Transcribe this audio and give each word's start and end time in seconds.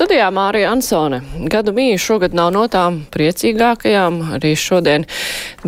Studijā 0.00 0.30
Mārija 0.32 0.70
Ansone. 0.72 1.18
Gadu 1.52 1.74
mīja 1.76 1.98
šogad 2.00 2.32
nav 2.32 2.46
no 2.54 2.62
tām 2.72 3.02
priecīgākajām. 3.12 4.14
Arī 4.38 4.54
šodien, 4.56 5.04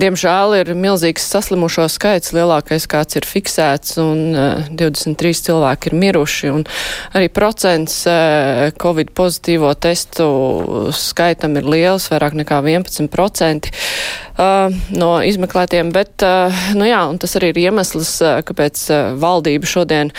diemžēl, 0.01 0.55
ir 0.63 0.71
milzīgs 0.73 1.27
saslimušo 1.35 1.85
skaits, 1.93 2.33
lielākais 2.33 2.89
kāds 2.89 3.21
ir 3.21 3.29
fiksēts, 3.29 3.99
un 4.01 4.23
uh, 4.33 4.73
23 4.73 5.37
cilvēki 5.51 5.93
ir 5.93 5.99
miruši. 6.01 6.55
Arī 7.13 7.29
procents 7.29 7.99
uh, 8.09 8.73
Covid 8.81 9.13
pozitīvo 9.13 9.75
testu 9.77 10.31
skaitam 10.97 11.61
ir 11.61 11.69
liels, 11.69 12.09
vairāk 12.09 12.41
nekā 12.41 12.65
11% 12.65 13.69
uh, 14.37 14.73
no 14.97 15.11
izmeklētiem. 15.25 15.93
Bet, 15.95 16.23
uh, 16.25 16.63
nu 16.79 16.87
jā, 16.89 17.01
tas 17.21 17.37
arī 17.39 17.53
ir 17.53 17.61
iemesls, 17.67 18.15
uh, 18.25 18.41
kāpēc 18.47 18.85
valdība 19.21 19.69
šodien 19.69 20.13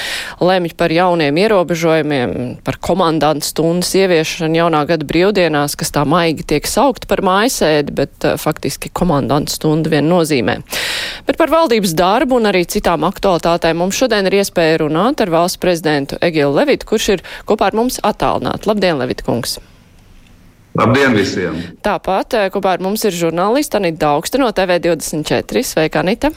lemj 0.44 0.74
par 0.80 0.94
jauniem 0.94 1.38
ierobežojumiem, 1.44 2.36
par 2.66 2.80
komandantu 2.84 3.50
stundas 3.50 3.94
ieviešanu 3.98 4.62
jaunā 4.62 4.84
gada 4.90 5.08
brīvdienās, 5.08 5.78
kas 5.80 5.94
tā 5.96 6.06
maigi 6.08 6.46
tiek 6.54 6.70
saukt 6.70 7.08
par 7.10 7.24
mājasēdi, 7.26 7.96
bet 7.96 8.30
faktiski 8.42 8.92
komandantu 8.94 9.56
stunda 9.56 9.92
vien 9.94 10.08
nozīmē. 10.10 10.60
Bet 11.28 11.40
par 11.42 11.54
valdības 11.54 11.96
darbu 11.98 12.40
un 12.40 12.52
arī 12.52 12.66
citām 12.70 13.06
aktualitātēm 13.08 13.82
mums 13.84 14.00
šodien 14.00 14.30
ir 14.30 14.42
iespēja 14.42 14.82
runāt 14.84 15.24
ar 15.24 15.34
valsts 15.34 15.62
prezidentu 15.62 16.20
Egilu 16.22 16.54
Levitu, 16.56 16.90
kurš 16.94 17.14
ir 17.18 17.28
kopā 17.50 17.72
ar 17.72 17.80
mums 17.84 18.02
attālināti. 18.04 18.70
Labdien, 18.70 19.00
Levita 19.02 19.26
kungs! 19.28 19.60
Labdien 20.74 21.14
visiem! 21.14 21.60
Tāpat 21.86 22.34
kopā 22.54 22.72
ar 22.74 22.82
mums 22.82 23.04
ir 23.06 23.14
žurnāliste 23.14 23.78
Anita 23.78 24.00
Daugsta 24.02 24.40
no 24.42 24.48
TV24. 24.50 25.62
Sveika, 25.70 26.02
Anita! 26.02 26.32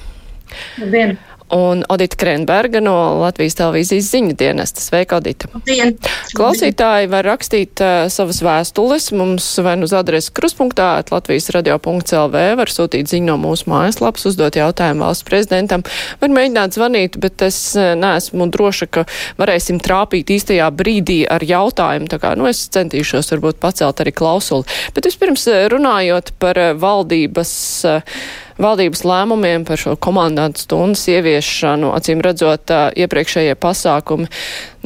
Labdien! 0.76 1.16
Un 1.50 1.84
Odita 1.88 2.16
Krenberga 2.16 2.80
no 2.82 2.94
Latvijas 3.20 3.56
televīzijas 3.58 4.08
ziņu 4.10 4.34
dienesta. 4.38 4.82
Sveika, 4.82 5.20
Odita! 5.20 5.48
Dien. 5.66 5.94
Klausītāji 6.36 7.10
var 7.12 7.26
rakstīt 7.28 7.82
uh, 7.84 8.06
savas 8.12 8.40
vēstules 8.44 9.10
mums 9.16 9.46
vai 9.62 9.76
nu 9.78 9.86
uz 9.86 9.94
adresi 9.96 10.32
kruspunktā, 10.34 10.88
Latvijas 11.10 11.48
radio.lv, 11.54 12.42
var 12.58 12.72
sūtīt 12.72 13.10
ziņu 13.12 13.30
no 13.30 13.36
mūsu 13.42 13.70
mājaslapas, 13.70 14.26
uzdot 14.30 14.58
jautājumu 14.58 15.06
valsts 15.06 15.26
prezidentam, 15.26 15.84
var 16.20 16.34
mēģināt 16.34 16.78
zvanīt, 16.78 17.20
bet 17.22 17.46
es 17.46 17.60
uh, 17.78 17.92
neesmu 17.98 18.48
droša, 18.52 18.90
ka 18.90 19.06
varēsim 19.38 19.78
trāpīt 19.82 20.32
īstajā 20.36 20.70
brīdī 20.74 21.20
ar 21.30 21.44
jautājumu, 21.46 22.10
tā 22.10 22.20
kā, 22.22 22.34
nu, 22.38 22.48
es 22.50 22.64
centīšos 22.74 23.30
varbūt 23.36 23.62
pacelt 23.62 24.02
arī 24.02 24.14
klausuli. 24.16 24.66
Bet 24.96 25.06
vispirms 25.06 25.46
runājot 25.72 26.34
par 26.42 26.58
valdības 26.80 27.54
uh, 27.86 28.18
valdības 28.62 29.02
lēmumiem 29.06 29.66
par 29.68 29.80
šo 29.80 29.94
komandantu 30.00 30.62
stundas 30.64 31.04
ieviešanu, 31.12 31.92
acīm 31.96 32.22
redzot, 32.24 32.72
iepriekšējie 32.96 33.56
pasākumi, 33.60 34.28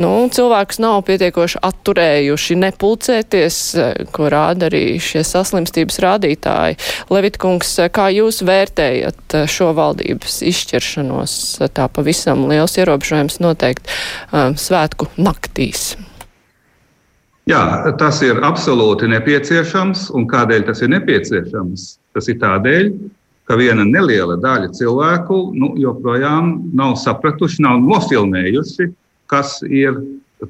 nu, 0.03 0.11
cilvēkus 0.33 0.81
nav 0.83 1.01
pietiekoši 1.09 1.63
atturējuši 1.69 2.59
nepulcēties, 2.65 3.61
ko 4.15 4.31
rāda 4.33 4.71
arī 4.71 4.99
šie 5.03 5.23
saslimstības 5.27 6.01
rādītāji. 6.05 6.79
Levitkungs, 7.13 7.73
kā 7.95 8.11
jūs 8.15 8.43
vērtējat 8.47 9.41
šo 9.51 9.73
valdības 9.79 10.41
izšķiršanos, 10.51 11.35
tā 11.77 11.89
pavisam 11.93 12.47
liels 12.51 12.79
ierobežojums 12.81 13.41
noteikti 13.45 13.91
um, 14.33 14.57
svētku 14.59 15.11
naktīs? 15.21 15.93
Jā, 17.51 17.63
tas 17.99 18.21
ir 18.23 18.39
absolūti 18.47 19.09
nepieciešams. 19.11 20.11
Un 20.15 20.29
kādēļ 20.31 20.69
tas 20.69 20.83
ir 20.85 20.93
nepieciešams? 20.93 21.87
Tas 22.15 22.29
ir 22.31 22.39
tādēļ, 22.43 22.91
ka 23.51 23.57
viena 23.59 23.83
neliela 23.83 24.37
daļa 24.39 24.71
cilvēku 24.79 25.37
nu, 25.59 25.73
joprojām 25.83 26.53
nav 26.79 26.95
sapratuši, 27.03 27.65
nav 27.67 27.81
nofilmējuši, 27.83 28.87
kas 29.31 29.57
ir 29.67 29.97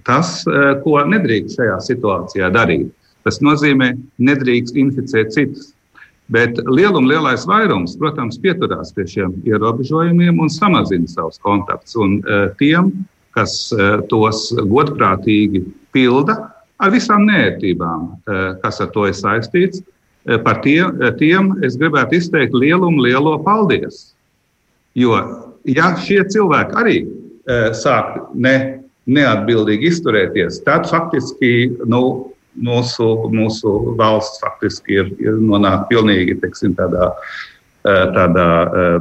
tas, 0.05 0.43
eh, 0.45 0.75
ko 0.85 0.99
nedrīkst 1.09 1.57
šajā 1.57 1.79
situācijā 1.87 2.51
darīt. 2.53 2.91
Tas 3.25 3.41
nozīmē, 3.41 3.95
nedrīkst 4.21 4.77
inficēt 4.77 5.33
citus. 5.33 5.73
Bet 6.29 6.61
lielum 6.69 7.09
lielais 7.09 7.47
vairums, 7.49 7.97
protams, 7.99 8.39
pieturās 8.39 8.93
pie 8.95 9.07
šiem 9.09 9.33
ierobežojumiem 9.49 10.39
un 10.39 10.53
samazina 10.53 11.09
savus 11.09 11.41
kontaktus. 11.43 11.97
Un 11.97 12.21
uh, 12.21 12.53
tiem, 12.61 12.93
kas 13.35 13.73
uh, 13.75 13.99
tos 14.13 14.53
godprātīgi 14.55 15.65
pilda, 15.93 16.37
ar 16.81 16.93
visām 16.95 17.27
nērtībām, 17.29 18.05
kas 18.63 18.79
ar 18.81 18.89
to 18.95 19.03
ir 19.11 19.13
saistīts, 19.13 19.83
par 20.45 20.61
tiem, 20.61 21.03
eh, 21.03 21.13
tiem 21.17 21.55
es 21.65 21.77
gribētu 21.81 22.19
izteikt 22.19 22.55
lielu 22.55 22.87
un 22.87 23.01
lielo 23.01 23.39
paldies. 23.45 24.13
Jo, 24.95 25.17
ja 25.65 25.95
šie 25.97 26.25
cilvēki 26.27 26.77
arī 26.77 26.97
e, 27.47 27.59
sāk 27.79 28.17
ne, 28.35 28.83
neatbildīgi 29.07 29.87
izturēties, 29.87 30.65
tad 30.67 30.89
faktiski 30.91 31.71
nu, 31.87 32.03
mūsu, 32.59 33.07
mūsu 33.31 33.95
valsts 33.99 34.43
faktiski 34.43 34.99
ir, 34.99 35.13
ir 35.23 35.39
nonākusi 35.39 35.89
pilnīgi 35.93 36.35
teiksim, 36.43 36.75
tādā, 36.75 37.13
tādā 38.17 38.49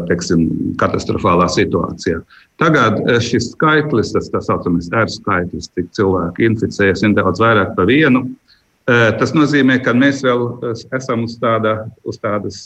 teiksim, 0.08 0.46
katastrofālā 0.78 1.50
situācijā. 1.50 2.22
Tagad 2.62 3.02
šis 3.26 3.50
skaitlis, 3.56 4.14
tas 4.14 4.30
tā 4.30 4.44
saucamais 4.46 4.92
R 4.94 5.10
skaitlis, 5.10 5.72
cik 5.74 5.90
cilvēki 5.98 6.52
inficējas, 6.52 7.02
ir 7.02 7.18
daudz 7.18 7.42
vairāk 7.42 7.74
par 7.76 7.90
vienu. 7.90 8.28
Tas 8.90 9.36
nozīmē, 9.36 9.78
ka 9.86 9.94
mēs 9.94 10.24
vēl 10.26 10.48
esam 10.98 11.28
uz, 11.28 11.36
tāda, 11.42 11.76
uz 12.10 12.18
tādas 12.22 12.62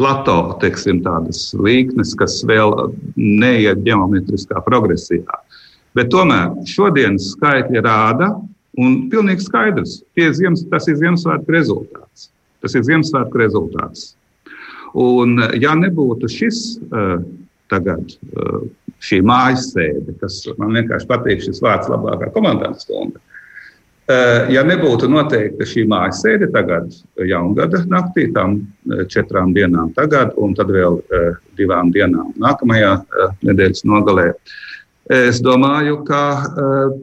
plato, 0.00 0.36
teiksim, 0.62 1.02
tādas 1.04 1.50
līknes, 1.58 2.14
kas 2.16 2.38
vēl 2.48 2.72
neiet 3.18 3.82
geometriskā 3.84 4.62
progresijā. 4.64 5.42
Bet 5.92 6.08
tomēr 6.14 6.54
šodienas 6.70 7.34
skaitļi 7.34 7.82
rāda, 7.84 8.30
un 8.80 9.10
pilnīgi 9.12 9.44
skaidrs, 9.44 9.98
ziemas, 10.16 10.64
tas 10.70 10.88
ir 10.88 10.96
Ziemassvētku 11.02 11.52
rezultāts. 11.52 12.30
Tas 12.64 12.78
ir 12.78 12.86
Ziemassvētku 12.88 13.42
rezultāts. 13.42 14.14
Un, 14.96 15.36
ja 15.60 15.74
nebūtu 15.76 16.30
šis 16.30 16.62
tagad, 17.72 18.16
šī 19.02 19.20
mājas 19.28 19.70
sēde, 19.74 20.16
kas 20.20 20.40
man 20.60 20.76
vienkārši 20.76 21.08
patīk, 21.10 21.44
šis 21.44 21.60
vārds 21.64 21.90
labākā 21.92 22.30
komandas 22.32 22.84
stunda, 22.86 23.20
ja 24.50 24.64
nebūtu 24.66 25.06
noteikta 25.10 25.66
šī 25.68 25.84
mājas 25.90 26.24
sēde 26.24 26.48
tagad, 26.52 26.90
jaungada 27.22 27.84
naktī, 27.86 28.26
tam 28.34 28.58
eh, 28.90 29.04
četrām 29.06 29.54
dienām 29.54 29.92
tagad, 29.94 30.34
un 30.36 30.56
tad 30.58 30.72
vēl 30.74 30.98
eh, 30.98 31.30
divām 31.58 31.92
dienām 31.94 32.32
nākamajā 32.42 32.96
nedēļas 33.46 33.84
nogalē, 33.86 34.32
es 35.12 35.40
domāju, 35.42 35.98
ka 36.06 36.22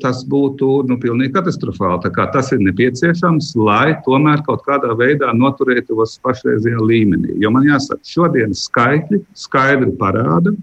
tas 0.02 0.24
būtu 0.28 0.70
nu, 0.90 0.96
pilnīgi 1.00 1.34
katastrofāli. 1.36 2.10
Tas 2.34 2.52
ir 2.56 2.64
nepieciešams, 2.64 3.52
lai 3.60 3.94
tomēr 4.06 4.42
kaut 4.48 4.64
kādā 4.66 4.96
veidā 4.98 5.30
noturētos 5.36 6.16
pašreizajā 6.24 6.80
līmenī. 6.80 7.36
Jo 7.44 7.52
man 7.54 7.68
jāsaka, 7.68 8.00
šodienas 8.08 8.64
skaitļi 8.70 9.22
skaidri 9.38 9.94
parāda 10.00 10.56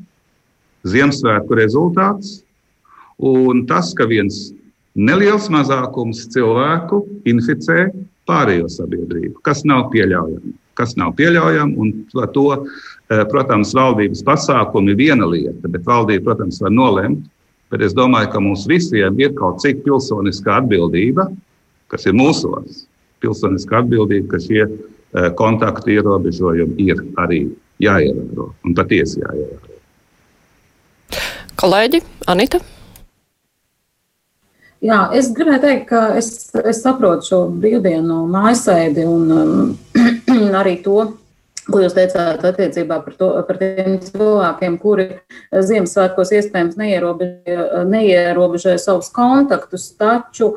Ziemassvētku 0.87 1.59
rezultāts. 1.59 2.41
Un 3.17 3.65
tas, 3.69 3.93
ka 3.97 4.09
viens 4.09 4.51
neliels 4.97 5.51
mazākums 5.53 6.25
cilvēku 6.33 7.03
inficē 7.29 7.91
pārējo 8.27 8.69
sabiedrību, 8.73 9.41
kas 9.47 9.63
nav 9.69 9.91
pieļaujami. 9.93 10.55
Kas 10.77 10.93
nav 11.01 11.15
pieļaujami, 11.17 11.77
un 11.81 11.93
to, 12.35 12.47
eh, 13.09 13.25
protams, 13.31 13.73
valdības 13.77 14.23
pasākumi 14.25 14.91
ir 14.93 14.97
viena 14.97 15.29
lieta, 15.29 15.69
bet 15.69 15.85
valdība, 15.85 16.25
protams, 16.25 16.61
var 16.61 16.71
nolemt. 16.71 17.25
Bet 17.71 17.83
es 17.83 17.95
domāju, 17.95 18.33
ka 18.33 18.41
mums 18.41 18.67
visiem 18.67 19.19
ir 19.19 19.31
kaut 19.31 19.61
cik 19.61 19.83
pilsoniskā 19.85 20.61
atbildība, 20.63 21.35
kas 21.89 22.07
ir 22.07 22.13
mūsos. 22.13 22.87
Pilsoniskā 23.21 23.83
atbildība, 23.83 24.29
ka 24.29 24.37
šie 24.37 24.63
eh, 24.69 25.31
kontaktu 25.31 25.97
ierobežojumi 25.97 26.77
ir 26.79 26.97
arī 27.17 27.51
jāievēro 27.81 28.53
un 28.65 28.75
patiesi 28.75 29.21
jāievēro. 29.21 29.75
Kolēģi, 31.57 32.03
Anita? 32.29 32.76
Jā, 34.85 35.07
es 35.17 35.31
gribēju 35.33 35.63
teikt, 35.63 35.87
ka 35.89 36.01
es, 36.21 36.29
es 36.61 36.83
saprotu 36.85 37.31
šo 37.31 37.39
brīvdienu 37.63 38.25
mājasēdi 38.33 39.07
un 39.09 39.31
um, 39.33 39.71
arī 40.61 40.77
to, 40.85 41.07
ko 41.67 41.81
jūs 41.83 41.97
teicāt 41.97 42.45
attiecībā 42.47 43.01
par, 43.03 43.15
to, 43.19 43.31
par 43.49 43.61
tiem 43.63 43.97
cilvēkiem, 44.05 44.77
kuri 44.83 45.09
Ziemassvētkos 45.51 46.35
iespējams 46.39 46.77
neierobežoja, 46.79 47.87
neierobežoja 47.89 48.83
savus 48.83 49.09
kontaktus, 49.15 49.89
taču 49.99 50.55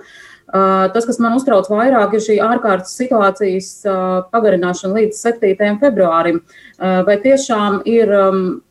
Tas, 0.49 1.05
kas 1.05 1.19
man 1.21 1.35
uztrauc 1.37 1.67
vairāk, 1.69 2.15
ir 2.17 2.23
šī 2.25 2.39
ārkārtas 2.41 2.95
situācijas 2.97 3.67
pagarināšana 4.33 4.95
līdz 4.97 5.19
7. 5.21 5.75
februārim. 5.83 6.39
Vai 6.79 7.17
tiešām 7.19 7.81
ir 7.89 8.11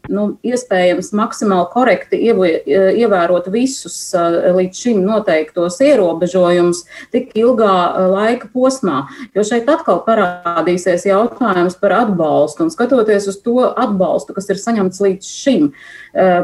nu, 0.09 0.23
iespējams 0.47 1.11
maksimāli 1.13 1.67
korekti 1.75 2.17
ievērot 2.25 3.51
visus 3.53 3.99
līdz 4.17 4.81
šim 4.81 5.03
noteiktos 5.05 5.77
ierobežojumus 5.85 6.87
tik 7.13 7.37
ilgā 7.37 7.75
laika 8.09 8.49
posmā? 8.55 9.03
Jo 9.37 9.45
šeit 9.45 9.69
atkal 9.69 10.01
parādīsies 10.07 11.05
jautājums 11.11 11.77
par 11.83 11.99
atbalstu 11.99 12.65
un 12.65 12.73
skatoties 12.73 13.29
uz 13.29 13.41
to 13.45 13.69
atbalstu, 13.69 14.33
kas 14.39 14.49
ir 14.49 14.63
saņemts 14.63 15.05
līdz 15.05 15.33
šim. 15.45 15.71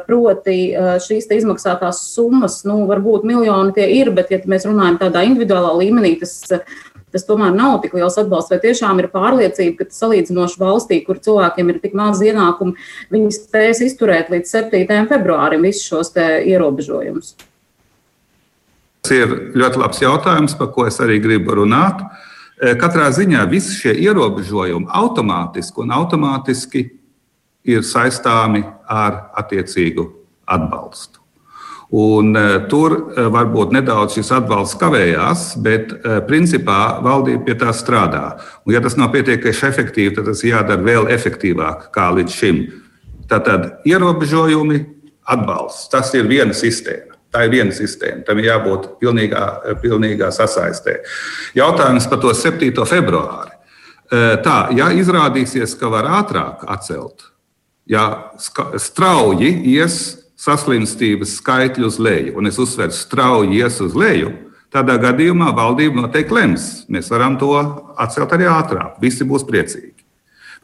Proti, 0.04 0.58
šīs 1.08 1.32
izmaksātās 1.32 2.04
summas, 2.12 2.60
nu, 2.68 2.82
varbūt 2.90 3.24
miljoni 3.24 3.72
tie 3.76 3.88
ir, 4.02 4.12
bet, 4.12 4.28
ja 4.34 4.44
mēs 4.44 4.68
runājam 4.68 5.00
tādā 5.00 5.24
individuālā 5.24 5.72
līmenī 5.80 6.18
tas, 6.20 6.36
tas 7.14 7.26
tomēr 7.28 7.54
nav 7.54 7.78
tik 7.84 7.94
liels 7.96 8.18
atbalsts. 8.20 8.50
Vai 8.52 8.60
tiešām 8.64 9.00
ir 9.00 9.10
pārliecība, 9.14 9.84
ka 9.84 9.94
salīdzinoši 9.94 10.60
valstī, 10.60 11.00
kur 11.06 11.22
cilvēkiem 11.22 11.70
ir 11.70 11.80
tik 11.84 11.96
maz 11.98 12.22
ienākumu, 12.24 12.74
viņi 13.14 13.32
spēs 13.38 13.80
izturēt 13.86 14.34
līdz 14.34 14.54
7. 14.58 15.08
februārim 15.10 15.64
visus 15.64 15.86
šos 15.86 16.14
ierobežojumus? 16.18 17.34
Tas 19.04 19.16
ir 19.16 19.34
ļoti 19.52 19.80
labs 19.82 20.00
jautājums, 20.00 20.54
par 20.56 20.70
ko 20.72 20.86
es 20.88 20.96
arī 21.04 21.18
gribu 21.22 21.58
runāt. 21.60 22.00
E, 22.56 22.72
katrā 22.80 23.10
ziņā 23.12 23.42
visi 23.50 23.74
šie 23.76 23.92
ierobežojumi 24.06 24.88
automātiski 24.88 25.84
un 25.84 25.92
automātiski 25.92 26.86
ir 27.68 27.84
saistāmi 27.84 28.64
ar 28.88 29.26
attiecīgu 29.40 30.06
atbalstu. 30.48 31.23
Un, 31.94 32.32
uh, 32.34 32.56
tur 32.66 32.94
uh, 32.96 33.26
varbūt 33.30 33.74
nedaudz 33.76 34.16
šis 34.16 34.32
atbalsts 34.34 34.78
kavējās, 34.80 35.44
bet 35.62 35.92
uh, 35.94 36.16
principā 36.26 36.98
valdība 37.04 37.44
pie 37.46 37.54
tā 37.60 37.70
strādā. 37.76 38.24
Un, 38.64 38.72
ja 38.74 38.80
tas 38.82 38.96
nav 38.98 39.12
pietiekami 39.14 39.54
efektīvi, 39.68 40.14
tad 40.16 40.26
tas 40.26 40.42
jādara 40.42 40.82
vēl 40.82 41.06
efektīvāk 41.14 41.92
kā 41.94 42.08
līdz 42.16 42.34
šim. 42.34 42.64
Tātad 43.30 43.86
ierobežojumi, 43.86 44.80
atbalsts. 45.30 45.86
Tas 45.92 46.10
ir 46.18 46.26
viena 46.28 46.56
sistēma. 46.56 47.14
Tā 47.34 47.46
ir 47.46 47.54
viena 47.54 47.74
sistēma. 47.74 48.22
Tam 48.26 48.38
ir 48.38 48.50
jābūt 48.50 48.90
pilnīgā, 49.00 49.44
pilnīgā 49.82 50.30
sasaistē. 50.34 51.00
Jautājums 51.56 52.06
par 52.10 52.20
to 52.22 52.34
7. 52.34 52.74
februāri. 52.86 53.54
Tā, 54.44 54.58
ja 54.76 54.90
izrādīsies, 54.94 55.74
ka 55.80 55.88
var 55.90 56.06
ātrāk 56.20 56.62
atcelt, 56.70 57.24
ja 57.90 58.04
strauji 58.78 59.50
ies 59.72 60.23
saslimstības 60.40 61.36
skaitļi 61.38 61.86
uz 61.86 61.98
leju, 62.02 62.34
un 62.38 62.50
es 62.50 62.58
uzsveru, 62.58 62.94
strauji 62.94 63.60
ies 63.60 63.80
uz 63.84 63.94
leju, 63.98 64.32
tādā 64.74 64.96
gadījumā 64.98 65.52
valdība 65.54 66.02
noteikti 66.02 66.34
lems. 66.34 66.64
Mēs 66.90 67.10
varam 67.12 67.38
to 67.38 67.52
atcelt 68.00 68.32
arī 68.34 68.48
ātrāk. 68.50 68.98
Visi 69.02 69.26
būs 69.26 69.46
priecīgi. 69.46 69.94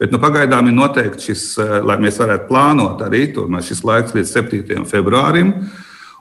Bet 0.01 0.09
nu, 0.09 0.17
pagaidām 0.17 0.67
ir 0.67 0.73
noteikti 0.73 1.29
šis, 1.29 1.45
eh, 1.61 1.77
lai 1.85 1.99
mēs 2.01 2.17
varētu 2.17 2.49
plānot 2.49 3.03
arī 3.05 3.27
tomēr 3.35 3.61
šis 3.61 3.83
laiks 3.85 4.15
līdz 4.17 4.31
7. 4.33 4.85
februārim. 4.89 5.53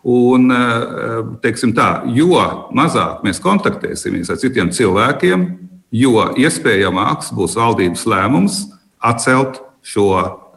Un, 0.04 0.50
eh, 0.50 1.22
teiksim 1.42 1.72
tā, 1.72 2.02
jo 2.14 2.68
mazāk 2.72 3.24
mēs 3.24 3.40
kontaktēsimies 3.40 4.30
ar 4.30 4.36
citiem 4.36 4.68
cilvēkiem, 4.68 5.58
jo 5.92 6.34
iespējamāks 6.36 7.32
būs 7.32 7.56
valdības 7.56 8.04
lēmums 8.04 8.70
atcelt 9.02 9.60
šo 9.82 10.08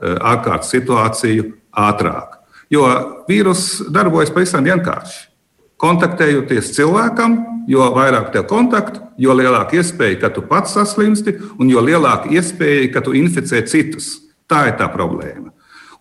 eh, 0.01 0.15
ārkārtas 0.19 0.71
situāciju 0.71 1.53
ātrāk. 1.75 2.32
Jo 2.71 2.87
vīruss 3.27 3.81
darbojas 3.93 4.31
pavisam 4.33 4.65
vienkārši. 4.65 5.29
Kontaktējoties 5.83 6.71
cilvēkam, 6.77 7.37
jo 7.67 7.89
vairāk 7.95 8.31
tev 8.33 8.45
kontaktu, 8.51 9.01
jo 9.19 9.33
lielāka 9.35 9.77
iespēja, 9.79 10.19
ka 10.21 10.29
tu 10.33 10.45
pats 10.47 10.75
saslimsti, 10.77 11.35
un 11.59 11.71
jo 11.71 11.83
lielāka 11.83 12.31
iespēja, 12.31 12.91
ka 12.93 13.03
tu 13.03 13.15
inficē 13.17 13.63
citus. 13.67 14.13
Tā 14.47 14.67
ir 14.69 14.77
tā 14.79 14.87
problēma. 14.91 15.51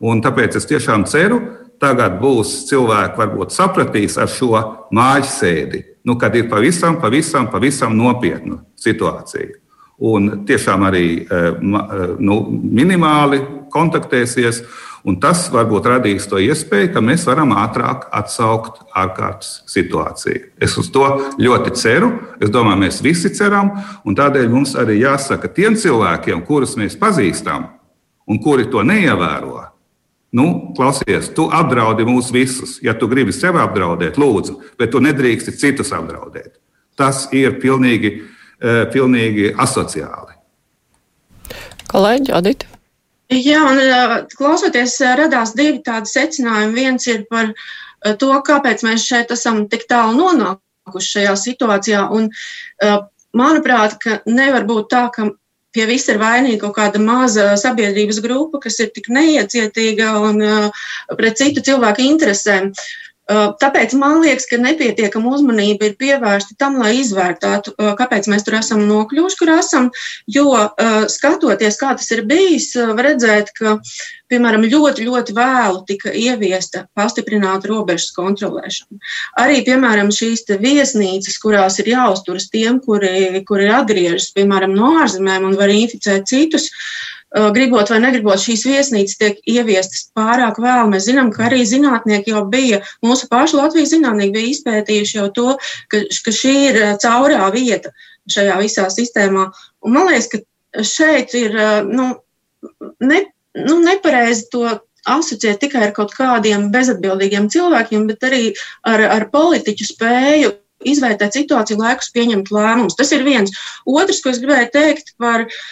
Un 0.02 0.22
tāpēc 0.22 0.58
es 0.58 0.66
tiešām 0.70 1.06
ceru, 1.10 1.40
tagad 1.82 2.18
būs 2.22 2.66
cilvēki, 2.68 3.18
varbūt 3.18 3.54
sapratīs 3.54 4.18
ar 4.22 4.30
šo 4.30 4.54
mājasēdi, 4.94 5.82
nu, 6.06 6.16
kad 6.18 6.34
ir 6.38 6.48
pavisam, 6.50 6.98
pavisam, 7.02 7.48
pavisam 7.50 7.94
nopietna 7.98 8.60
situācija. 8.78 9.58
Un 10.02 10.44
tiešām 10.46 10.82
arī 10.88 11.06
eh, 11.22 11.48
eh, 11.52 12.14
nu, 12.18 12.38
minimāli 12.50 13.42
kontaktēsies. 13.72 14.62
Un 15.02 15.16
tas 15.18 15.48
varbūt 15.50 15.88
radīs 15.90 16.28
to 16.30 16.38
iespēju, 16.38 16.92
ka 16.94 17.00
mēs 17.02 17.24
varam 17.26 17.50
ātrāk 17.58 18.04
atsaukt 18.14 18.84
ārkārtas 18.94 19.64
situāciju. 19.70 20.52
Es 20.62 20.76
uz 20.78 20.92
to 20.94 21.08
ļoti 21.42 21.74
ceru. 21.74 22.12
Es 22.38 22.52
domāju, 22.54 22.84
mēs 22.84 23.00
visi 23.02 23.32
ceram. 23.34 23.72
Tādēļ 24.06 24.46
mums 24.52 24.76
arī 24.78 25.00
jāsaka 25.00 25.50
tiem 25.50 25.74
cilvēkiem, 25.74 26.44
kurus 26.46 26.76
mēs 26.78 26.94
pazīstam 27.00 27.66
un 28.30 28.38
kuri 28.42 28.68
to 28.70 28.84
neievēro. 28.86 29.66
Nu, 30.32 30.46
klausies, 30.76 31.28
tu 31.36 31.48
apdraudi 31.52 32.06
mūs 32.08 32.30
visus. 32.32 32.78
Ja 32.84 32.94
tu 32.96 33.08
gribi 33.10 33.34
sevi 33.36 33.60
apdraudēt, 33.60 34.16
lūdzu, 34.16 34.60
bet 34.80 34.94
tu 34.94 35.02
nedrīksti 35.02 35.52
citus 35.60 35.92
apdraudēt. 35.92 36.54
Tas 36.96 37.26
ir 37.36 37.58
pilnīgi, 37.60 38.22
eh, 38.62 38.86
pilnīgi 38.94 39.52
asociāli. 39.52 40.38
Kolēģi, 41.90 42.32
Adita. 42.32 42.71
Jā, 43.32 43.62
un 43.64 43.78
klausoties, 44.36 44.98
radās 45.16 45.54
divi 45.56 45.80
tādi 45.84 46.10
secinājumi. 46.10 46.74
Viens 46.76 47.06
ir 47.08 47.24
par 47.30 47.52
to, 48.20 48.32
kāpēc 48.44 48.84
mēs 48.84 49.06
šeit 49.08 49.32
esam 49.32 49.64
tik 49.72 49.86
tālu 49.88 50.18
nonākuši 50.18 51.12
šajā 51.16 51.36
situācijā. 51.40 52.02
Un, 52.12 52.28
manuprāt, 53.36 53.96
ka 54.02 54.18
nevar 54.28 54.66
būt 54.68 54.90
tā, 54.92 55.06
ka 55.14 55.30
pie 55.72 55.86
visa 55.88 56.12
ir 56.12 56.20
vainīga 56.20 56.60
kaut 56.66 56.76
kāda 56.76 57.00
maza 57.00 57.52
sabiedrības 57.60 58.20
grupa, 58.24 58.60
kas 58.66 58.78
ir 58.84 58.92
tik 58.92 59.08
neiecietīga 59.08 60.12
un 60.20 60.42
pret 61.16 61.40
citu 61.40 61.64
cilvēku 61.64 62.04
interesēm. 62.04 62.72
Tāpēc 63.62 63.94
man 63.98 64.20
liekas, 64.22 64.46
ka 64.50 64.58
nepietiekama 64.60 65.34
uzmanība 65.36 65.88
ir 65.88 65.98
pievērsta 66.00 66.56
tam, 66.60 66.78
lai 66.82 66.94
izvērtētu, 67.00 67.74
kāpēc 67.98 68.28
mēs 68.30 68.46
tur 68.46 68.58
esam 68.58 68.82
nokļuvuši, 68.88 69.38
kur 69.40 69.52
esam. 69.56 69.90
Jo 70.30 70.48
skatoties, 71.12 71.78
kā 71.80 71.92
tas 71.98 72.10
ir 72.14 72.24
bijis, 72.28 72.72
var 72.76 73.12
redzēt, 73.12 73.52
ka, 73.58 73.78
piemēram, 74.32 74.66
ļoti, 74.72 75.06
ļoti 75.06 75.36
vēlu 75.36 75.82
tika 75.88 76.12
ieviesta 76.16 76.86
pastiprināta 76.98 77.70
robežas 77.70 78.12
kontrolēšana. 78.16 79.00
Arī, 79.42 79.62
piemēram, 79.66 80.12
šīs 80.14 80.46
viesnīcas, 80.62 81.38
kurās 81.42 81.78
ir 81.82 81.92
jāuzturas 81.92 82.50
tiem, 82.52 82.80
kuri, 82.84 83.42
kuri 83.48 83.72
atgriežas, 83.72 84.32
piemēram, 84.36 84.76
no 84.76 84.96
ārzemēm 85.04 85.50
un 85.50 85.58
var 85.60 85.72
inficēt 85.72 86.30
citus, 86.32 86.70
uh, 86.72 87.21
Uh, 87.21 87.21
gribot 87.32 87.88
vai 87.88 87.98
negribot, 88.02 88.40
šīs 88.40 88.64
viesnīcas 88.68 89.18
tiek 89.20 89.40
ieviestas 89.48 90.10
pārāk 90.16 90.60
vēl. 90.60 90.90
Mēs 90.92 91.08
zinām, 91.08 91.32
ka 91.32 91.46
arī 91.48 91.62
zinātnieki 91.68 92.34
jau 92.34 92.44
bija, 92.52 92.82
mūsu 93.04 93.28
pašu 93.32 93.60
Latvijas 93.60 93.94
zinātnieki 93.94 94.34
bija 94.36 94.52
izpētījuši 94.52 95.18
jau 95.18 95.28
to, 95.36 95.48
ka, 95.92 96.02
ka 96.26 96.36
šī 96.36 96.54
ir 96.68 96.80
uh, 96.82 96.94
caurā 97.02 97.48
vieta 97.54 97.94
šajā 98.30 98.60
visā 98.60 98.86
sistēmā. 98.92 99.48
Un 99.86 99.96
man 99.96 100.10
liekas, 100.12 100.28
ka 100.32 100.86
šeit 100.86 101.32
ir 101.38 101.56
uh, 101.56 101.80
nu, 101.88 102.10
ne, 103.00 103.24
nu, 103.56 103.80
nepareizi 103.80 104.48
to 104.52 104.66
asociēt 105.08 105.58
tikai 105.64 105.88
ar 105.88 105.96
kaut 105.96 106.12
kādiem 106.14 106.68
bezatbildīgiem 106.74 107.48
cilvēkiem, 107.50 108.06
bet 108.12 108.28
arī 108.28 108.44
ar, 108.86 109.08
ar 109.08 109.30
politiķu 109.32 109.88
spēju 109.88 110.52
izvērtēt 110.86 111.38
situāciju, 111.38 111.80
laikus 111.80 112.12
pieņemt 112.14 112.50
lēmumus. 112.54 112.98
Tas 112.98 113.10
ir 113.14 113.24
viens. 113.26 113.54
Otrs, 113.88 114.20
ko 114.22 114.30
es 114.30 114.40
gribēju 114.42 114.70
teikt 114.74 115.14
par 115.18 115.46
uh, 115.46 115.62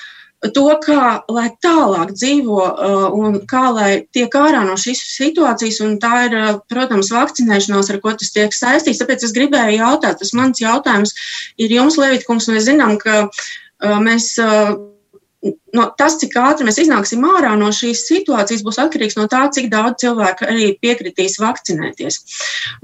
to, 0.41 0.67
kā 0.81 1.21
lai 1.29 1.49
tālāk 1.61 2.15
dzīvo 2.17 2.61
uh, 2.65 3.07
un 3.13 3.41
kā 3.49 3.67
lai 3.77 3.91
tiek 4.15 4.33
ārā 4.33 4.63
no 4.65 4.77
šīs 4.81 5.03
situācijas. 5.19 5.81
Un 5.85 5.99
tā 6.01 6.27
ir, 6.29 6.37
uh, 6.39 6.61
protams, 6.71 7.13
vakcinēšanās, 7.13 7.91
ar 7.93 8.01
ko 8.01 8.15
tas 8.17 8.33
tiek 8.33 8.55
saistīts. 8.57 9.03
Tāpēc 9.03 9.27
es 9.27 9.35
gribēju 9.37 9.83
jautāt, 9.83 10.21
tas 10.23 10.33
mans 10.37 10.63
jautājums 10.63 11.13
ir 11.61 11.75
jums, 11.77 12.01
Levitkungs, 12.01 12.49
mēs 12.53 12.71
zinām, 12.71 12.97
ka 13.03 13.27
uh, 13.29 14.01
mēs. 14.01 14.37
No, 15.73 15.87
tas, 15.97 16.19
cik 16.21 16.35
ātri 16.37 16.67
mēs 16.67 16.77
iznāksim 16.83 17.23
ārā 17.25 17.55
no 17.57 17.71
šīs 17.73 18.03
situācijas, 18.05 18.61
būs 18.61 18.77
atkarīgs 18.83 19.15
no 19.17 19.25
tā, 19.33 19.47
cik 19.49 19.71
daudz 19.73 20.03
cilvēku 20.03 20.45
arī 20.45 20.67
piekritīs 20.83 21.39
vakcinēties. 21.41 22.19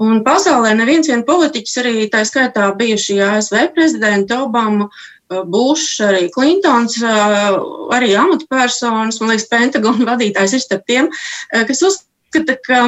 Un 0.01 0.23
pasaulē 0.25 0.71
neviens 0.73 1.05
vien 1.11 1.21
politiķis, 1.27 1.75
arī 1.83 2.07
tā 2.09 2.23
skaitā 2.25 2.71
bijušie 2.79 3.19
ASV 3.27 3.59
prezidenti 3.75 4.33
Obama, 4.41 4.87
uh, 4.89 5.05
Bušs, 5.27 5.99
arī 6.07 6.27
Klintons, 6.33 6.97
arī 7.03 8.13
amatpersonas, 8.19 9.19
man 9.21 9.33
liekas, 9.33 9.49
Pentagona 9.51 10.07
vadītājs 10.13 10.57
ir 10.57 10.63
starp 10.63 10.85
tiem, 10.87 11.09
kas 11.51 11.83
uzskata, 11.83 12.57
ka 12.63 12.81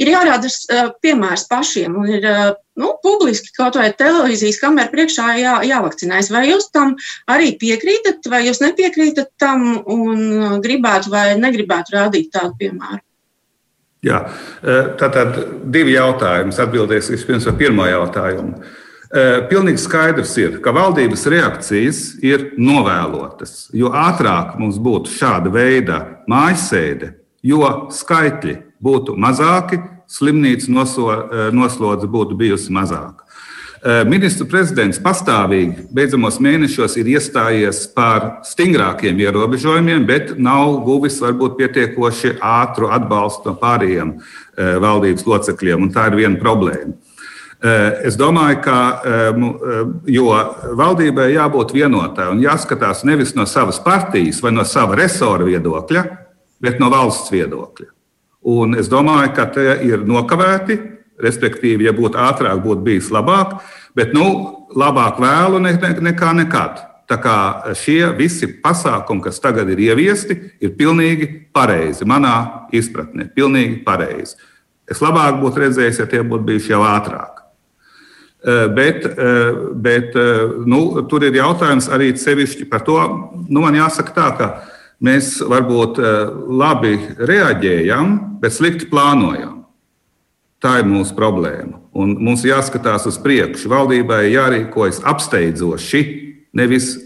ir 0.00 0.12
jārāda 0.12 0.50
piemērs 1.04 1.46
pašiem 1.50 1.96
un 2.00 2.10
ir 2.16 2.26
nu, 2.80 2.94
publiski 3.04 3.52
kaut 3.56 3.76
vai 3.76 3.90
televīzijas 3.96 4.60
kamerā 4.62 4.88
priekšā 4.92 5.28
jā, 5.40 5.54
jāvakcinējas. 5.68 6.32
Vai 6.32 6.46
jūs 6.48 6.70
tam 6.72 6.96
arī 7.30 7.52
piekrītat, 7.60 8.24
vai 8.32 8.46
jūs 8.46 8.62
nepiekrītat 8.64 9.32
tam 9.40 9.82
un 9.84 10.60
gribētu 10.64 11.12
vai 11.12 11.32
negribētu 11.40 11.98
rādīt 11.98 12.32
tādu 12.32 12.56
piemēru? 12.60 13.02
Jā, 14.02 14.24
tātad 14.98 15.36
divi 15.70 15.92
jautājumi. 15.94 16.54
Atbildēsim 16.64 17.14
vispirms 17.14 17.44
par 17.46 17.54
pirmo 17.60 17.84
jautājumu. 17.86 18.56
Pilnīgi 19.12 19.76
skaidrs 19.76 20.30
ir, 20.40 20.54
ka 20.64 20.72
valdības 20.72 21.26
reakcijas 21.28 21.98
ir 22.24 22.54
novēlotas. 22.56 23.66
Jo 23.76 23.90
ātrāk 23.92 24.54
mums 24.56 24.78
būtu 24.80 25.12
šāda 25.12 25.52
veida 25.52 25.98
mājasēde, 26.32 27.10
jo 27.44 27.90
skaitļi 27.92 28.56
būtu 28.80 29.18
mazāki, 29.20 29.82
slimnīcas 30.08 30.70
noslodze 31.52 32.08
būtu 32.08 32.38
bijusi 32.40 32.72
mazāka. 32.72 33.20
Ministru 34.06 34.46
prezidents 34.46 35.00
pastāvīgi 35.02 35.88
beidzamos 35.92 36.36
mēnešos 36.40 36.94
ir 37.02 37.12
iestājies 37.16 37.82
par 37.92 38.38
stingrākiem 38.46 39.18
ierobežojumiem, 39.18 40.04
bet 40.06 40.36
nav 40.38 40.78
guvis 40.86 41.18
varbūt 41.20 41.56
pietiekoši 41.58 42.36
ātru 42.38 42.92
atbalstu 42.94 43.50
no 43.50 43.58
pārējiem 43.60 44.14
valdības 44.56 45.26
locekļiem, 45.26 45.82
un 45.82 45.90
tā 45.92 46.08
ir 46.12 46.20
viena 46.22 46.38
problēma. 46.40 46.94
Eh, 47.62 48.08
es 48.08 48.16
domāju, 48.18 48.56
ka 48.58 48.76
eh, 49.06 49.28
eh, 50.10 50.46
valdībai 50.74 51.28
jābūt 51.30 51.70
vienotai 51.76 52.24
un 52.32 52.40
jāskatās 52.42 53.04
nevis 53.06 53.36
no 53.38 53.44
savas 53.46 53.76
partijas 53.78 54.40
vai 54.42 54.50
no 54.50 54.64
sava 54.66 54.96
resora 54.98 55.46
viedokļa, 55.46 56.02
bet 56.58 56.80
no 56.82 56.88
valsts 56.90 57.30
viedokļa. 57.30 57.86
Un 58.50 58.74
es 58.74 58.88
domāju, 58.90 59.30
ka 59.36 59.46
tie 59.54 59.76
ir 59.86 60.02
nokavēti, 60.02 60.74
respektīvi, 61.22 61.86
ja 61.86 61.92
būtu 61.94 62.18
ātrāk, 62.18 62.58
būtu 62.64 62.82
bijis 62.82 63.12
labāk, 63.14 63.60
bet 63.94 64.10
nu, 64.16 64.26
labāk 64.74 65.20
vēlu 65.22 65.60
nekā 65.62 66.32
nekad. 66.40 66.80
Tā 67.06 67.18
kā 67.22 67.36
šie 67.78 68.08
visi 68.18 68.48
pasākumi, 68.64 69.22
kas 69.22 69.38
tagad 69.38 69.70
ir 69.70 69.84
ieviesti, 69.86 70.34
ir 70.58 70.74
pilnīgi 70.74 71.30
pareizi. 71.54 72.08
Manā 72.10 72.66
izpratnē, 72.74 73.28
pilnīgi 73.36 73.84
pareizi. 73.86 74.34
Es 74.90 74.98
labāk 75.04 75.38
būtu 75.44 75.62
redzējis, 75.62 76.02
ja 76.02 76.08
tie 76.10 76.24
būtu 76.26 76.48
bijuši 76.50 76.74
jau 76.74 76.82
ātrāk. 76.88 77.41
Eh, 78.44 78.68
bet, 78.74 79.04
eh, 79.18 79.54
bet 79.74 80.16
eh, 80.16 80.50
nu, 80.66 81.02
tur 81.06 81.22
ir 81.22 81.36
jautājums 81.38 81.86
arī 81.94 82.08
sevišķi 82.18 82.64
par 82.66 82.82
to, 82.82 82.96
nu, 83.46 83.62
man 83.62 83.76
jāsaka 83.78 84.14
tā, 84.16 84.30
ka 84.34 84.48
mēs 85.02 85.36
varbūt 85.46 86.00
labi 86.50 86.96
reaģējam, 87.22 88.10
bet 88.42 88.54
slikti 88.54 88.88
plānojam. 88.90 89.60
Tā 90.62 90.76
ir 90.80 90.90
mūsu 90.90 91.14
problēma. 91.14 91.78
Un 91.94 92.16
mums 92.22 92.42
jāskatās 92.46 93.06
uz 93.10 93.18
priekšu. 93.22 93.70
Valdībai 93.70 94.28
jārīkojas 94.30 95.02
apsteidzoši, 95.06 96.02
nevis 96.54 96.96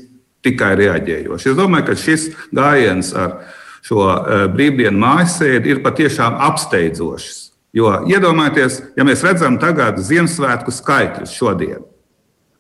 tikai 0.45 0.75
reaģējoši. 0.81 1.53
Es 1.53 1.57
domāju, 1.57 1.89
ka 1.89 1.97
šis 2.01 2.29
gājiens 2.57 3.13
ar 3.17 3.39
šo 3.85 4.05
brīvdienu 4.53 5.01
mājasēdi 5.01 5.73
ir 5.73 5.85
patiešām 5.85 6.37
apsteidzošs. 6.49 7.46
Jo 7.77 7.93
iedomājieties, 8.09 8.79
ja 8.97 9.05
mēs 9.05 9.23
redzam 9.27 9.59
tagad 9.61 9.99
Ziemassvētku 10.01 10.73
skaitļus 10.73 11.35
šodien, 11.37 11.83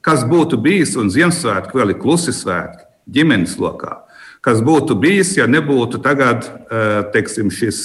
kas 0.05 0.27
būtu 0.29 0.59
bijis, 0.61 0.93
un 1.01 1.09
Ziemassvētku 1.13 1.79
vēl 1.79 1.95
ir 1.95 2.03
klusi 2.03 2.35
svētki 2.37 2.85
ģimenes 3.17 3.57
lokā. 3.63 4.03
Kas 4.45 4.61
būtu 4.63 4.95
bijis, 5.01 5.33
ja 5.39 5.49
nebūtu 5.51 5.99
tagad 6.05 6.45
eh, 6.45 7.01
teiksim, 7.15 7.49
šis, 7.51 7.81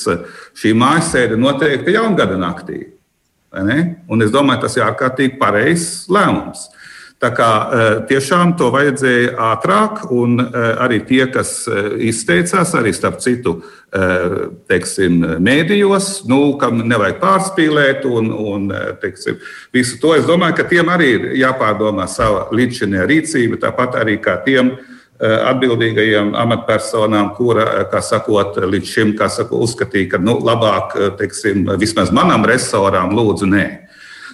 šī 0.59 0.75
mājasēde 0.77 1.39
noteikta 1.39 1.95
jaungada 1.95 2.35
naktī? 2.37 2.83
Un 3.51 4.23
es 4.23 4.31
domāju, 4.31 4.61
tas 4.63 4.77
ir 4.77 4.85
ārkārtīgi 4.85 5.39
pareizs 5.39 6.05
lēmums. 6.11 6.69
Tā 7.21 7.29
kā 7.37 7.47
e, 7.53 7.81
tiešām 8.09 8.55
to 8.57 8.71
vajadzēja 8.73 9.35
ātrāk, 9.51 10.07
un 10.09 10.39
e, 10.41 10.61
arī 10.81 11.03
tie, 11.05 11.21
kas 11.29 11.67
e, 11.69 11.83
izteicās, 12.09 12.73
arī 12.77 12.93
starp 12.97 13.21
citu, 13.21 13.59
teiksim, 14.71 15.17
mēdījos, 15.43 16.05
nu, 16.31 16.53
kam 16.55 16.77
nevajag 16.87 17.17
pārspīlēt, 17.19 18.05
un, 18.07 18.29
un 18.31 18.69
teiksim, 19.01 19.35
visu 19.75 19.97
to 19.99 20.13
es 20.15 20.23
domāju, 20.23 20.55
ka 20.61 20.65
tiem 20.69 20.87
arī 20.93 21.09
ir 21.17 21.25
jāpārdomā 21.41 22.05
sava 22.07 22.45
līdzinājuma 22.55 23.09
rīcība, 23.11 23.59
tāpat 23.59 23.99
arī 23.99 24.15
kā 24.23 24.37
tiem 24.45 24.71
atbildīgajiem 25.19 26.31
amatpersonām, 26.39 27.33
kura, 27.35 27.67
kā 27.91 27.99
sakot, 27.99 28.61
līdz 28.63 28.95
šim 28.95 29.11
saku, 29.27 29.59
uzskatīja, 29.67 30.13
ka 30.15 30.23
nu, 30.23 30.39
labāk, 30.39 30.95
teiksim, 31.19 31.67
vismaz 31.75 32.15
manam 32.15 32.47
resoram, 32.47 33.11
lūdzu, 33.11 33.51
nē. 33.51 33.67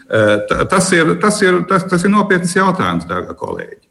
Tas 0.07 0.91
ir, 0.95 1.17
tas 1.21 1.41
ir, 1.43 1.59
tas, 1.67 1.83
tas 1.89 2.05
ir 2.05 2.13
nopietns 2.13 2.55
jautājums, 2.55 3.07
dārgā 3.09 3.35
kolēģi. 3.37 3.83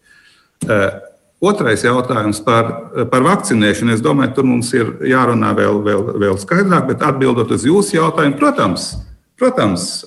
Otrais 1.44 1.82
jautājums 1.84 2.40
par, 2.44 2.70
par 3.12 3.24
vakcinēšanu. 3.26 3.92
Es 3.92 4.04
domāju, 4.04 4.32
tur 4.38 4.46
mums 4.48 4.70
ir 4.72 4.94
jārunā 5.04 5.52
vēl, 5.58 5.82
vēl, 5.84 6.06
vēl 6.22 6.38
skaidrāk, 6.40 6.86
bet 6.88 7.04
atbildot 7.04 7.52
uz 7.52 7.66
jūsu 7.68 7.98
jautājumu, 7.98 8.38
protams, 8.40 8.94
protams, 9.36 10.06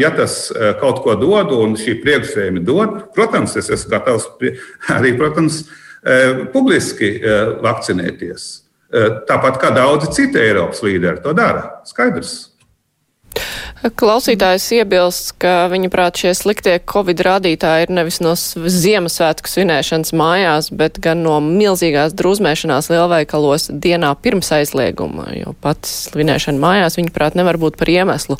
ja 0.00 0.08
tas 0.16 0.46
kaut 0.80 1.02
ko 1.04 1.18
dod 1.20 1.52
un 1.52 1.76
šī 1.76 1.98
priekšsēma 2.00 2.64
dod, 2.64 2.96
protams, 3.16 3.58
es 3.60 3.68
esmu 3.76 3.92
gatavs 3.92 4.30
arī 4.96 5.12
protams, 5.20 5.66
publiski 6.54 7.18
vakcinēties. 7.60 8.48
Tāpat 9.28 9.60
kā 9.62 9.74
daudzi 9.76 10.08
citi 10.16 10.40
Eiropas 10.40 10.80
līderi 10.82 11.20
to 11.22 11.36
dara. 11.36 11.82
Skaidrs. 11.86 12.38
Klausītājs 13.80 14.66
iebilst, 14.76 15.30
ka 15.40 15.64
viņa 15.72 15.88
prāt 15.92 16.20
šie 16.20 16.34
sliktie 16.36 16.74
Covid 16.84 17.22
rādītāji 17.24 17.86
ir 17.86 17.92
nevis 17.96 18.18
no 18.20 18.34
Ziemassvētku 18.36 19.48
svinēšanas 19.48 20.12
mājās, 20.20 20.68
bet 20.76 21.00
gan 21.00 21.22
no 21.24 21.38
milzīgās 21.44 22.12
drūzmēšanās 22.18 22.90
lielveikalos 22.92 23.70
dienā 23.72 24.12
pirms 24.20 24.52
aizlieguma, 24.58 25.30
jo 25.38 25.54
pats 25.64 26.10
svinēšana 26.10 26.60
mājās 26.60 27.00
viņa 27.00 27.14
prāt 27.14 27.38
nevar 27.40 27.56
būt 27.62 27.78
par 27.80 27.88
iemeslu. 27.88 28.36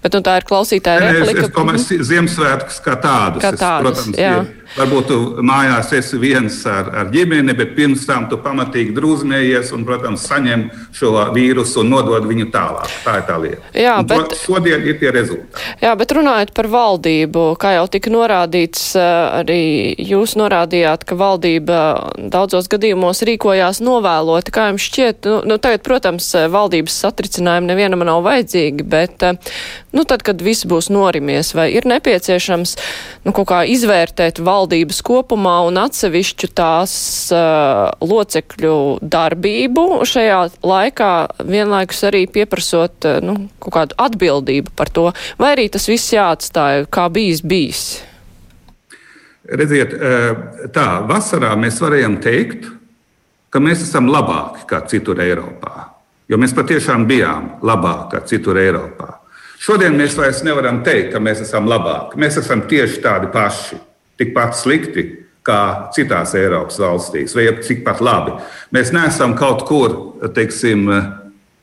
Bet 0.00 0.16
nu, 0.16 0.24
tā 0.24 0.38
ir 0.40 0.48
klausītāja 0.48 1.04
replika. 1.04 1.44
Es, 1.44 1.50
es 1.50 1.56
domāju, 1.58 2.08
Ziemassvētkus 2.08 2.80
kā 2.84 2.96
tādus. 3.02 3.44
Kā 3.44 3.52
tādus, 3.52 3.92
es, 3.92 4.08
protams, 4.08 4.22
jā. 4.24 4.38
Ir 4.40 4.58
Varbūt 4.76 5.06
tu 5.08 5.16
mājās 5.46 5.88
esi 5.96 6.18
viens 6.20 6.58
ar, 6.68 6.90
ar 7.00 7.08
ģimeni, 7.12 7.54
bet 7.56 7.72
pirms 7.76 8.04
tam 8.06 8.26
tu 8.28 8.36
pamatīgi 8.42 8.92
drūzmējies 8.96 9.72
un, 9.74 9.84
protams, 9.88 10.26
saņem 10.28 10.66
šo 10.94 11.12
vīrusu 11.34 11.80
un 11.82 11.92
nodod 11.94 12.26
viņu 12.28 12.50
tālāk. 12.52 12.92
Tā 13.04 13.16
ir 13.20 13.24
tā 13.30 13.38
lieta. 13.40 13.72
Jā, 13.72 13.96
un 14.02 14.10
bet, 14.10 14.36
šodien 14.42 14.77
ir 14.86 14.98
tie 15.00 15.12
rezultāti. 15.14 15.64
Jā, 15.82 15.94
bet 15.98 16.12
runājot 16.16 16.52
par 16.56 16.68
valdību, 16.72 17.44
kā 17.60 17.74
jau 17.76 17.86
tika 17.90 18.12
norādīts, 18.12 18.90
arī 18.98 19.60
jūs 19.98 20.36
norādījāt, 20.38 21.06
ka 21.08 21.18
valdība 21.18 21.80
daudzos 22.32 22.70
gadījumos 22.70 23.24
rīkojās 23.28 23.82
novēloti. 23.84 24.54
Kā 24.54 24.68
jums 24.70 24.86
šķiet, 24.88 25.28
nu, 25.28 25.40
nu 25.48 25.58
tagad, 25.62 25.84
protams, 25.86 26.30
valdības 26.52 27.00
satricinājumi 27.04 27.72
nevienam 27.72 28.06
nav 28.08 28.22
vajadzīgi, 28.26 28.86
bet, 28.88 29.26
nu, 29.96 30.04
tad, 30.08 30.22
kad 30.26 30.42
viss 30.44 30.66
būs 30.68 30.90
norimies, 30.92 31.52
vai 31.56 31.68
ir 31.74 31.88
nepieciešams, 31.88 32.74
nu, 33.26 33.34
kaut 33.36 33.48
kā 33.50 33.60
izvērtēt 33.68 34.40
valdības 34.44 35.00
kopumā 35.06 35.56
un 35.68 35.80
atsevišķu 35.82 36.50
tās 36.58 36.92
uh, 37.34 37.88
locekļu 38.04 38.76
darbību 39.02 39.86
šajā 40.08 40.40
laikā, 40.66 41.12
vienlaikus 41.48 42.04
arī 42.10 42.26
pieprasot 42.30 43.08
uh, 43.08 43.22
nu, 43.24 43.38
kaut 43.62 43.76
kādu 43.78 43.98
atbildību 44.08 44.74
par 44.76 44.92
to, 44.92 45.10
vai 45.40 45.54
arī 45.56 45.68
tas 45.72 45.88
viss 45.90 46.14
jāatstāja 46.14 46.88
kā 46.92 47.08
bijis 47.12 47.44
bijis. 47.46 47.86
Redziet, 49.48 49.94
tā 50.76 50.86
vasarā 51.08 51.54
mēs 51.56 51.78
varējām 51.80 52.18
teikt, 52.20 52.66
ka 53.48 53.62
mēs 53.64 53.80
esam 53.86 54.10
labāki 54.12 54.66
kā 54.68 54.82
citur 54.90 55.20
Eiropā. 55.24 55.88
Jo 56.28 56.36
mēs 56.40 56.52
patiešām 56.56 57.06
bijām 57.08 57.54
labāki 57.64 58.12
kā 58.12 58.20
citur 58.28 58.60
Eiropā. 58.60 59.14
Šodien 59.58 59.96
mēs 59.98 60.14
vairs 60.18 60.44
nevaram 60.46 60.82
teikt, 60.86 61.12
ka 61.12 61.20
mēs 61.22 61.42
esam 61.42 61.66
labāki. 61.70 62.18
Mēs 62.20 62.38
esam 62.38 62.62
tieši 62.70 63.00
tādi 63.02 63.30
paši 63.32 63.78
tikpat 64.18 64.54
slikti 64.58 65.06
kā 65.48 65.90
citās 65.96 66.34
Eiropas 66.36 66.78
valstīs, 66.82 67.34
vai 67.36 67.48
tikpat 67.62 68.02
labi. 68.04 68.36
Mēs 68.74 68.92
neesam 68.94 69.34
kaut 69.38 69.64
kur, 69.68 69.96
teiksim, 70.36 70.86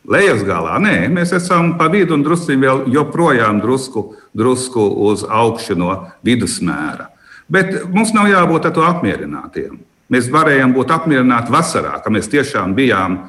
lejas 0.09 0.43
galā. 0.45 0.77
Nē, 0.81 0.95
mēs 1.13 1.33
esam 1.37 1.75
pa 1.79 1.87
vidu 1.93 2.17
un 2.17 2.23
drusku 2.25 2.57
vēl 2.61 2.85
joprojām 2.93 3.61
drusku, 3.63 4.07
drusku 4.35 4.85
uz 5.07 5.23
augšu 5.23 5.77
no 5.79 5.91
vidusmēra. 6.25 7.11
Bet 7.49 7.85
mums 7.93 8.13
nav 8.15 8.29
jābūt 8.31 8.69
ar 8.69 8.73
to 8.73 8.85
apmierinātiem. 8.85 9.77
Mēs 10.09 10.29
varējām 10.33 10.73
būt 10.73 10.93
apmierināti 10.93 11.53
vasarā, 11.53 11.99
ka 12.01 12.13
mēs 12.13 12.29
tiešām 12.29 12.73
bijām 12.77 13.19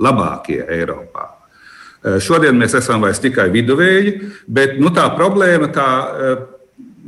labākie 0.00 0.60
Eiropā. 0.64 1.37
Šodien 1.98 2.54
mēs 2.54 2.76
esam 2.78 3.02
vairs 3.02 3.18
tikai 3.18 3.48
viduvēji, 3.50 4.12
bet 4.46 4.76
nu, 4.78 4.92
tā 4.94 5.08
problēma, 5.16 5.66
kā 5.74 5.88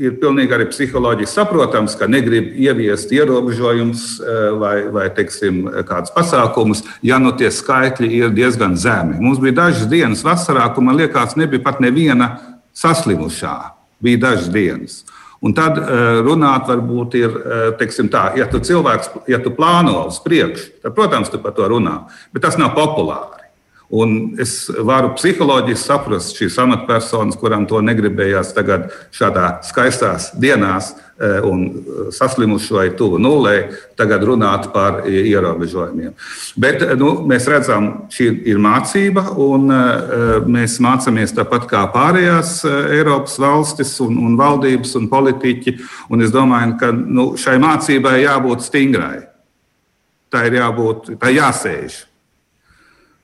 ir 0.01 0.17
pilnīgi 0.21 0.55
arī 0.57 0.67
psiholoģiski 0.71 1.35
saprotams, 1.35 1.95
ka 1.99 2.09
negrib 2.11 2.55
ieviest 2.59 3.13
ierobežojumus 3.15 4.05
eh, 4.21 4.41
vai, 4.61 4.75
vai 4.93 5.07
teiksim, 5.15 5.63
kādus 5.89 6.15
pasākumus, 6.15 6.85
ja 7.07 7.21
nu 7.23 7.35
tie 7.37 7.51
skaitļi 7.53 8.11
ir 8.23 8.35
diezgan 8.37 8.79
zemi. 8.81 9.19
Mums 9.21 9.41
bija 9.43 9.59
dažas 9.65 9.89
dienas 9.91 10.25
vasarā, 10.27 10.69
kur 10.75 10.87
man 10.87 10.99
liekas, 11.01 11.37
nebija 11.41 11.65
pat 11.65 11.83
neviena 11.85 12.33
saslimušā. 12.77 13.57
Bija 14.01 14.23
dažas 14.31 14.49
dienas. 14.53 15.03
Un 15.45 15.55
tad 15.57 15.77
eh, 15.81 16.21
runāt, 16.25 16.69
varbūt, 16.69 17.19
ir, 17.21 17.37
eh, 17.37 17.67
teiksim, 17.81 18.09
tā, 18.13 18.31
ja 18.41 18.49
tu 18.49 18.61
cilvēks, 18.65 19.13
ja 19.29 19.41
tu 19.45 19.53
plāno 19.57 20.07
uz 20.09 20.21
priekšu, 20.25 20.81
tad, 20.85 20.97
protams, 20.97 21.33
tu 21.33 21.41
par 21.43 21.57
to 21.57 21.69
runā, 21.69 22.03
bet 22.33 22.45
tas 22.49 22.59
nav 22.61 22.73
populāri. 22.77 23.40
Un 23.91 24.37
es 24.39 24.69
varu 24.87 25.17
psiholoģiski 25.17 25.83
saprast 25.83 26.37
šīs 26.39 26.55
amatpersonas, 26.63 27.35
kurām 27.39 27.65
to 27.67 27.81
negribējās 27.83 28.53
tagad 28.55 28.93
šādā 29.11 29.49
skaistās 29.67 30.29
dienās 30.39 30.93
eh, 30.95 31.41
un 31.43 31.65
saslimuši 32.15 32.77
vai 32.77 32.85
tuvu 32.95 33.19
nulē, 33.19 33.55
tagad 33.99 34.23
runāt 34.29 34.69
par 34.71 35.01
ierobežojumiem. 35.11 36.13
Bet 36.55 36.85
nu, 37.01 37.09
mēs 37.27 37.49
redzam, 37.51 37.89
šī 38.15 38.29
ir 38.53 38.61
mācība, 38.63 39.25
un 39.43 39.67
eh, 39.75 40.37
mēs 40.47 40.79
mācāmies 40.87 41.35
tāpat 41.35 41.67
kā 41.73 41.83
pārējās 41.91 42.61
eh, 42.71 42.77
Eiropas 43.01 43.41
valstis 43.43 43.97
un, 44.07 44.21
un 44.23 44.37
valdības 44.39 44.95
un 45.01 45.09
politiķi. 45.11 45.75
Un 46.15 46.23
es 46.23 46.31
domāju, 46.31 46.77
ka 46.79 46.93
nu, 46.95 47.33
šai 47.35 47.59
mācībai 47.59 48.21
jābūt 48.23 48.63
stingrai. 48.69 49.27
Tā 50.31 50.47
ir 50.47 50.61
jābūt, 50.61 51.11
tā 51.19 51.35
jāsēž. 51.35 52.05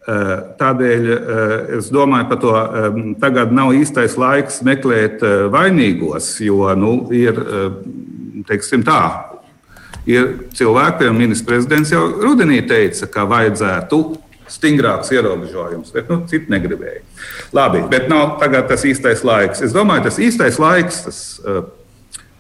Eh, 0.07 0.35
tādēļ 0.55 1.07
eh, 1.11 1.53
es 1.81 1.89
domāju, 1.91 2.29
ka 2.31 2.51
eh, 2.79 2.99
tagad 3.19 3.51
nav 3.51 3.73
īstais 3.75 4.15
laiks 4.15 4.61
meklēt 4.63 5.25
vainīgos, 5.51 6.29
jo 6.47 6.69
nu, 6.79 6.93
ir, 7.11 7.41
teiksim, 8.47 8.85
tā, 8.87 9.01
ir 10.07 10.47
cilvēki, 10.55 11.01
piemēram, 11.01 11.19
ministrs 11.25 11.49
prezidents 11.49 11.91
jau 11.91 12.05
rudenī 12.23 12.61
teica, 12.71 13.11
ka 13.11 13.27
vajadzētu 13.27 14.03
stingrāks 14.47 15.11
ierobežojums, 15.11 15.91
bet 15.91 16.15
nu, 16.15 16.23
citi 16.31 16.55
negribēja. 16.55 17.03
Labi, 17.59 17.83
bet 17.91 18.07
nav 18.07 18.37
tagad 18.39 18.71
tas 18.71 18.87
īstais 18.87 19.27
laiks. 19.27 19.67
Es 19.67 19.75
domāju, 19.75 20.07
tas 20.07 20.23
īstais 20.23 20.63
laiks, 20.63 21.03
tas 21.09 21.23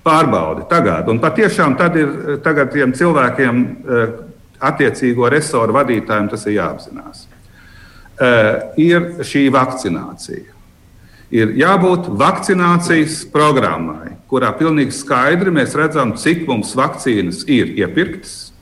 pārbaudi 0.06 0.68
tagad, 0.70 1.10
un 1.10 1.18
patiešām 1.18 1.74
tad 1.80 1.98
ir 1.98 2.36
tagad 2.46 2.70
tiem 2.70 2.94
cilvēkiem, 2.94 3.64
attiecīgo 4.70 5.34
resoru 5.34 5.74
vadītājiem, 5.74 6.30
tas 6.30 6.46
ir 6.46 6.60
jāapzinās. 6.60 7.25
Eh, 8.16 8.60
ir 8.80 9.02
šī 9.28 9.42
vakcinācija. 9.52 10.54
Ir 11.36 11.50
jābūt 11.58 12.06
vakcinācijas 12.16 13.26
programmai, 13.28 14.14
kurā 14.30 14.54
pilnīgi 14.56 14.94
skaidri 14.96 15.52
mēs 15.52 15.74
redzam, 15.76 16.14
cik 16.16 16.46
mums 16.48 16.72
vakcīnas 16.78 17.42
ir 17.44 17.74
iepirktas. 17.76 18.54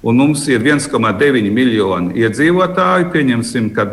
Un 0.00 0.16
mums 0.16 0.46
ir 0.48 0.64
1,9 0.64 1.52
miljoni 1.52 2.16
iedzīvotāji. 2.22 3.10
Pieņemsim, 3.12 3.68
ka 3.76 3.84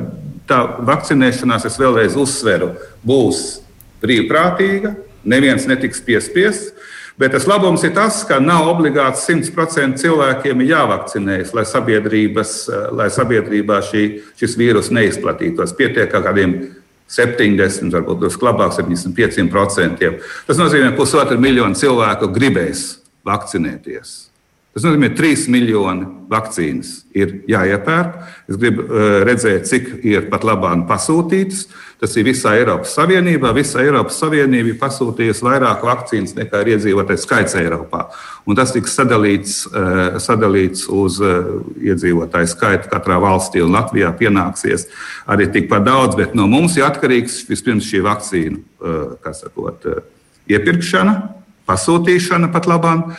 tā 0.48 0.62
vakcinēšanās, 0.88 1.68
es 1.68 1.75
vēlreiz 1.82 2.16
uzsveru, 2.16 2.72
būs 3.04 3.60
brīvprātīga. 4.00 4.94
Neviens 5.27 5.68
netiks 5.68 6.00
piespiests. 6.00 6.72
Bet 7.17 7.33
tas 7.33 7.47
labums 7.50 7.81
ir 7.81 7.95
tas, 7.97 8.19
ka 8.29 8.38
nav 8.38 8.67
obligāti 8.69 9.17
100% 9.39 9.97
cilvēkiem 9.97 10.62
jāvakcinējas, 10.67 11.53
lai, 11.57 11.63
lai 12.93 13.07
sabiedrībā 13.09 13.79
šī, 13.88 14.03
šis 14.38 14.53
vīrus 14.59 14.91
neizplatītos. 14.93 15.74
Pietiek 15.79 16.13
ar 16.13 16.27
kādiem 16.27 16.53
70, 17.09 17.89
varbūt 17.95 18.21
drusku 18.21 18.45
labāk, 18.45 18.75
75%. 18.77 20.13
Tas 20.45 20.62
nozīmē, 20.62 20.91
ka 20.91 21.00
pusotru 21.00 21.39
miljonu 21.41 21.79
cilvēku 21.79 22.29
gribēs 22.36 22.86
vakcinēties. 23.25 24.17
Tas 24.77 24.84
nozīmē, 24.86 25.07
ka 25.10 25.24
3 25.24 25.48
miljoni 25.50 26.05
vakcīnas 26.29 26.89
ir 27.17 27.31
jāiepērk. 27.50 28.17
Es 28.46 28.60
gribu 28.62 28.84
uh, 28.86 29.05
redzēt, 29.25 29.63
cik 29.65 29.88
ir 30.05 30.27
pat 30.29 30.43
labāk 30.46 30.84
pasūtītas. 30.86 31.63
Tas 31.98 32.12
ir 32.13 32.27
visā 32.27 32.51
Eiropas 32.60 32.91
Savienībā. 32.93 33.55
Visa 33.57 33.81
Eiropas 33.81 34.19
Savienība 34.22 34.69
ir 34.69 34.77
pasūtījusi 34.77 35.41
vairāk 35.48 35.81
vakcīnas 35.81 36.36
nekā 36.38 36.62
ir 36.62 36.69
iedzīvotāju 36.75 37.24
skaits 37.24 37.57
Eiropā. 37.57 38.03
Un 38.46 38.60
tas 38.60 38.75
tiks 38.75 38.93
sadalīts, 39.00 39.55
uh, 39.72 40.19
sadalīts 40.22 40.86
uz 40.93 41.17
uh, 41.25 41.57
iedzīvotāju 41.81 42.53
skaitu 42.53 42.93
katrā 42.93 43.17
valstī. 43.25 43.65
Latvijā 43.65 44.13
pienāksies 44.22 44.86
arī 45.25 45.50
tikpat 45.57 45.89
daudz, 45.89 46.19
bet 46.22 46.38
no 46.38 46.46
mums 46.53 46.77
ir 46.77 46.86
atkarīgs 46.86 47.39
vispirms 47.50 47.89
šī 47.89 48.05
vakcīnu 48.05 48.62
sakot, 49.25 49.89
iepirkšana, 50.53 51.17
pasūtīšana 51.65 52.53
pat 52.53 52.69
labāk 52.69 53.17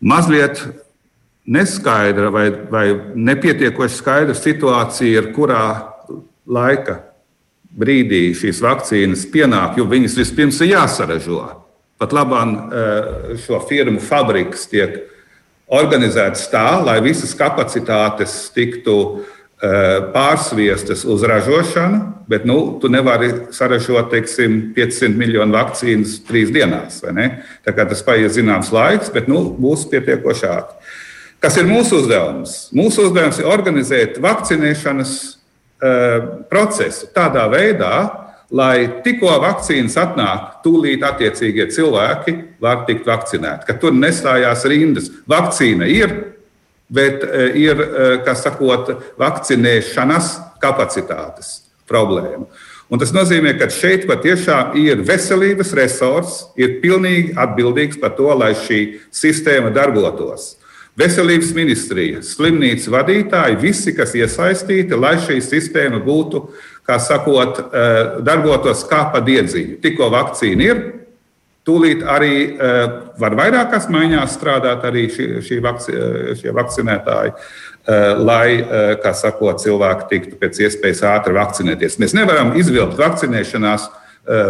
mazliet 0.00 0.62
neskaidra 1.46 2.30
vai, 2.34 2.48
vai 2.70 2.86
nepietiekoši 3.14 4.00
skaidra 4.00 4.34
situācija, 4.34 5.22
ar 5.22 5.28
kurā 5.36 5.66
laika 6.46 7.00
brīdī 7.76 8.30
šīs 8.34 8.62
vakcīnas 8.64 9.26
pienāk, 9.32 9.76
jo 9.78 9.86
viņas 9.88 10.16
vispirms 10.18 10.60
ir 10.64 10.74
jāsaražo. 10.74 11.42
Pat 11.96 12.12
labāk 12.12 12.50
eh, 12.52 13.36
šo 13.40 13.60
firmu 13.68 14.02
fabriks 14.04 14.66
tiek 14.68 14.98
organizēts 15.66 16.48
tā, 16.52 16.66
lai 16.84 16.98
visas 17.02 17.32
kapacitātes 17.34 18.34
tiktu 18.54 18.96
uh, 18.96 19.35
pārsviestas 20.12 21.06
uz 21.08 21.22
ražošanu, 21.24 22.00
bet 22.28 22.44
nu, 22.44 22.78
tu 22.80 22.90
nevari 22.92 23.30
saražot 23.54 24.10
teiksim, 24.12 24.74
500 24.76 25.16
miljonu 25.16 25.56
vakcīnas 25.56 26.18
trīs 26.28 26.52
dienās. 26.52 27.00
Tas 27.64 28.04
paies 28.04 28.34
zināms 28.36 28.72
laiks, 28.74 29.12
bet 29.14 29.30
nu, 29.32 29.46
būs 29.56 29.86
pietiekoši 29.92 30.48
ātri. 30.50 30.92
Kas 31.40 31.56
ir 31.60 31.68
mūsu 31.68 32.00
uzdevums? 32.02 32.56
Mūsu 32.76 33.06
uzdevums 33.06 33.38
ir 33.40 33.48
organizēt 33.48 34.20
vakcinēšanas 34.24 35.16
uh, 35.24 36.30
procesu 36.50 37.10
tādā 37.14 37.44
veidā, 37.52 37.96
lai 38.50 39.02
tikko 39.04 39.32
vakcīnas 39.42 39.96
atnāk, 40.00 40.60
tūlīt 40.64 41.04
attiecīgie 41.06 41.66
cilvēki 41.74 42.36
var 42.62 42.84
tikt 42.88 43.08
vakcinēti. 43.08 43.66
Ka 43.68 43.76
tur 43.80 43.94
nestājās 43.96 44.64
rindas. 44.70 45.10
Vakcīna 45.28 45.88
ir, 45.90 46.14
bet 46.88 47.24
e, 47.24 47.50
ir, 47.58 47.80
e, 47.80 48.08
kā 48.26 48.34
sakot, 48.38 48.92
vakcinēšanas 49.20 50.32
kapacitātes 50.62 51.60
problēma. 51.88 52.46
Un 52.86 53.02
tas 53.02 53.10
nozīmē, 53.14 53.56
ka 53.58 53.66
šeit 53.72 54.04
patiešām 54.06 54.76
ir 54.78 55.02
veselības 55.06 55.72
resurs, 55.74 56.36
ir 56.54 56.78
pilnīgi 56.82 57.34
atbildīgs 57.34 57.98
par 58.02 58.14
to, 58.18 58.28
lai 58.38 58.52
šī 58.54 58.80
sistēma 59.14 59.72
darbotos. 59.74 60.54
Veselības 60.96 61.50
ministrija, 61.52 62.22
slimnīcas 62.24 62.86
vadītāji, 62.88 63.58
visi, 63.60 63.92
kas 63.92 64.14
iesaistīti, 64.16 64.96
lai 64.96 65.16
šī 65.20 65.42
sistēma 65.44 65.98
būtu, 66.06 66.46
kā 66.86 67.00
sakot, 67.02 67.58
e, 67.66 67.88
darbotos 68.24 68.86
kā 68.88 69.02
pa 69.12 69.20
diedziņu. 69.26 69.80
Tikko 69.82 70.08
vakcīna 70.14 70.70
ir, 70.70 70.80
Tūlīt 71.66 72.04
arī 72.06 72.34
uh, 72.54 72.82
var 73.18 73.34
vairākās 73.38 73.88
maiņās 73.90 74.36
strādāt 74.38 74.84
arī 74.86 75.08
šie, 75.10 75.40
šie, 75.42 75.58
vakci, 75.64 75.94
eh, 75.94 76.28
šie 76.38 76.52
vakcinētāji, 76.54 77.32
uh, 77.34 78.20
lai, 78.22 78.62
kā 79.02 79.12
sakot, 79.14 79.58
cilvēki 79.62 80.06
tiktu 80.12 80.38
pēc 80.38 80.60
iespējas 80.68 81.02
ātri 81.10 81.34
vakcinēties. 81.34 81.98
Mēs 82.02 82.14
nevaram 82.14 82.54
izvilkt 82.58 82.98
vakcinēšanās 82.98 83.90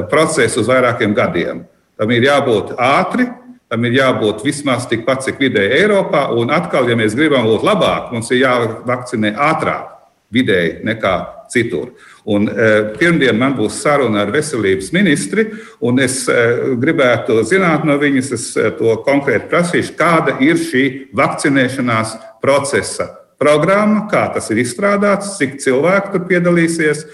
procesu 0.08 0.62
uz 0.62 0.68
vairākiem 0.70 1.12
gadiem. 1.12 1.58
Tam 2.00 2.12
ir 2.12 2.24
jābūt 2.24 2.70
ātri, 2.80 3.26
tam 3.68 3.84
ir 3.84 3.98
jābūt 3.98 4.44
vismaz 4.44 4.86
tikpat, 4.88 5.24
cik 5.26 5.40
vidēji 5.42 5.82
Eiropā. 5.82 6.30
Un 6.32 6.52
atkal, 6.54 6.88
ja 6.88 6.96
mēs 6.96 7.16
gribam 7.18 7.44
būt 7.44 7.64
labāk, 7.66 8.08
mums 8.14 8.30
ir 8.32 8.40
jāvakcinē 8.44 9.34
ātrāk 9.36 9.90
vidēji 10.32 10.78
nekā 10.86 11.16
citur. 11.52 11.92
Un, 12.26 12.48
e, 12.50 12.70
pirmdien 12.98 13.36
man 13.38 13.54
būs 13.58 13.78
saruna 13.84 14.24
ar 14.24 14.32
veselības 14.34 14.90
ministri, 14.94 15.46
un 15.86 16.00
es 16.02 16.24
e, 16.28 16.34
gribētu 16.82 17.38
zināt 17.46 17.86
no 17.86 17.94
viņas, 18.00 18.32
es 18.34 18.48
e, 18.58 18.72
to 18.78 18.96
konkrēti 19.06 19.46
prasīšu, 19.52 19.94
kāda 19.98 20.36
ir 20.42 20.58
šī 20.58 20.84
vakcinēšanās 21.16 22.16
procesa 22.42 23.08
programma, 23.38 24.06
kā 24.10 24.26
tas 24.34 24.50
ir 24.50 24.62
izstrādāts, 24.64 25.36
cik 25.38 25.58
cilvēku 25.62 26.14
tur 26.14 26.28
piedalīsies, 26.28 27.06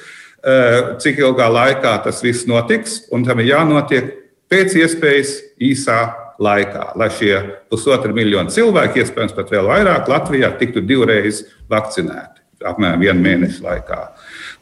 cik 1.02 1.20
ilgā 1.22 1.46
laikā 1.54 1.92
tas 2.02 2.18
viss 2.22 2.48
notiks, 2.50 3.04
un 3.14 3.22
tam 3.26 3.38
ir 3.42 3.52
jānotiek 3.52 4.08
pēc 4.50 4.74
iespējas 4.80 5.36
īsā 5.62 5.98
laikā, 6.42 6.92
lai 6.98 7.10
šie 7.14 7.34
pusotri 7.70 8.14
miljoni 8.16 8.50
cilvēki, 8.54 9.02
iespējams 9.02 9.34
pat 9.36 9.52
vēl 9.54 9.68
vairāk, 9.70 10.10
Latvijā 10.10 10.50
tiktu 10.58 10.82
divreiz 10.86 11.44
vakcinēti 11.70 12.31
apmēram 12.68 13.03
vienu 13.03 13.25
mēnešu 13.25 13.64
laikā. 13.64 14.01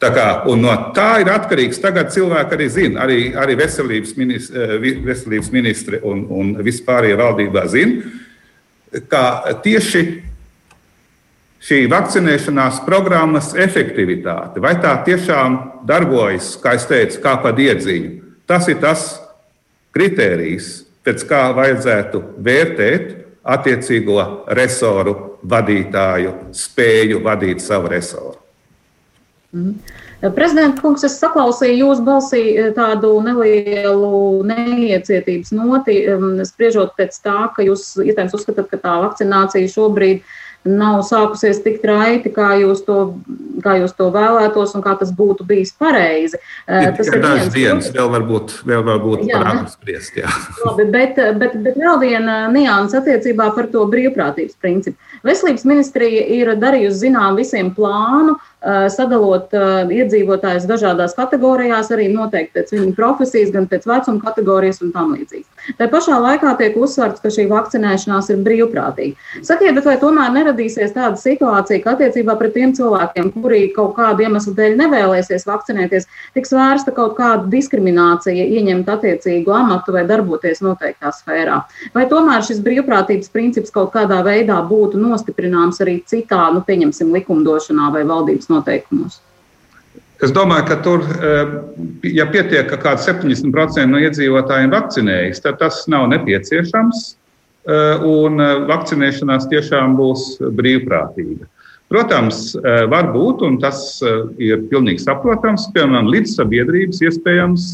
Tā 0.01 0.09
kā, 0.15 0.25
no 0.57 0.73
tā 0.95 1.21
ir 1.21 1.29
atkarīgs. 1.29 1.81
Tagad 1.83 2.09
cilvēki 2.13 2.57
arī 2.57 2.67
zina, 2.73 3.03
arī, 3.05 3.19
arī 3.37 3.57
veselības, 3.59 4.15
ministri, 4.17 4.57
eh, 4.57 4.89
veselības 5.05 5.51
ministri 5.53 6.01
un, 6.03 6.25
un 6.29 6.51
vispārējie 6.65 7.19
valdībā 7.21 7.65
zina, 7.69 8.11
ka 9.11 9.23
tieši 9.63 10.03
šī 11.61 11.83
vakcinēšanās 11.91 12.81
programmas 12.87 13.51
efektivitāte, 13.53 14.61
vai 14.63 14.73
tā 14.81 14.95
tiešām 15.05 15.59
darbojas, 15.85 16.55
kā 16.61 16.73
es 16.79 16.87
teicu, 16.89 17.21
kā 17.21 17.35
pa 17.43 17.53
diedziņu, 17.53 18.15
tas 18.49 18.67
ir 18.71 18.81
tas 18.81 19.05
kritērijs, 19.93 20.71
pēc 21.05 21.25
kā 21.29 21.43
vajadzētu 21.57 22.23
vērtēt 22.41 23.13
attiecīgo 23.41 24.45
resoru 24.57 25.30
vadītāju 25.43 26.33
spēju 26.55 27.21
vadīt 27.25 27.63
savu 27.63 27.91
resoru. 27.91 28.37
Mm. 29.51 29.75
Prezidenta 30.35 30.83
kungs, 30.83 31.01
es 31.03 31.17
saklausīju 31.17 31.79
jūsu 31.79 32.03
balsī 32.05 32.41
eh, 32.53 32.67
tādu 32.75 33.15
nelielu 33.25 34.19
neiecietības 34.47 35.49
noti, 35.57 35.97
spriežot 36.45 36.93
pēc 36.99 37.17
tā, 37.25 37.39
ka 37.55 37.65
jūs 37.65 37.87
iespējams 38.05 38.37
uzskatāt, 38.37 38.69
ka 38.69 38.79
tā 38.79 38.99
vakcinācija 39.07 39.71
šobrīd 39.73 40.21
nav 40.67 41.01
sākusies 41.07 41.63
tik 41.63 41.81
raiti, 41.87 42.29
kā 42.33 42.53
jūs 42.61 42.83
to 42.85 42.97
kā 43.63 43.77
jūs 43.79 43.93
to 43.97 44.09
vēlētos 44.13 44.73
un 44.77 44.83
kā 44.85 44.95
tas 44.99 45.11
būtu 45.15 45.45
bijis 45.47 45.73
pareizi. 45.77 46.39
Tas 46.67 47.09
ir 47.09 47.21
dažas 47.23 47.51
dienas, 47.53 47.89
vēl 47.93 48.09
varbūt, 48.15 48.55
vēl 48.67 48.83
varbūt 48.87 49.25
jā, 49.29 49.37
par 49.37 49.63
apspriest. 49.63 50.17
Jā. 50.21 50.31
Labi, 50.65 50.87
bet, 50.93 51.19
bet, 51.41 51.57
bet 51.65 51.79
vēl 51.79 51.99
viena 52.01 52.37
nianses 52.53 53.01
attiecībā 53.01 53.51
par 53.57 53.69
to 53.73 53.85
brīvprātības 53.91 54.57
principu. 54.61 54.97
Veselības 55.27 55.67
ministrija 55.69 56.25
ir 56.37 56.53
darījusi 56.61 57.05
zinām 57.07 57.37
visiem 57.39 57.73
plānu, 57.75 58.37
sadalot 58.61 59.53
iedzīvotājus 59.89 60.67
dažādās 60.69 61.15
kategorijās, 61.17 61.89
arī 61.93 62.11
noteikti 62.13 62.59
pēc 62.59 62.73
viņu 62.75 62.91
profesijas, 62.97 63.49
gan 63.53 63.65
pēc 63.71 63.87
vecuma 63.89 64.21
kategorijas 64.21 64.83
un 64.85 64.91
tam 64.93 65.15
līdzīgi. 65.15 65.45
Tā 65.79 65.87
pašā 65.89 66.17
laikā 66.21 66.53
tiek 66.59 66.77
uzsverts, 66.77 67.21
ka 67.23 67.31
šī 67.33 67.47
vakcinēšanās 67.49 68.29
ir 68.33 68.43
brīvprātīga. 68.45 69.17
Sakiet, 69.45 69.73
bet 69.77 69.87
vai 69.89 69.95
tomēr 70.01 70.33
neradīsies 70.35 70.93
tāda 70.93 71.17
situācija, 71.21 71.81
ka 71.83 71.95
attiecībā 71.95 72.35
pret 72.37 72.53
tiem 72.57 72.75
cilvēkiem, 72.77 73.31
kuri 73.33 73.63
kaut 73.75 73.95
kādu 73.97 74.25
iemeslu 74.27 74.53
dēļ 74.57 74.77
nevēlēsies 74.83 75.47
vakcinēties, 75.49 76.07
tiks 76.37 76.53
vērsta 76.53 76.93
kaut 76.97 77.17
kāda 77.17 77.49
diskriminācija, 77.49 78.45
ieņemt 78.57 78.89
attiecīgu 78.93 79.53
amatu 79.57 79.95
vai 79.97 80.05
darboties 80.09 80.61
noteiktā 80.65 81.13
sfērā? 81.17 81.61
Vai 81.97 82.05
tomēr 82.11 82.45
šis 82.45 82.61
brīvprātības 82.65 83.33
princips 83.33 83.73
kaut 83.73 83.93
kādā 83.95 84.21
veidā 84.25 84.59
būtu 84.69 85.01
nostiprināms 85.01 85.81
arī 85.81 85.99
citā, 86.05 86.47
nu, 86.53 86.61
pieņemsim, 86.65 87.13
likumdošanā 87.17 87.89
vai 87.93 88.05
valdības 88.07 88.50
noteikumos? 88.51 89.21
Es 90.21 90.29
domāju, 90.29 90.67
ka 90.69 90.75
tur, 90.85 91.01
eh, 91.01 91.53
ja 92.13 92.27
pietiek, 92.29 92.67
ka 92.69 92.77
kāds 92.77 93.07
70% 93.09 93.89
no 93.89 93.97
iedzīvotājiem 93.97 94.69
vakcinējas, 94.69 95.41
tad 95.41 95.57
tas 95.57 95.87
nav 95.89 96.05
nepieciešams. 96.13 97.15
Eh, 97.61 98.03
un 98.05 98.41
eh, 98.41 98.59
vakcinēšanās 98.69 99.49
tiešām 99.49 99.97
būs 99.97 100.37
brīvprātīga. 100.57 101.49
Protams, 101.91 102.53
var 102.87 103.09
būt, 103.11 103.41
un 103.43 103.57
tas 103.59 103.99
ir 104.39 104.61
pilnīgi 104.69 105.01
saprotams, 105.03 105.65
piemēram, 105.75 106.07
līdz 106.07 106.37
sabiedrības 106.37 107.01
iespējams 107.03 107.65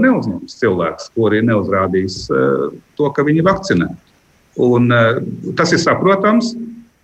neuzņems 0.00 0.54
cilvēks, 0.62 1.10
kuri 1.12 1.42
neuzrādīs 1.44 2.22
to, 2.96 3.10
ka 3.12 3.26
viņi 3.26 3.44
vakcinē. 3.44 3.90
Un, 4.64 4.88
tas 5.60 5.76
ir 5.76 5.82
saprotams. 5.84 6.54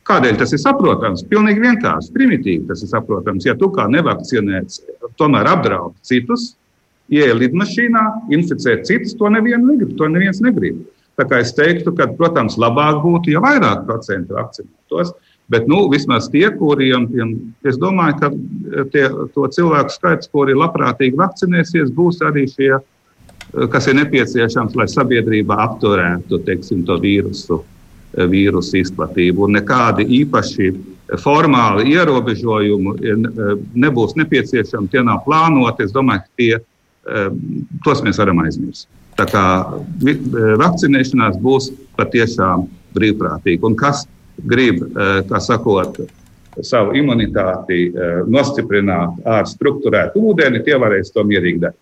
Kādēļ 0.08 0.38
tas 0.40 0.50
ir 0.54 0.58
saprotams? 0.58 1.22
Pilnīgi 1.30 1.62
vienkārši, 1.62 2.10
primitīvi 2.14 2.66
tas 2.66 2.82
ir 2.82 2.90
saprotams. 2.90 3.46
Ja 3.46 3.54
tu 3.58 3.68
kā 3.74 3.86
nevakcinēts, 3.90 4.80
tomēr 5.20 5.50
apdraud 5.52 5.94
citus, 6.06 6.56
ieej 7.12 7.36
lidmašīnā, 7.38 8.02
inficē 8.34 8.80
citus, 8.88 9.14
to 9.18 9.30
neviens 9.30 9.62
negrib. 9.66 9.94
To 10.00 10.08
neviens 10.10 10.42
negrib. 10.42 10.82
Tā 11.20 11.26
kā 11.28 11.42
es 11.44 11.52
teiktu, 11.54 11.92
ka, 11.94 12.08
protams, 12.18 12.56
labāk 12.58 13.02
būtu, 13.04 13.34
ja 13.34 13.42
vairāk 13.44 13.84
procentu 13.86 14.38
vakcinētos. 14.38 15.12
Bet 15.52 15.66
nu, 15.68 15.84
vismaz 15.92 16.30
tie, 16.32 16.46
kuriem, 16.56 17.06
es 17.68 17.76
domāju, 17.78 18.16
ka 18.22 18.30
tie, 18.94 19.04
to 19.34 19.46
cilvēku 19.54 19.92
skaits, 19.92 20.30
kuri 20.32 20.56
labprātīgi 20.56 21.18
vakcinēsies, 21.20 21.92
būs 21.94 22.22
arī 22.24 22.46
šie, 22.48 22.72
kas 23.70 23.90
ir 23.90 23.98
nepieciešams, 24.00 24.78
lai 24.78 24.88
sabiedrībā 24.88 25.58
apturētu 25.66 26.40
teiksim, 26.46 26.86
to 26.88 26.96
vīrusu 27.02 27.60
vīrusu 28.16 28.80
izplatību. 28.82 29.46
Un 29.46 29.56
nekādi 29.58 30.06
īpaši 30.20 30.72
formāli 31.20 31.92
ierobežojumi 31.92 32.94
nebūs 33.84 34.16
nepieciešami, 34.20 34.90
tie 34.92 35.02
nav 35.04 35.22
plānoti. 35.26 35.86
Es 35.86 35.94
domāju, 35.94 36.24
ka 36.24 36.30
tie, 36.40 36.52
tos 37.84 38.02
mēs 38.04 38.20
varam 38.22 38.42
aizmirst. 38.44 38.88
Tā 39.18 39.26
kā 39.28 39.44
vakcinēšanās 40.62 41.36
būs 41.42 41.70
patiešām 41.98 42.64
brīvprātīga. 42.96 43.68
Un 43.68 43.76
kas 43.76 44.06
grib, 44.48 44.80
kā 45.28 45.40
sakot, 45.40 46.00
savu 46.64 46.96
imunitāti 46.96 47.90
nostiprināt 48.28 49.20
ar 49.28 49.48
struktūrētu 49.48 50.20
ūdeni, 50.32 50.64
tie 50.64 50.76
varēs 50.80 51.12
to 51.12 51.24
mierīgi 51.28 51.64
darīt. 51.64 51.80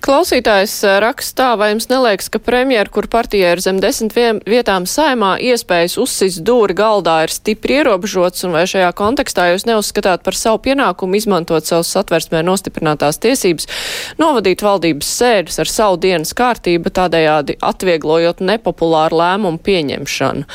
Klausītājs 0.00 0.74
eh, 0.86 0.96
rakstā, 1.02 1.52
vai 1.60 1.72
jums 1.72 1.88
neliekas, 1.90 2.30
ka 2.32 2.40
premjera, 2.42 2.88
kur 2.92 3.06
partija 3.12 3.52
ir 3.52 3.60
zem 3.62 3.80
desmit 3.82 4.14
vietām 4.48 4.86
saimā, 4.88 5.34
iespējas 5.42 5.98
uzsist 6.00 6.42
dūri 6.46 6.76
galdā 6.78 7.18
ir 7.26 7.34
stipri 7.34 7.80
ierobežots, 7.80 8.46
un 8.46 8.56
vai 8.56 8.64
šajā 8.70 8.88
kontekstā 8.96 9.50
jūs 9.50 9.66
neuzskatāt 9.68 10.24
par 10.24 10.38
savu 10.38 10.62
pienākumu 10.64 11.18
izmantot 11.18 11.68
savus 11.68 11.92
satversmē 11.92 12.40
nostiprinātās 12.46 13.20
tiesības, 13.22 13.68
novadīt 14.22 14.64
valdības 14.64 15.12
sēdes 15.18 15.60
ar 15.62 15.70
savu 15.70 16.00
dienas 16.02 16.32
kārtību, 16.38 16.92
tādējādi 16.94 17.58
atvieglojot 17.62 18.42
nepopulāru 18.44 19.20
lēmumu 19.20 19.60
pieņemšanu? 19.66 20.48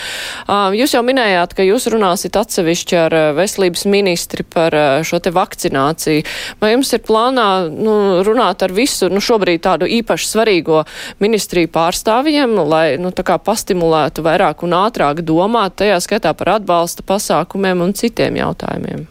Jūs 0.78 0.98
jau 0.98 1.04
minējāt, 1.06 1.56
ka 1.58 1.66
jūs 1.66 1.88
runāsit 1.94 2.38
atsevišķi 2.40 3.00
ar 3.06 3.18
veselības 3.38 3.86
ministri 3.90 4.46
par 4.48 4.76
šo 5.08 5.22
te 5.24 5.32
vakcināciju. 5.36 6.26
Vai 6.62 6.74
jums 6.74 6.94
ir 6.96 7.04
plānā 7.06 7.48
nu, 7.72 7.98
runāt 8.28 8.64
ar 8.66 8.74
visu? 8.76 9.10
Nu, 9.12 9.22
šobrīd 9.28 9.66
tādu 9.68 9.90
īpaši 10.00 10.32
svarīgo 10.32 10.84
ministriju 11.24 11.72
pārstāvjiem, 11.76 12.56
lai 12.68 12.88
nu, 13.02 13.12
pastimulētu 13.12 14.26
vairāk 14.26 14.64
un 14.64 14.78
ātrāk 14.78 15.22
domāt, 15.26 15.78
tajā 15.84 16.00
skaitā 16.04 16.34
par 16.38 16.58
atbalsta 16.58 17.06
pasākumiem 17.08 17.84
un 17.86 17.94
citiem 17.98 18.40
jautājumiem? 18.42 19.06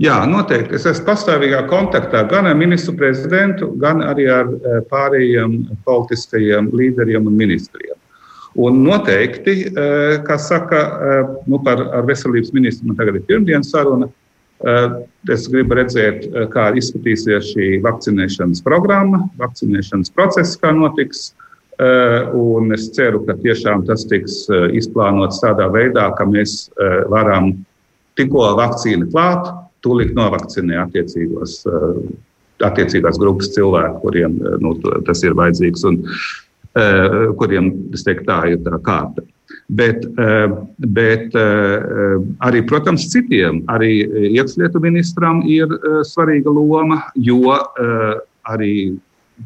Jā, 0.00 0.22
noteikti. 0.24 0.78
Es 0.78 0.86
esmu 0.88 1.10
pastāvīgā 1.10 1.66
kontaktā 1.68 2.22
gan 2.28 2.46
ar 2.48 2.54
ministru 2.56 2.94
prezidentu, 2.96 3.68
gan 3.82 4.00
arī 4.00 4.30
ar 4.32 4.48
eh, 4.48 4.78
pārējiem 4.88 5.58
politiskajiem 5.84 6.70
līderiem 6.72 7.28
un 7.28 7.36
ministriem. 7.36 7.98
Un 8.64 8.80
noteikti, 8.86 9.56
eh, 9.68 10.14
kā 10.24 10.38
saka, 10.40 10.80
eh, 10.80 11.34
nu, 11.52 11.60
par 11.66 11.84
veselības 12.08 12.54
ministru 12.56 12.88
man 12.88 12.96
tagad 12.96 13.20
ir 13.20 13.26
pirmdienas 13.28 13.74
saruna, 13.74 14.08
es 14.60 15.46
gribu 15.48 15.76
redzēt, 15.78 16.26
eh, 16.28 16.46
kā 16.52 16.70
izskatīsies 16.76 17.52
šī 17.54 17.68
vakcinēšanas 17.84 18.62
programma, 18.62 19.28
vakcinēšanas 19.38 20.12
process, 20.12 20.56
kā 20.56 20.72
notiks. 20.76 21.32
Eh, 21.80 22.30
un 22.36 22.72
es 22.72 22.90
ceru, 22.90 23.24
ka 23.24 23.32
tiešām 23.40 23.86
tas 23.86 24.04
tiks 24.04 24.48
izplānots 24.76 25.40
tādā 25.40 25.70
veidā, 25.72 26.14
ka 26.16 26.24
mēs 26.24 26.68
varam 27.08 27.64
tikko 28.16 28.52
vakcīnu 28.58 29.10
klāt, 29.10 29.48
tūlīt 29.82 30.12
novakcinēt 30.12 30.92
attiecīgos, 30.92 31.64
attiecīgās 32.60 33.18
grupas 33.18 33.48
cilvēku, 33.56 34.02
kuriem 34.02 34.60
nu, 34.60 34.74
tas 35.06 35.24
ir 35.24 35.32
vajadzīgs 35.32 35.84
un 35.88 36.04
kuriem 37.40 37.72
teiktu, 37.96 38.26
tā 38.26 38.52
ir 38.52 38.58
tā 38.58 38.76
kārta. 38.84 39.24
Bet, 39.70 40.02
eh, 40.18 40.48
bet 40.78 41.34
eh, 41.34 42.18
arī, 42.42 42.62
protams, 42.66 43.04
citiem, 43.12 43.60
arī 43.70 44.02
iekšlietu 44.32 44.80
ministram 44.82 45.44
ir 45.46 45.70
eh, 45.70 46.00
svarīga 46.02 46.50
loma, 46.50 47.04
jo 47.14 47.54
arī 48.50 48.98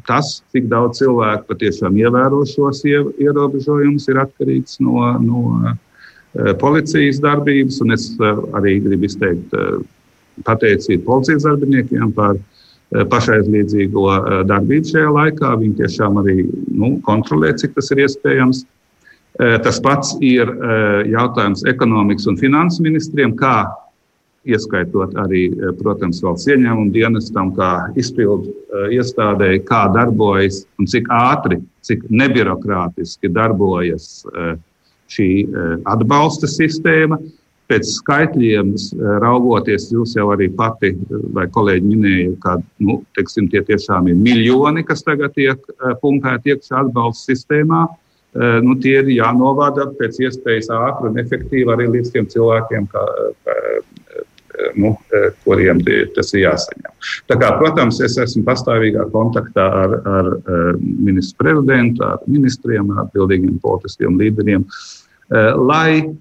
tas, 0.09 0.39
cik 0.49 0.65
daudz 0.71 1.03
cilvēku 1.03 1.45
patiešām 1.51 1.99
ievēro 2.01 2.41
šos 2.49 2.81
ierobežojumus, 2.89 4.07
ir 4.09 4.21
atkarīgs 4.23 4.79
no, 4.83 5.05
no 5.21 5.75
policijas 6.59 7.21
darbības. 7.23 7.77
Un 7.85 7.93
es 7.95 8.09
arī 8.57 8.79
gribu 8.83 9.07
izteikt 9.07 9.53
pateicību 10.47 11.05
policijas 11.05 11.45
darbiniekiem 11.45 12.11
par 12.17 12.41
pašaizliedzīgo 13.13 14.07
darbību 14.49 14.89
šajā 14.89 15.13
laikā. 15.19 15.53
Viņi 15.61 15.79
tiešām 15.83 16.19
arī 16.23 16.41
nu, 16.73 16.95
kontrolē, 17.05 17.53
cik 17.61 17.77
tas 17.77 17.93
ir 17.93 18.03
iespējams. 18.07 18.65
Eh, 19.35 19.57
tas 19.59 19.81
pats 19.83 20.13
ir 20.23 20.47
eh, 20.47 21.09
jautājums 21.11 21.65
ekonomikas 21.67 22.29
un 22.31 22.37
finanses 22.39 22.79
ministriem, 22.79 23.33
kā 23.35 23.65
ieskaitot 24.47 25.17
arī, 25.19 25.49
eh, 25.51 25.73
protams, 25.75 26.21
valsts 26.23 26.47
ieņēmumu 26.53 26.93
dienestam, 26.95 27.51
kā 27.57 27.89
izpildu 27.99 28.53
iestādēji, 28.95 29.65
kā 29.67 29.81
darbojas 29.91 30.61
un 30.79 30.87
cik 30.87 31.09
ātri, 31.11 31.59
cik 31.83 32.05
nebirokrātiski 32.07 33.31
darbojas 33.33 34.23
šī 35.11 35.27
atbalsta 35.85 36.47
sistēma. 36.49 37.19
Pēc 37.65 37.89
skaitļiem 37.89 38.71
raugoties, 39.23 39.89
jūs 39.91 40.13
jau 40.15 40.27
arī 40.35 40.51
pati 40.53 40.91
vai 41.33 41.47
kolēģi 41.49 41.91
minēja, 41.91 42.33
ka 42.43 42.55
nu, 42.79 42.99
teiksim, 43.17 43.49
tie 43.49 43.63
tiešām 43.65 44.11
ir 44.11 44.19
miljoni, 44.21 44.85
kas 44.85 45.01
tagad 45.03 45.33
tiek 45.33 45.61
pumpēti 46.03 46.53
iekšā 46.53 46.83
atbalsta 46.85 47.33
sistēmā. 47.33 47.83
Uh, 47.85 48.01
nu, 48.35 48.75
tie 48.83 48.97
ir 48.99 49.11
jānovada 49.15 49.87
pēc 49.99 50.19
iespējas 50.27 50.71
ātri 50.75 51.11
un 51.11 51.19
efektīvi 51.21 51.71
arī 51.71 51.87
līdz 51.93 52.11
tiem 52.11 52.25
cilvēkiem, 52.31 52.87
kā, 52.91 53.03
eh, 53.51 53.79
nu, 54.75 54.91
eh, 55.13 55.29
kuriem 55.45 55.79
tas 56.15 56.33
ir 56.33 56.43
jāsaņem. 56.43 56.91
Kā, 57.31 57.49
protams, 57.59 58.01
es 58.01 58.17
esmu 58.17 58.43
pastāvīgā 58.43 59.07
kontaktā 59.11 59.69
ar, 59.83 59.95
ar 60.05 60.75
ministru 60.81 61.45
prezidentu, 61.45 62.03
ar 62.03 62.19
ministriem, 62.27 62.91
ar 62.91 63.05
atbildīgiem 63.05 63.59
politiskiem 63.61 64.19
līderiem, 64.19 64.65
lai 65.55 66.15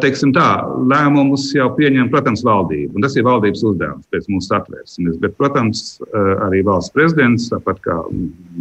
teiksim 0.00 0.30
tā, 0.32 0.62
lēmumus 0.86 1.48
jau 1.52 1.66
pieņem, 1.74 2.08
protams, 2.10 2.44
valdība. 2.46 2.94
Un 2.94 3.02
tas 3.02 3.16
ir 3.16 3.24
valdības 3.26 3.64
uzdevums 3.66 4.06
pēc 4.12 4.28
mūsu 4.30 4.46
satvērsmes. 4.46 5.18
Bet, 5.18 5.36
protams, 5.36 5.98
arī 6.14 6.62
valsts 6.62 6.94
prezidents, 6.94 7.50
tāpat 7.50 7.80
kā 7.82 7.96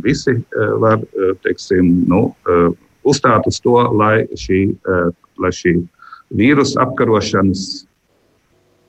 visi 0.01 0.43
var, 0.81 0.99
teiksim, 1.43 2.07
nu, 2.09 2.33
uzstāt 3.05 3.47
uz 3.49 3.59
to, 3.63 3.77
lai 3.93 4.25
šī, 4.33 4.61
eh, 4.73 5.09
lai 5.41 5.51
šī 5.53 5.77
vīrusu 6.35 6.79
apkarošanas 6.81 7.85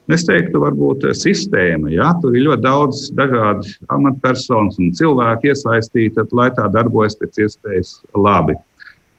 Es 0.07 0.23
teiktu, 0.23 0.61
varbūt 0.63 1.03
sistēma. 1.19 1.91
Ja? 1.91 2.13
Tur 2.23 2.37
ir 2.39 2.47
ļoti 2.47 2.63
daudz 2.63 3.01
dažādu 3.19 3.73
amatpersonas 3.91 4.79
un 4.79 4.93
cilvēku 4.95 5.51
iesaistīti, 5.51 6.23
lai 6.31 6.53
tā 6.55 6.69
darbojas 6.71 7.19
pēc 7.19 7.41
iespējas 7.43 7.97
labi. 8.15 8.55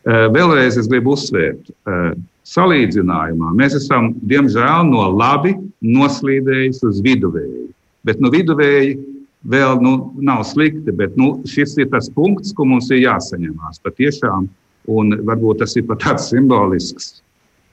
Vēlreiz 0.07 0.77
es 0.79 0.87
gribu 0.87 1.17
uzsvērt, 1.17 1.67
salīdzinājumā 2.47 3.51
mēs 3.59 3.75
esam, 3.81 4.13
diemžēl, 4.31 4.87
no 4.87 5.09
labi 5.11 5.57
noslīdējuši 5.83 6.87
uz 6.87 7.01
viduvēju. 7.03 7.67
Bet 8.07 8.23
no 8.23 8.31
viduvēji 8.31 8.95
vēl 9.43 9.81
nu, 9.83 9.97
nav 10.23 10.45
slikti, 10.47 10.95
bet 10.95 11.19
nu, 11.19 11.33
šis 11.51 11.75
ir 11.81 11.91
tas 11.91 12.07
punkts, 12.15 12.55
ko 12.55 12.63
mums 12.69 12.87
ir 12.95 13.03
jāsaņemās 13.03 13.83
patiešām. 13.83 14.47
Un 14.87 15.17
varbūt 15.27 15.63
tas 15.63 15.75
ir 15.75 15.87
pat 15.89 15.99
tāds 16.05 16.29
simbolisks 16.31 17.17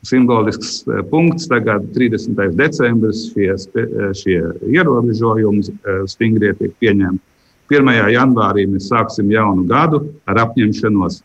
simbolisks 0.05 0.85
eh, 0.88 1.03
punkts. 1.11 1.48
Tagad, 1.48 1.92
30. 1.94 2.57
decembris, 2.57 3.29
šie, 3.33 3.53
eh, 3.55 4.11
šie 4.14 4.40
ierobežojumi 4.68 5.64
eh, 5.64 6.03
stingrie 6.11 6.55
tiek 6.59 6.74
pieņemti. 6.83 7.22
1. 7.72 7.88
janvārī 8.12 8.66
mēs 8.68 8.90
sāksim 8.92 9.31
jaunu 9.33 9.64
gadu 9.64 10.03
ar 10.29 10.42
apņemšanos 10.42 11.22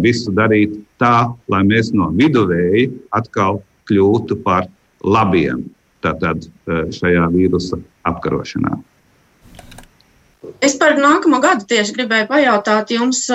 visu 0.00 0.32
darīt 0.32 0.78
tā, 1.02 1.34
lai 1.50 1.60
mēs 1.66 1.90
no 1.92 2.06
viduvēji 2.14 2.86
atkal 3.12 3.58
kļūtu 3.90 4.38
par 4.46 4.70
labiem 5.04 5.66
tātad, 6.00 6.46
šajā 6.64 7.26
vīrusa 7.34 7.76
apkarošanā. 8.08 8.78
Es 10.64 10.78
par 10.80 10.96
nākamo 10.96 11.42
gadu 11.44 11.68
tieši 11.68 11.98
gribēju 11.98 12.30
pajautāt 12.32 12.94
jums 12.96 13.26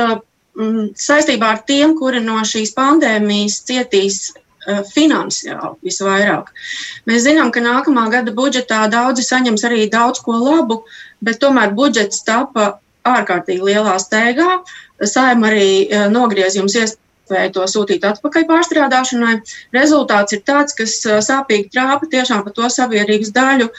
saistībā 0.99 1.55
ar 1.55 1.63
tiem, 1.67 1.95
kuri 1.99 2.19
no 2.23 2.41
šīs 2.47 2.75
pandēmijas 2.75 3.61
cietīs 3.67 4.21
Eh, 4.69 4.81
finansiāli 4.91 5.87
visvairāk. 5.87 6.49
Mēs 7.07 7.23
zinām, 7.23 7.47
ka 7.55 7.61
nākamā 7.63 8.03
gada 8.11 8.33
budžetā 8.35 8.83
daudzi 8.91 9.23
saņems 9.23 9.63
arī 9.69 9.85
daudz 9.89 10.19
ko 10.25 10.35
labu, 10.35 10.81
bet 11.23 11.39
tomēr 11.41 11.71
budžets 11.77 12.25
tapa 12.27 12.65
ārkārtīgi 13.07 13.69
lielā 13.69 13.95
steigā. 14.03 14.59
Saima 15.13 15.47
arī 15.49 15.69
eh, 15.87 16.09
nogriez 16.11 16.57
jums 16.59 16.75
iespēju 16.75 17.53
to 17.55 17.69
sūtīt 17.71 18.03
atpakaļ 18.11 18.45
pārstrādāšanai. 18.51 19.37
Rezultāts 19.79 20.35
ir 20.35 20.43
tāds, 20.51 20.75
kas 20.75 20.97
eh, 21.07 21.21
sāpīgi 21.23 21.71
trāpa 21.77 22.11
tiešām 22.11 22.43
par 22.43 22.57
to 22.59 22.69
sabiedrības 22.69 23.33
daļu, 23.35 23.71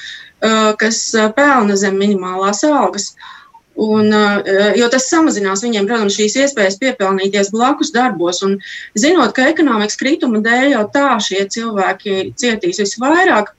kas 0.81 0.99
pelna 1.37 1.75
zem 1.77 1.99
minimālās 2.01 2.63
algas. 2.65 3.11
Uh, 3.13 3.40
Un, 3.77 4.13
eh, 4.13 4.75
jo 4.77 4.89
tas 4.91 5.07
samazinās 5.09 5.63
viņiem, 5.63 5.87
protams, 5.87 6.17
šīs 6.19 6.35
iespējas 6.43 6.79
piepelnīties 6.83 7.53
blakus 7.55 7.93
darbos. 7.95 8.43
Un, 8.43 8.59
zinot, 8.99 9.33
ka 9.37 9.47
ekonomikas 9.49 9.97
krituma 10.01 10.43
dēļ 10.43 10.75
jau 10.75 10.83
tā 10.93 11.07
šie 11.23 11.47
cilvēki 11.55 12.35
cietīs 12.35 12.83
visvairāk, 12.83 13.55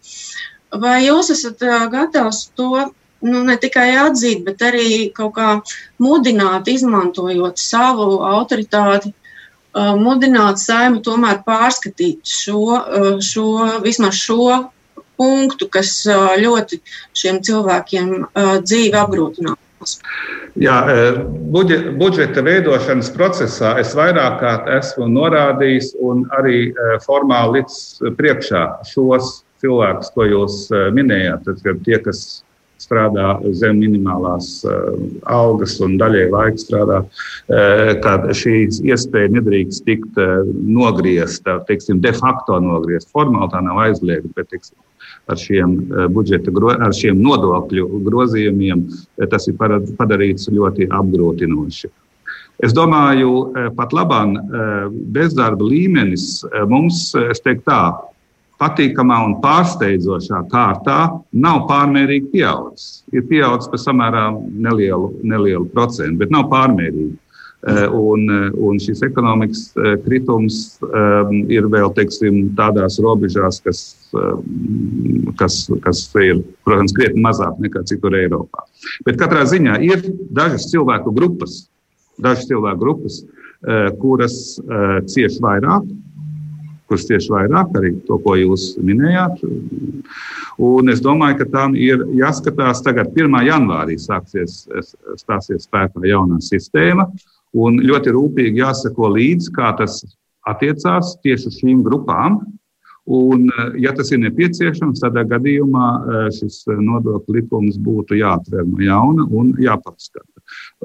vai 0.84 0.98
jūs 1.08 1.32
esat 1.32 1.64
eh, 1.64 1.88
gatavs 1.94 2.50
to 2.60 2.92
nu, 3.22 3.44
ne 3.48 3.56
tikai 3.58 3.96
atzīt, 4.04 4.44
bet 4.44 4.62
arī 4.68 5.10
kaut 5.16 5.34
kā 5.40 5.56
mudināt, 6.02 6.68
izmantojot 6.68 7.58
savu 7.58 8.20
autoritāti, 8.28 9.14
eh, 9.16 9.96
mudināt 9.96 10.60
saimu 10.60 11.02
tomēr 11.02 11.42
pārskatīt 11.48 12.22
šo, 12.28 13.18
šo 13.24 13.48
vismaz 13.82 14.20
šo 14.20 14.68
punktu, 15.16 15.70
kas 15.72 16.04
ļoti 16.44 16.82
šiem 17.16 17.42
cilvēkiem 17.46 18.16
dzīvi 18.66 18.98
apgrūtināt. 18.98 19.60
Jā, 20.62 20.78
e, 20.92 21.12
budžeta 22.00 22.44
veidošanas 22.46 23.12
procesā 23.16 23.74
es 23.82 23.94
vairāk 23.98 24.40
kārt 24.42 24.70
esmu 24.78 25.08
norādījis 25.12 25.94
un 26.04 26.26
arī 26.38 26.70
e, 26.70 26.92
formāli 27.06 27.62
līdz 27.62 28.14
priekšā 28.20 28.64
šos 28.92 29.42
cilvēkus, 29.64 30.14
ko 30.16 30.28
jūs 30.28 30.62
e, 30.70 30.86
minējāt. 30.96 31.48
Tad, 31.48 31.84
tie, 31.88 31.98
kas 32.04 32.44
strādā 32.82 33.36
zem 33.58 33.80
minimālās 33.82 34.66
algas 35.30 35.78
un 35.86 35.98
daļai 36.02 36.28
laika 36.34 36.62
strādā, 36.62 37.02
ka 38.04 38.16
šī 38.38 38.56
iespēja 38.92 39.34
nedrīkst 39.38 39.86
tikt 39.86 40.18
nogriezta, 40.52 41.60
teiksim, 41.70 42.02
de 42.02 42.14
facto 42.18 42.60
nogriezta. 42.64 43.12
Formāli 43.14 43.54
tā 43.54 43.62
nav 43.66 43.84
aizliegta, 43.86 44.34
bet 44.36 44.50
teiksim, 44.54 44.80
ar 45.28 45.38
šiem, 45.38 45.74
eh, 45.80 46.08
budžeta, 46.12 46.52
ar 46.80 46.94
šiem 46.96 47.22
nodokļu 47.22 47.88
grozījumiem, 48.08 48.86
eh, 49.18 49.26
tas 49.28 49.48
ir 49.48 49.56
padarīts 49.56 50.50
ļoti 50.50 50.90
apgrūtinoši. 50.90 51.90
Es 52.62 52.74
domāju, 52.74 53.58
eh, 53.58 53.70
pat 53.76 53.90
labāk 53.90 54.38
bezdarba 55.12 55.64
līmenis 55.66 56.44
mums, 56.68 57.16
es 57.16 57.42
teiktu 57.42 57.64
tā, 57.64 58.11
patīkamā 58.62 59.18
un 59.26 59.36
pārsteidzošā 59.44 60.44
kārtā 60.52 61.00
nav 61.34 61.66
pārmērīgi 61.72 62.32
pieaudzis. 62.36 63.02
Ir 63.12 63.26
pieaudzis 63.30 63.72
par 63.74 63.82
samērā 63.82 64.28
nelielu, 64.38 65.12
nelielu 65.26 65.68
procentu, 65.74 66.22
bet 66.22 66.34
nav 66.34 66.48
pārmērīgi. 66.54 67.18
Eh, 67.62 67.88
un, 67.94 68.26
eh, 68.30 68.50
un 68.58 68.80
šis 68.82 69.04
ekonomikas 69.06 69.68
eh, 69.78 69.92
kritums 70.02 70.80
um, 70.82 71.44
ir 71.46 71.68
vēl 71.70 71.92
teiksim, 71.94 72.40
tādās 72.58 72.96
robežās, 73.06 73.60
kas, 73.62 73.82
um, 74.18 75.28
kas, 75.38 75.68
kas 75.84 76.02
ir, 76.26 76.40
protams, 76.66 76.96
krietni 76.98 77.22
mazāk 77.22 77.60
nekā 77.62 77.84
citur 77.86 78.18
Eiropā. 78.18 78.66
Bet 79.06 79.22
katrā 79.22 79.46
ziņā 79.46 79.78
ir 79.86 80.02
dažas 80.34 80.72
cilvēku 80.72 81.14
grupas, 81.14 81.68
dažas 82.18 82.50
cilvēku 82.50 82.82
grupas 82.82 83.22
uh, 83.22 83.92
kuras 84.02 84.58
uh, 84.66 84.98
cieš 85.06 85.38
vairāk. 85.46 85.86
Kurš 86.92 87.06
tieši 87.08 87.32
vairāk 87.32 87.76
arī 87.80 87.94
to, 88.04 88.18
ko 88.20 88.36
jūs 88.36 88.74
minējāt. 88.84 89.46
Un 90.60 90.92
es 90.92 91.00
domāju, 91.00 91.38
ka 91.40 91.46
tam 91.54 91.78
ir 91.80 92.04
jāskatās 92.20 92.84
tagad, 92.84 93.14
1. 93.16 93.38
janvārī 93.48 93.96
sāksies, 93.96 94.66
stāsies 95.22 95.70
spēkā 95.70 96.04
jaunā 96.10 96.42
sistēma. 96.44 97.08
Un 97.56 97.80
ļoti 97.80 98.12
rūpīgi 98.12 98.60
jāsako 98.60 99.14
līdzi, 99.16 99.54
kā 99.56 99.72
tas 99.80 100.02
attiecās 100.52 101.16
tieši 101.24 101.48
uz 101.48 101.62
šīm 101.62 101.80
grupām. 101.88 102.42
Un, 103.10 103.48
ja 103.82 103.92
tas 103.98 104.12
ir 104.14 104.20
nepieciešams, 104.22 105.02
tādā 105.02 105.24
gadījumā 105.26 105.86
eh, 105.98 106.28
šis 106.38 106.60
nodokļu 106.70 107.34
likums 107.40 107.80
būtu 107.82 108.20
jāatver 108.20 108.68
no 108.68 108.78
jauna 108.84 109.26
un 109.26 109.56
jāpārskata. 109.58 110.28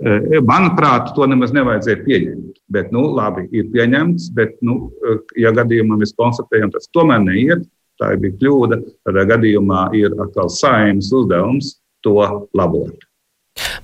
Eh, 0.01 0.39
manuprāt, 0.41 1.13
to 1.17 1.27
nemaz 1.29 1.53
nevajadzēja 1.53 2.01
pieņemt. 2.07 2.63
Bet, 2.73 2.89
nu, 2.97 3.05
labi, 3.19 3.45
ir 3.53 3.69
pieņemts, 3.75 4.31
bet, 4.37 4.57
nu, 4.65 4.79
eh, 5.05 5.21
ja 5.45 5.53
gadījumā 5.57 6.01
mēs 6.01 6.17
konstatējam, 6.17 6.73
tas 6.73 6.89
tomēr 6.97 7.21
neiet, 7.27 7.69
tā 8.01 8.15
bija 8.21 8.39
kļūda, 8.41 8.81
tad 9.05 9.21
gadījumā 9.33 9.91
ir 10.01 10.17
atkal 10.17 10.49
saimnes 10.53 11.13
uzdevums 11.13 11.77
to 12.05 12.17
labot. 12.57 13.06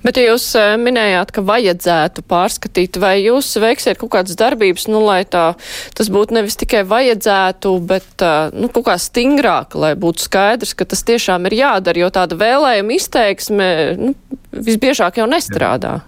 Bet 0.03 0.19
ja 0.19 0.25
jūs 0.27 0.45
eh, 0.59 0.73
minējāt, 0.79 1.31
ka 1.31 1.41
vajadzētu 1.47 2.25
pārskatīt, 2.27 2.99
vai 2.99 3.15
jūs 3.23 3.53
veiksiet 3.63 4.01
kaut 4.01 4.11
kādas 4.17 4.35
darbības, 4.39 4.89
nu, 4.91 4.99
lai 5.05 5.21
tā, 5.23 5.53
tas 5.95 6.09
būtu 6.11 6.35
nevis 6.35 6.59
tikai 6.59 6.83
vajadzētu, 6.87 7.71
bet 7.87 8.25
eh, 8.25 8.51
nu, 8.51 8.67
kaut 8.73 8.89
kā 8.89 8.97
stingrāk, 8.99 9.77
lai 9.79 9.93
būtu 9.99 10.25
skaidrs, 10.25 10.75
ka 10.75 10.87
tas 10.91 11.05
tiešām 11.07 11.47
ir 11.47 11.55
jādara, 11.61 12.03
jo 12.03 12.11
tāda 12.19 12.39
vēlējuma 12.39 12.97
izteiksme 12.99 13.69
nu, 14.01 14.11
visbiežāk 14.51 15.23
jau 15.23 15.29
nestrādā. 15.31 16.01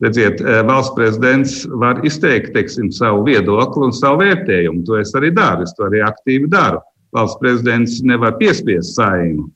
Redziet, 0.00 0.40
eh, 0.40 0.62
valsts 0.64 0.96
prezidents 0.96 1.60
var 1.84 2.00
izteikt 2.08 2.54
teiksim, 2.56 2.88
savu 2.96 3.26
viedokli 3.28 3.90
un 3.90 3.92
savu 3.92 4.24
vērtējumu. 4.24 4.86
To 4.88 4.96
es 5.02 5.12
arī 5.20 5.34
daru, 5.36 5.68
es 5.68 5.76
to 5.76 5.84
arī 5.84 6.00
aktīvi 6.08 6.48
daru. 6.48 6.80
Valsts 7.12 7.42
prezidents 7.42 8.00
nevar 8.08 8.38
piespiest 8.40 8.96
saimu 8.96 9.50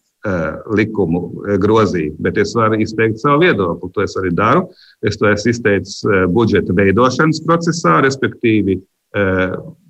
likumu 0.77 1.21
eh, 1.45 1.59
grozīt, 1.61 2.17
bet 2.23 2.39
es 2.41 2.55
varu 2.57 2.81
izteikt 2.81 3.21
savu 3.21 3.45
viedokli. 3.45 3.91
To 3.93 4.05
es 4.05 4.17
arī 4.21 4.33
daru. 4.35 4.67
Es 5.05 5.19
to 5.21 5.29
esmu 5.29 5.53
izteicis 5.53 6.01
eh, 6.09 6.25
budžeta 6.33 6.77
veidošanas 6.77 7.43
procesā, 7.47 8.01
respektīvi 8.05 8.81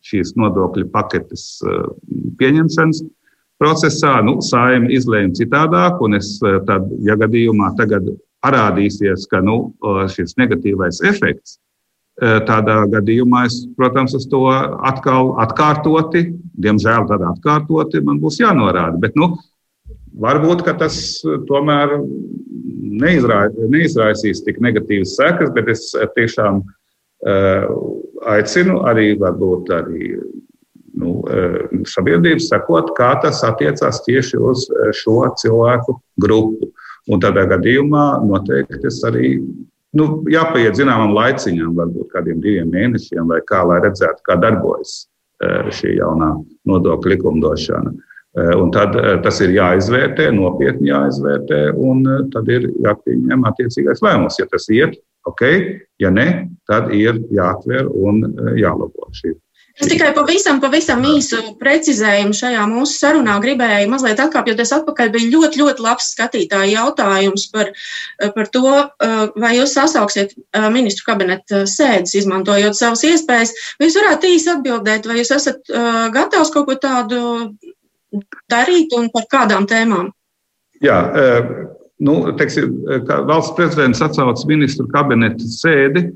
šīs 0.04 0.34
nodokļu 0.36 0.90
paketes 0.92 1.62
pieņemšanas 2.36 2.98
procesā. 3.56 4.18
Nu, 4.20 4.34
Sājuma 4.44 4.90
izlēma 4.92 5.32
citādāk, 5.38 6.02
un 6.04 6.18
es 6.18 6.34
tad, 6.68 6.90
ja 7.00 7.16
gadījumā 7.16 7.70
tagad 7.78 8.10
parādīsies, 8.44 9.24
ka 9.32 9.40
nu, 9.40 9.72
šis 10.12 10.36
negatīvais 10.36 11.00
efekts 11.08 11.56
Tādā 12.14 12.76
gadījumā 12.92 13.40
es, 13.48 13.56
protams, 13.74 14.12
uz 14.14 14.28
to 14.30 14.44
atkal 14.86 15.32
atkārtoti, 15.42 16.28
diemžēl 16.62 17.08
tādā 17.08 17.32
atkārtoti 17.32 18.02
man 18.06 18.20
būs 18.22 18.38
jānorāda. 18.38 19.00
Bet, 19.02 19.16
nu, 19.18 19.32
Varbūt 20.14 20.62
tas 20.78 20.96
eh, 21.26 21.40
tomēr 21.48 21.96
neizraisīs 22.94 24.44
tik 24.46 24.60
negatīvas 24.62 25.16
sekas, 25.18 25.50
bet 25.54 25.70
es 25.72 25.88
eh, 25.98 26.06
tiešām 26.14 26.62
uh, 26.62 27.64
aicinu 28.30 28.82
arī, 28.86 29.14
varbūt 29.18 29.72
arī 29.74 30.12
nu, 30.94 31.16
uh, 31.26 31.58
sabiedrību 31.90 32.44
sekot, 32.44 32.92
kā 32.98 33.10
tas 33.24 33.42
attiecās 33.46 34.04
tieši 34.06 34.38
uz 34.38 34.68
šo 35.00 35.18
cilvēku 35.42 35.98
grupu. 36.22 36.70
Un 37.10 37.20
tādā 37.20 37.44
gadījumā 37.50 38.04
noteikti 38.24 38.86
es 38.86 39.02
arī 39.04 39.34
nu, 39.98 40.06
jāpaiet 40.30 40.78
zināmam 40.78 41.12
laiciņam, 41.16 41.74
varbūt 41.76 42.14
kādiem 42.14 42.38
diviem 42.44 42.70
mēnešiem, 42.72 43.26
vai 43.28 43.42
kā, 43.44 43.64
lai 43.66 43.82
redzētu, 43.84 44.22
kā 44.24 44.38
darbojas 44.40 45.02
šī 45.74 45.98
jaunā 45.98 46.30
nodokļu 46.70 47.12
likumdošana. 47.12 47.92
Un 48.34 48.72
tad 48.74 48.96
tas 49.22 49.36
ir 49.44 49.52
jāizvērtē, 49.54 50.24
nopietni 50.34 50.90
jāizvērtē, 50.90 51.60
un 51.78 52.02
tad 52.34 52.48
ir 52.50 52.66
jāpieņem 52.82 53.46
attiecīgais 53.50 54.02
lēmums. 54.02 54.40
Ja 54.40 54.48
tas 54.50 54.66
iet, 54.74 54.96
ok, 55.30 55.44
ja 56.02 56.10
ne, 56.10 56.26
tad 56.66 56.90
ir 56.96 57.22
jāatver 57.30 57.86
un 57.94 58.24
jālabo 58.58 59.06
šī 59.14 59.36
Es 59.74 59.88
tikai 59.90 60.12
pavisam, 60.14 60.60
pavisam 60.62 61.00
īsu 61.02 61.40
precizējumu 61.58 62.36
šajā 62.38 62.62
mūsu 62.70 62.94
sarunā 62.94 63.34
gribēju 63.42 63.88
mazliet 63.90 64.20
atkāpjoties 64.22 64.70
atpakaļ. 64.76 65.10
Bija 65.16 65.30
ļoti, 65.32 65.58
ļoti 65.64 65.82
labs 65.82 66.12
skatītāja 66.14 66.68
jautājums 66.76 67.48
par, 67.50 67.72
par 68.36 68.50
to, 68.54 68.70
vai 69.42 69.50
jūs 69.56 69.74
sasauksiet 69.74 70.36
ministru 70.70 71.08
kabineta 71.08 71.64
sēdes, 71.66 72.14
izmantojot 72.20 72.78
savas 72.78 73.02
iespējas. 73.10 73.50
Vai 73.80 73.88
jūs 73.88 73.98
varētu 73.98 74.30
īsi 74.36 74.52
atbildēt, 74.54 75.10
vai 75.10 75.18
jūs 75.18 75.34
esat 75.40 75.74
gatavs 76.14 76.54
kaut 76.54 76.70
ko 76.70 76.78
tādu 76.78 77.24
darīt 78.52 78.94
un 78.98 79.08
par 79.14 79.26
kādām 79.32 79.68
tēmām? 79.70 80.10
Jā, 80.84 80.98
nu, 82.04 82.18
teiksim, 82.38 82.76
valsts 83.28 83.54
prezidents 83.56 84.02
atsauc 84.04 84.42
ministru 84.50 84.86
kabineta 84.92 85.48
sēdi. 85.48 86.08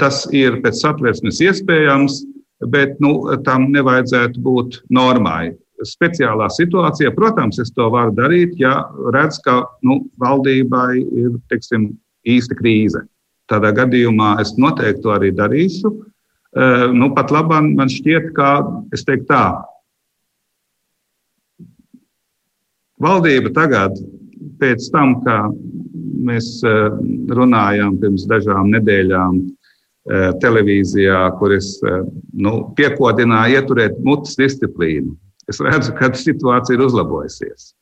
Tas 0.00 0.22
ir 0.32 0.60
pēc 0.64 0.78
satversmes 0.80 1.40
iespējams 1.44 2.20
bet 2.64 2.96
nu, 3.02 3.20
tam 3.44 3.70
nevajadzētu 3.74 4.40
būt 4.42 4.80
normai. 4.92 5.52
Speciālā 5.84 6.48
situācijā, 6.54 7.12
protams, 7.12 7.58
es 7.60 7.70
to 7.76 7.90
varu 7.92 8.14
darīt, 8.16 8.54
ja 8.60 8.86
redzu, 9.12 9.42
ka 9.44 9.56
nu, 9.84 10.06
valdībai 10.22 11.02
ir 11.04 11.36
teiksim, 11.52 11.90
īsta 12.26 12.56
krīze. 12.58 13.04
Tādā 13.50 13.70
gadījumā 13.76 14.38
es 14.42 14.54
noteikti 14.58 15.04
to 15.04 15.12
arī 15.14 15.30
darīšu. 15.36 15.92
Nu, 16.96 17.10
pat 17.14 17.30
labi, 17.30 17.60
man 17.76 17.92
šķiet, 17.92 18.32
ka 18.34 18.56
es 18.96 19.04
teiktu 19.06 19.28
tā. 19.28 19.44
Valdība 23.02 23.52
tagad, 23.56 23.98
pēc 24.60 24.90
tam, 24.92 25.18
kad 25.26 25.56
mēs 26.26 26.48
uh, 26.64 26.94
runājām 27.36 27.98
pirms 28.00 28.24
dažām 28.30 28.72
nedēļām 28.72 29.42
Eh, 30.06 30.28
televīzijā, 30.38 31.18
kur 31.40 31.50
es 31.56 31.72
eh, 31.82 32.04
nu, 32.38 32.50
piekodināju 32.78 33.56
ieturēt 33.58 33.96
mutes 34.06 34.36
disciplīnu. 34.38 35.16
Es 35.50 35.58
redzu, 35.58 35.96
ka 35.98 36.12
situācija 36.14 36.76
ir 36.76 36.84
uzlabojusies. 36.84 37.72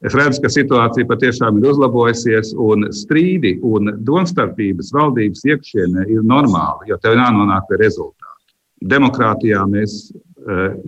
Es 0.00 0.16
redzu, 0.16 0.40
ka 0.40 0.48
situācija 0.48 1.10
patiešām 1.10 1.58
ir 1.60 1.66
uzlabojusies, 1.74 2.54
un 2.56 2.88
strīdi 2.96 3.58
un 3.68 3.92
domstarpības 4.00 4.94
valdības 4.96 5.44
iekšienē 5.52 6.06
ir 6.14 6.24
normāli, 6.24 6.88
jo 6.88 6.96
tev 7.04 7.18
jānonāk 7.20 7.68
pie 7.68 7.82
rezultātu. 7.84 8.48
Demokrātijā 8.88 9.60
mēs 9.68 10.08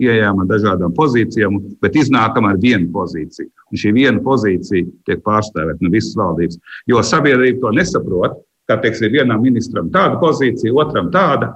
ieejām 0.01 0.41
ar 0.43 0.47
dažādām 0.49 0.93
pozīcijām, 0.95 1.59
bet 1.83 1.95
iznākam 1.99 2.47
ar 2.49 2.57
vienu 2.61 2.89
pozīciju. 2.93 3.49
Un 3.71 3.81
šī 3.81 3.93
viena 3.95 4.23
pozīcija 4.23 4.87
tiek 5.07 5.21
pārstāvēta 5.25 5.83
no 5.83 5.91
visas 5.93 6.17
valdības. 6.19 6.59
Jo 6.89 7.03
sabiedrība 7.05 7.61
to 7.63 7.75
nesaprot, 7.77 8.41
kā 8.69 8.79
teiksim, 8.81 9.13
vienam 9.13 9.43
ministram 9.45 9.91
tāda 9.93 10.19
pozīcija, 10.21 10.73
otram 10.73 11.11
tāda. 11.13 11.53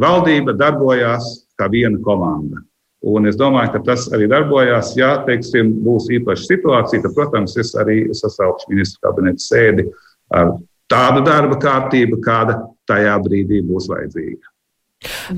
Valdība 0.00 0.54
darbojās 0.58 1.26
kā 1.58 1.68
viena 1.70 2.00
komanda. 2.02 2.62
Un 3.04 3.28
es 3.28 3.36
domāju, 3.36 3.74
ka 3.74 3.82
tas 3.90 4.06
arī 4.16 4.26
darbojās. 4.32 4.94
Ja 4.96 5.18
teiksim, 5.26 5.74
būs 5.84 6.08
īpaša 6.16 6.48
situācija, 6.48 7.02
tad, 7.04 7.12
protams, 7.16 7.56
es 7.60 7.74
arī 7.76 7.98
sasaukšu 8.16 8.72
ministru 8.72 9.04
kabineta 9.04 9.44
sēdi 9.44 9.84
ar 10.32 10.56
tādu 10.90 11.20
darba 11.26 11.58
kārtību, 11.60 12.22
kāda 12.24 12.62
tajā 12.88 13.18
brīdī 13.26 13.60
būs 13.66 13.90
vajadzīga. 13.92 14.53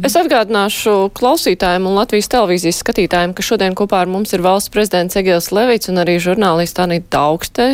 Es 0.07 0.16
atgādināšu 0.18 0.94
klausītājiem 1.16 1.88
un 1.88 1.96
Latvijas 1.98 2.31
televīzijas 2.33 2.81
skatītājiem, 2.83 3.35
ka 3.37 3.44
šodien 3.46 3.76
kopā 3.79 4.02
ar 4.05 4.11
mums 4.11 4.35
ir 4.37 4.44
valsts 4.44 4.72
prezidents 4.74 5.18
Egils 5.18 5.50
Levits 5.55 5.90
un 5.92 6.02
arī 6.02 6.18
žurnālisti 6.22 6.85
Anita 6.85 7.24
Augste 7.31 7.68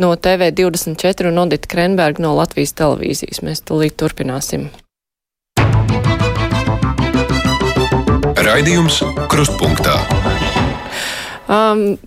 no 0.00 0.12
TV24 0.16 1.30
un 1.30 1.42
Odita 1.44 1.70
Krenberga 1.70 2.24
no 2.24 2.34
Latvijas 2.38 2.76
televīzijas. 2.80 3.42
Mēs 3.46 3.64
tūlīt 3.68 3.98
turpināsim. 4.00 4.70
Raidījums 8.40 9.02
Krustpunktā. 9.30 9.96
Um, 11.50 11.98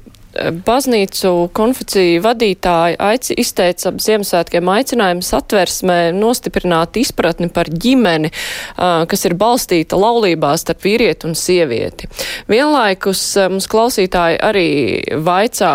baznīcu 0.65 1.31
konfeciju 1.55 2.21
vadītāji 2.23 2.97
aici, 3.01 3.35
izteica 3.39 3.91
ap 3.91 4.01
Ziemassvētkiem 4.03 4.69
aicinājumu 4.73 5.25
satversmē 5.25 5.97
nostiprināt 6.17 6.97
izpratni 7.01 7.49
par 7.53 7.69
ģimeni, 7.69 8.31
kas 8.77 9.25
ir 9.27 9.35
balstīta 9.39 9.99
laulībā 9.99 10.53
starp 10.59 10.83
vīrieti 10.85 11.29
un 11.29 11.37
sievieti. 11.37 12.09
Vienlaikus 12.51 13.21
mums 13.53 13.69
klausītāji 13.71 14.39
arī 14.43 14.67
vaicā, 15.23 15.73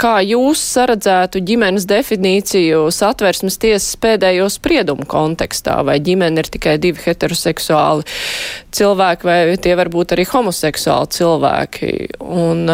kā 0.00 0.14
jūs 0.26 0.62
saredzētu 0.76 1.42
ģimenes 1.46 1.88
definīciju 1.88 2.86
satversmes 2.94 3.58
tiesas 3.62 3.96
pēdējo 4.02 4.50
spriedumu 4.52 5.08
kontekstā, 5.08 5.80
vai 5.86 5.98
ģimene 6.04 6.44
ir 6.44 6.52
tikai 6.52 6.76
divi 6.82 7.02
heteroseksuāli 7.06 8.06
cilvēki, 8.76 9.26
vai 9.26 9.38
tie 9.62 9.76
var 9.78 9.90
būt 9.92 10.16
arī 10.16 10.26
homoseksuāli 10.28 11.12
cilvēki. 11.16 11.92
Un, 12.26 12.66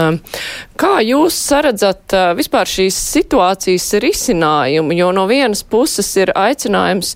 Kā 0.81 1.03
jūs 1.05 1.37
saredzat 1.37 2.15
vispār 2.39 2.69
šīs 2.69 2.97
situācijas 3.13 3.91
risinājumu? 4.03 4.95
Jo 4.97 5.11
no 5.15 5.27
vienas 5.29 5.61
puses 5.69 6.09
ir 6.17 6.33
aicinājums 6.39 7.13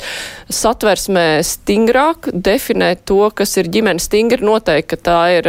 satversmē 0.53 1.41
stingrāk 1.47 2.29
definēt 2.33 3.07
to, 3.09 3.23
kas 3.35 3.57
ir 3.57 3.71
ģimene 3.73 4.03
stingri 4.03 4.45
noteikt, 4.45 4.91
ka 4.93 5.01
tā 5.09 5.21
ir 5.39 5.49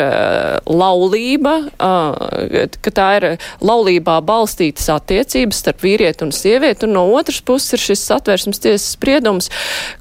laulība, 0.65 1.57
ka 1.77 2.95
tā 2.95 3.09
ir 3.19 3.27
laulībā 3.59 4.17
balstītas 4.25 4.87
attiecības 4.95 5.61
starp 5.65 5.83
vīrieti 5.83 6.27
un 6.27 6.33
sievieti, 6.35 6.87
un 6.87 6.95
no 6.97 7.05
otras 7.17 7.43
puses 7.43 7.75
ir 7.75 7.85
šis 7.89 8.07
satversmes 8.07 8.63
tiesas 8.63 8.95
spriedums, 8.95 9.51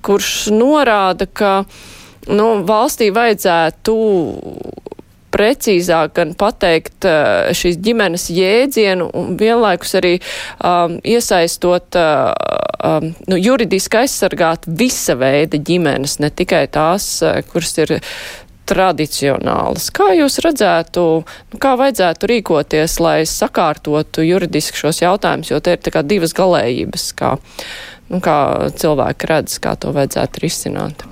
kurš 0.07 0.47
norāda, 0.55 1.27
ka 1.27 1.53
nu, 2.31 2.49
valstī 2.67 3.11
vajadzētu 3.15 3.99
precīzāk 5.35 6.15
gan 6.19 6.33
pateikt 6.39 7.07
uh, 7.09 7.51
šīs 7.57 7.79
ģimenes 7.85 8.29
jēdzienu 8.33 9.11
un 9.17 9.37
vienlaikus 9.41 9.97
arī 10.01 10.15
um, 10.19 10.99
iesaistot, 11.05 11.99
uh, 11.99 12.33
um, 12.81 13.13
nu, 13.31 13.39
juridiski 13.41 14.03
aizsargāt 14.05 14.67
visa 14.67 15.17
veida 15.19 15.61
ģimenes, 15.61 16.19
ne 16.25 16.33
tikai 16.33 16.67
tās, 16.73 17.09
uh, 17.25 17.41
kuras 17.51 17.77
ir 17.83 17.99
tradicionālas. 18.67 19.91
Kā 19.95 20.11
jūs 20.17 20.41
redzētu, 20.45 21.03
nu, 21.53 21.61
kā 21.63 21.77
vajadzētu 21.79 22.31
rīkoties, 22.33 22.99
lai 23.03 23.19
sakārtotu 23.31 24.27
juridiski 24.27 24.83
šos 24.83 25.03
jautājumus, 25.05 25.53
jo 25.53 25.61
te 25.63 25.77
ir 25.77 25.83
tā 25.83 25.95
kā 25.95 26.03
divas 26.07 26.35
galējības, 26.37 27.11
kā, 27.19 27.37
nu, 28.11 28.23
kā 28.25 28.39
cilvēki 28.75 29.31
redz, 29.31 29.61
kā 29.63 29.77
to 29.81 29.95
vajadzētu 29.97 30.47
risināt? 30.47 31.07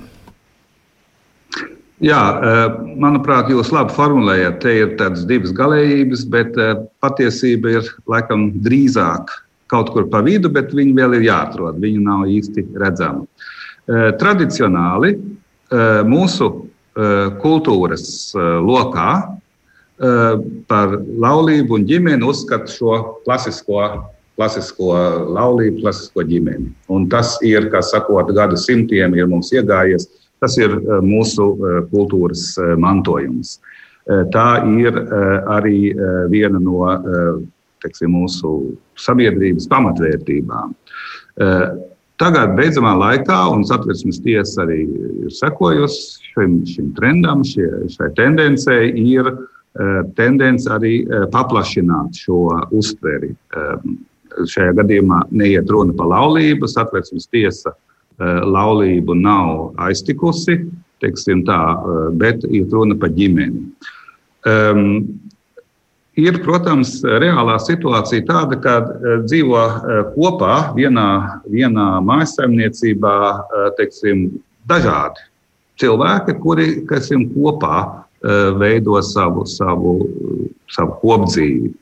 Jā, 2.05 2.21
eh, 2.37 2.65
manuprāt, 3.01 3.47
jūs 3.49 3.71
labi 3.73 3.93
formulējat. 3.95 4.59
Te 4.61 4.73
ir 4.77 4.91
tādas 4.99 5.23
divas 5.25 5.53
galējības, 5.57 6.25
bet 6.29 6.57
eh, 6.61 6.75
patiesība 7.01 7.79
ir 7.79 7.87
laikam 8.11 8.51
drīzāk 8.65 9.31
kaut 9.73 9.89
kur 9.95 10.05
pa 10.11 10.21
vidu, 10.21 10.51
bet 10.53 10.75
viņi 10.75 10.93
vēl 10.93 11.17
ir 11.17 11.25
jāatrod. 11.25 11.79
Viņi 11.81 12.03
nav 12.05 12.27
īsti 12.29 12.67
redzami. 12.81 13.25
Eh, 13.89 14.11
tradicionāli 14.21 15.17
mūsu 16.05 16.45
kultūras 17.41 18.05
lokā 18.37 19.13
par 20.69 20.93
laulību 21.01 21.73
un 21.79 21.87
ģimeni 21.89 22.23
uzskata 22.23 22.69
šo 22.69 22.99
klasisko, 23.25 23.79
klasisko 24.37 24.91
laulību, 25.33 25.81
klasisko 25.81 26.23
ģimeni. 26.29 26.69
Un 26.93 27.09
tas 27.09 27.33
ir, 27.43 27.65
kā 27.73 27.81
sakot, 27.83 28.29
gadu 28.37 28.61
simtiem 28.61 29.17
ir 29.17 29.27
mums 29.27 29.49
iegājies 29.57 30.05
Tas 30.43 30.57
ir 30.59 30.73
eh, 30.75 30.99
mūsu 31.05 31.47
eh, 31.55 31.81
kultūras 31.93 32.51
eh, 32.59 32.75
mantojums. 32.81 33.59
Tā 34.05 34.49
ir 34.77 34.99
arī 35.49 35.79
viena 36.29 36.59
no 36.61 36.83
teksim, 37.81 38.11
mūsu 38.13 38.51
sabiedrības 39.01 39.65
pamatvērtībām. 39.71 40.75
Tagad, 42.21 42.53
beidzamā 42.53 42.91
laikā, 42.99 43.39
un 43.49 43.65
satversmes 43.65 44.19
tiesa 44.21 44.61
arī 44.61 44.83
ir 45.23 45.33
sekojusi 45.33 46.29
šim, 46.35 46.53
šim 46.69 46.91
trendam, 46.99 47.41
šie, 47.49 47.65
šai 47.95 48.11
tendencei, 48.13 48.91
ir 48.93 49.31
tendence 50.21 50.69
arī 50.69 50.99
paplašināt 51.33 52.21
šo 52.21 52.43
uztveri. 52.77 53.33
Šajā 54.53 54.77
gadījumā 54.83 55.23
neiet 55.33 55.73
runa 55.73 55.97
par 55.97 56.13
laulību, 56.13 56.69
satversmes 56.69 57.25
tiesa 57.33 57.73
laulību 58.23 59.15
nav 59.19 59.73
aiztikusi, 59.87 60.59
teiksim 61.03 61.43
tā, 61.47 61.59
eh, 61.75 62.09
bet 62.15 62.43
ir 62.49 62.67
runa 62.71 62.95
par 62.99 63.09
ģimeni. 63.09 63.65
Um, 64.45 65.19
ir, 66.15 66.37
protams, 66.45 66.99
reālā 67.01 67.57
situācija 67.59 68.25
tāda, 68.27 68.59
ka 68.61 68.75
eh, 68.79 69.21
dzīvo 69.25 69.63
kopā 70.15 70.57
vienā, 70.77 71.41
vienā 71.49 71.87
mājsaimniecībā 72.05 73.15
teiksim, 73.79 74.27
dažādi 74.69 75.25
cilvēki, 75.81 76.39
kuri 76.41 76.67
teiksim, 76.87 77.29
kopā 77.35 78.05
veido 78.57 78.95
savu, 79.05 79.43
savu, 79.45 79.99
savu 80.71 80.95
kopdzīvi. 81.03 81.73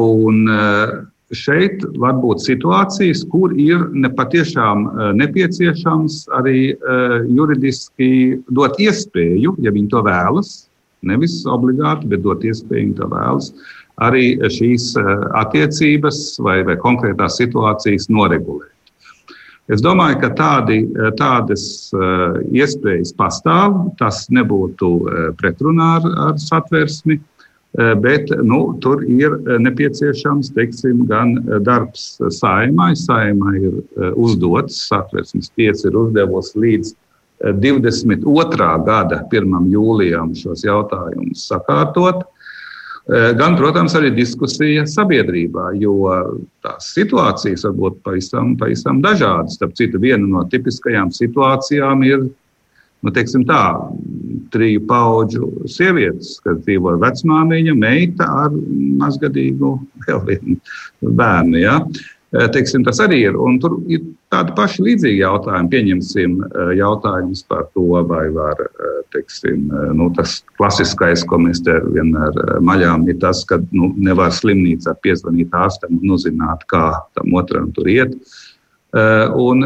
Un 0.00 0.38
šeit 1.32 1.84
var 2.00 2.18
būt 2.20 2.42
situācijas, 2.44 3.24
kur 3.32 3.54
ir 3.56 3.86
nepatiešām 3.94 4.84
nepieciešams 5.20 6.24
arī 6.36 6.74
juridiski 7.30 8.40
dot 8.52 8.76
iespēju, 8.82 9.56
ja 9.64 9.72
viņi 9.74 9.90
to 9.94 10.04
vēlas, 10.04 10.52
nevis 11.04 11.42
obligāti, 11.48 12.10
bet 12.12 12.24
dot 12.24 12.44
iespēju, 12.44 12.90
viņi 12.90 13.00
to 13.00 13.08
vēlas, 13.12 13.50
arī 14.04 14.36
šīs 14.50 14.92
attiecības 15.40 16.22
vai, 16.44 16.60
vai 16.66 16.76
konkrētās 16.80 17.38
situācijas 17.40 18.10
noregulēt. 18.12 18.70
Es 19.72 19.80
domāju, 19.80 20.18
ka 20.20 20.28
tādi, 20.36 20.82
tādas 21.16 21.88
iespējas 22.52 23.14
pastāv. 23.16 23.78
Tas 23.96 24.26
nebūtu 24.28 24.90
pretrunā 25.40 25.86
ar, 26.02 26.08
ar 26.26 26.42
satversmi, 26.42 27.16
uh, 27.16 27.33
bet 27.74 28.30
nu, 28.46 28.58
tur 28.82 29.00
ir 29.02 29.32
nepieciešams 29.64 30.52
teiksim, 30.54 31.00
gan 31.10 31.34
darbs 31.66 32.20
saimai. 32.36 32.92
Saimai 32.98 33.54
ir 33.58 33.80
uzdots, 34.14 34.76
satversmes 34.88 35.50
tiesa 35.58 35.88
ir 35.90 35.98
uzdevusi 35.98 36.60
līdz 36.66 36.92
22. 37.58 38.68
gada 38.86 39.18
1. 39.26 39.58
jūlijam 39.74 40.30
šos 40.38 40.62
jautājumus 40.64 41.48
sakārtot. 41.50 42.22
Eh, 43.04 43.34
gan, 43.36 43.52
protams, 43.58 43.92
arī 43.98 44.08
diskusija 44.16 44.86
sabiedrībā, 44.88 45.74
jo 45.76 46.08
tās 46.64 46.86
situācijas 46.94 47.66
var 47.66 47.74
būt 47.76 47.98
pavisam, 48.06 48.54
pavisam 48.56 49.02
dažādas. 49.04 49.58
Starp 49.58 49.74
citu, 49.76 50.00
viena 50.00 50.24
no 50.24 50.46
tipiskajām 50.48 51.10
situācijām 51.12 52.06
ir 52.08 52.24
nu, 53.04 53.44
tā, 53.48 53.62
triju 54.54 54.82
pauģu 54.88 55.50
sievietes, 55.70 56.38
kas 56.44 56.60
dzīvo 56.64 56.96
vecmāmiņa, 57.02 57.76
meita 57.78 58.28
ar 58.44 58.58
mazgadīgu 59.00 59.76
vēl 60.06 60.26
vienu 60.28 60.58
bērnu. 61.02 61.62
Ja? 61.62 61.80
Eh, 62.34 62.48
teiksim, 62.50 62.82
tas 62.82 62.98
arī 62.98 63.20
ir. 63.28 63.36
Un 63.38 63.60
tur 63.62 63.76
ir 63.86 64.02
tādi 64.32 64.54
paši 64.56 64.82
līdzīgi 64.82 65.20
jautājumi. 65.20 65.70
Pieņemsim 65.70 66.32
eh, 66.42 66.70
jautājumus 66.80 67.44
par 67.46 67.68
to, 67.76 67.84
vai 68.10 68.24
var, 68.34 68.58
eh, 68.64 68.96
teiksim, 69.14 69.68
nu, 69.94 70.08
tas 70.16 70.40
klasiskais, 70.58 71.22
ko 71.30 71.38
mēs 71.44 71.62
te 71.66 71.76
vienmēr 71.94 72.58
maļām, 72.64 73.06
ir 73.12 73.20
tas, 73.22 73.44
ka 73.46 73.60
nu, 73.70 73.92
nevar 73.94 74.34
slimnīcā 74.34 74.96
piezvanīt 75.04 75.54
ārstam 75.54 76.00
un 76.00 76.16
uzzināt, 76.16 76.66
kā 76.72 76.88
tam 77.14 77.38
otram 77.38 77.70
tur 77.76 77.92
iet. 77.92 78.18
Un 78.94 79.64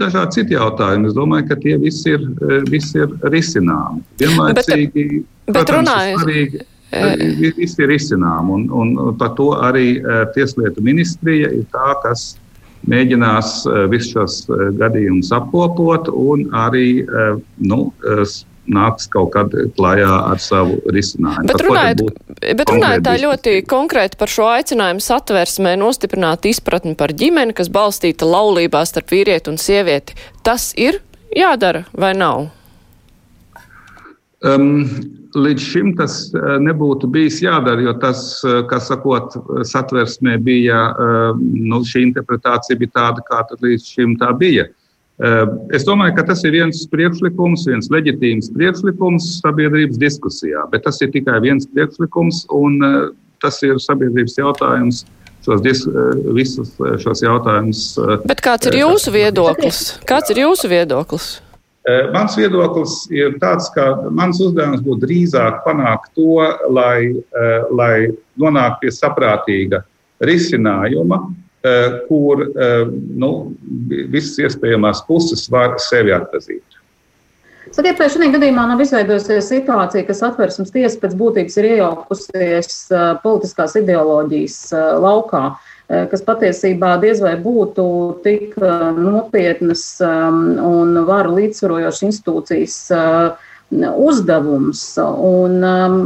dažādi 0.00 0.38
citi 0.38 0.56
jautājumi. 0.56 1.10
Es 1.10 1.16
domāju, 1.16 1.50
ka 1.50 1.56
tie 1.60 1.74
visi 1.80 2.14
ir, 2.14 2.22
visi 2.70 3.02
ir 3.02 3.12
risināmi. 3.28 4.00
Vienlaicīgi, 4.22 5.04
bet, 5.20 5.50
bet 5.50 5.56
protams, 5.58 5.76
runājot. 5.76 6.22
Svarīgi, 6.22 6.62
Viss 6.90 7.78
ir 7.78 7.92
izcinām, 7.94 8.48
un, 8.50 8.64
un 8.74 8.94
par 9.18 9.36
to 9.38 9.52
arī 9.62 10.00
Tieslietu 10.34 10.82
ministrija 10.82 11.52
ir 11.54 11.62
tā, 11.70 11.92
kas 12.02 12.32
mēģinās 12.90 13.60
visus 13.92 14.10
šos 14.16 14.38
gadījumus 14.80 15.30
apkopot 15.36 16.08
un 16.10 16.48
arī 16.56 17.04
nu, 17.62 17.84
nāks 18.68 19.08
kaut 19.10 19.32
kad 19.34 19.54
klajā 19.76 20.10
ar 20.32 20.40
savu 20.42 20.78
risinājumu. 20.92 21.48
Bet 21.48 21.64
runājot, 21.64 22.02
bet 22.60 22.72
runājot 22.72 23.06
tā 23.06 23.16
ļoti 23.22 23.54
konkrēti 23.68 24.20
par 24.20 24.32
šo 24.32 24.48
aicinājumu 24.52 25.04
satversmē 25.04 25.76
nostiprināt 25.80 26.48
izpratni 26.50 26.96
par 26.98 27.14
ģimeni, 27.16 27.56
kas 27.56 27.72
balstīta 27.72 28.28
laulībā 28.28 28.84
starp 28.88 29.12
vīrieti 29.14 29.52
un 29.52 29.60
sievieti, 29.60 30.16
tas 30.46 30.70
ir 30.78 31.00
jādara 31.36 31.86
vai 31.96 32.14
nav? 32.18 32.48
Um, 34.40 34.86
līdz 35.36 35.64
šim 35.72 35.90
tas 35.98 36.22
eh, 36.32 36.54
nebūtu 36.64 37.10
bijis 37.12 37.42
jādara, 37.44 37.82
jo 37.84 37.92
tas, 38.00 38.22
eh, 38.48 38.62
kā 38.70 38.78
sakot, 38.80 39.36
satversmē 39.68 40.38
bija, 40.42 40.80
nu, 41.36 41.82
šī 41.86 42.06
interpretācija 42.08 42.78
bija 42.80 42.94
tāda, 42.96 43.24
kā 43.26 43.44
līdz 43.60 43.90
šim 43.94 44.16
tā 44.20 44.32
bija. 44.38 44.70
Es 45.76 45.84
domāju, 45.84 46.14
ka 46.16 46.22
tas 46.30 46.40
ir 46.48 46.54
viens 46.54 46.78
priekšlikums, 46.88 47.66
viens 47.68 47.90
leģitīms 47.92 48.46
priekšlikums 48.54 49.26
sabiedrības 49.42 49.98
diskusijā, 50.00 50.62
bet 50.72 50.86
tas 50.86 50.96
ir 51.04 51.10
tikai 51.12 51.36
viens 51.44 51.68
priekšlikums 51.68 52.46
un 52.56 52.78
tas 53.42 53.60
ir 53.66 53.76
sabiedrības 53.84 54.38
jautājums. 54.40 55.02
Šos 55.44 55.60
dis, 55.64 55.84
visus 56.36 56.72
šos 57.04 57.20
jautājumus. 57.24 57.84
Bet 58.28 58.40
kāds 58.44 58.68
ir 58.72 58.80
jūsu 58.80 59.12
viedoklis? 59.12 59.84
Kāds 60.08 60.32
ir 60.32 60.42
jūsu 60.46 60.72
viedoklis? 60.72 61.30
Eh, 61.88 62.10
mans 62.12 62.34
viedoklis 62.36 63.06
ir 63.08 63.38
tāds, 63.40 63.70
ka 63.72 63.86
mans 64.12 64.36
uzdevums 64.44 64.82
būtu 64.84 65.00
drīzāk 65.06 65.62
panākt 65.64 66.10
to, 66.18 66.36
lai, 66.68 67.16
eh, 67.16 67.62
lai 67.72 67.94
nonāktu 68.36 68.82
pie 68.82 68.90
saprātīga 68.92 69.80
risinājuma, 70.20 71.22
eh, 71.24 71.49
kur 72.08 72.46
nu, 73.20 73.30
visas 74.08 74.38
iespējamās 74.46 75.02
puses 75.04 75.42
var 75.52 75.74
sevi 75.84 76.14
atzīt. 76.16 76.64
Sakiet, 77.70 78.00
vai 78.00 78.08
šajā 78.08 78.30
gadījumā 78.32 78.64
nav 78.70 78.80
izveidojusies 78.80 79.50
situācija, 79.52 80.06
ka 80.08 80.16
satversmes 80.16 80.72
tiesa 80.72 80.96
pēc 81.02 81.12
būtības 81.20 81.58
ir 81.60 81.68
iejaukusies 81.74 82.78
politiskās 83.22 83.76
ideoloģijas 83.82 84.56
laukā? 85.04 85.44
Eh, 85.90 86.04
kas 86.06 86.20
patiesībā 86.22 86.92
diez 87.02 87.18
vai 87.18 87.32
būtu 87.42 87.84
tik 88.22 88.52
eh, 88.62 88.82
nopietnas 88.94 89.82
um, 90.06 90.42
un 90.62 91.00
varu 91.08 91.34
līdzsvarojošas 91.40 92.04
institūcijas 92.06 92.76
uzdevums. 93.98 94.84
Un, 95.00 95.56
um, 95.66 96.04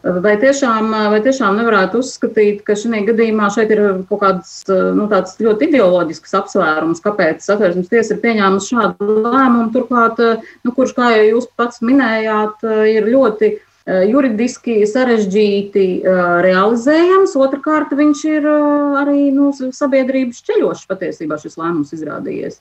Vai 0.00 0.32
tiešām, 0.40 0.94
vai 1.12 1.18
tiešām 1.20 1.58
nevarētu 1.60 2.00
uzskatīt, 2.00 2.62
ka 2.64 2.72
šajā 2.78 3.02
gadījumā 3.10 3.50
šeit 3.52 3.72
ir 3.74 3.82
kaut 4.08 4.22
kāds 4.22 4.52
nu, 4.96 5.04
ļoti 5.10 5.68
ideoloģisks 5.68 6.38
apsvērums, 6.38 7.02
kāpēc 7.04 7.44
satversmes 7.44 7.90
tiesa 7.92 8.14
ir 8.16 8.22
pieņēmusi 8.22 8.72
šādu 8.72 9.18
lēmumu, 9.26 9.66
turklāt, 9.74 10.22
nu, 10.64 10.72
kurš, 10.72 10.94
kā 10.96 11.10
jau 11.18 11.26
jūs 11.34 11.50
pats 11.60 11.84
minējāt, 11.84 12.64
ir 12.88 13.12
ļoti 13.12 13.58
Eh, 13.90 14.04
juridiski 14.12 14.82
sarežģīti 14.86 15.84
eh, 16.04 16.18
realizējams. 16.44 17.32
Otrakārt, 17.40 17.94
viņš 17.96 18.24
ir 18.28 18.44
eh, 18.44 18.98
arī 19.00 19.30
nu, 19.32 19.48
sabiedrības 19.56 20.42
ceļošs 20.46 20.84
patiesībā 20.90 21.38
šis 21.40 21.56
lēmums 21.56 21.94
izrādījies. 21.96 22.60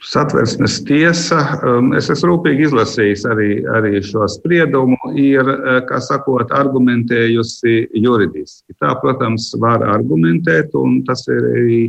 Satversmes 0.00 0.78
tiesa, 0.88 1.38
um, 1.66 1.90
es 1.98 2.08
esmu 2.12 2.30
rūpīgi 2.30 2.64
izlasījis 2.70 3.26
arī, 3.28 3.48
arī 3.76 4.00
šo 4.04 4.24
spriedumu, 4.32 4.96
ir, 5.20 5.44
kā 5.88 6.00
sakot, 6.00 6.52
argumentējusi 6.56 7.74
juridiski. 8.00 8.72
Tā, 8.80 8.94
protams, 9.02 9.50
var 9.60 9.84
argumentēt, 9.84 10.72
un 10.78 11.02
tas 11.04 11.26
ir 11.28 11.50
arī, 11.52 11.80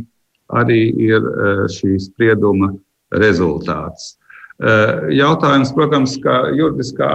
arī 0.60 0.82
ir 1.08 1.30
šī 1.72 1.96
sprieduma 2.04 2.74
rezultāts. 3.16 4.18
Eh, 4.62 4.90
jautājums, 5.16 5.72
protams, 5.74 6.12
ka 6.22 6.52
juridiskā 6.54 7.08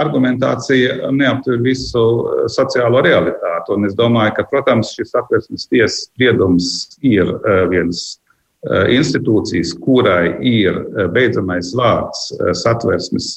argumentācija 0.00 1.10
neaptver 1.12 1.58
visu 1.60 2.04
sociālo 2.48 3.02
realitāti. 3.04 3.74
Un 3.74 3.84
es 3.90 3.96
domāju, 3.98 4.36
ka, 4.38 4.46
protams, 4.48 4.94
šis 4.96 5.12
apvērsnes 5.20 5.68
tiesas 5.68 6.06
spriedums 6.06 6.70
ir 7.04 7.28
viens 7.68 8.21
institūcijas, 8.70 9.72
kurai 9.82 10.36
ir 10.46 10.76
beidzamais 11.14 11.72
vārds 11.74 12.28
satversmes 12.60 13.32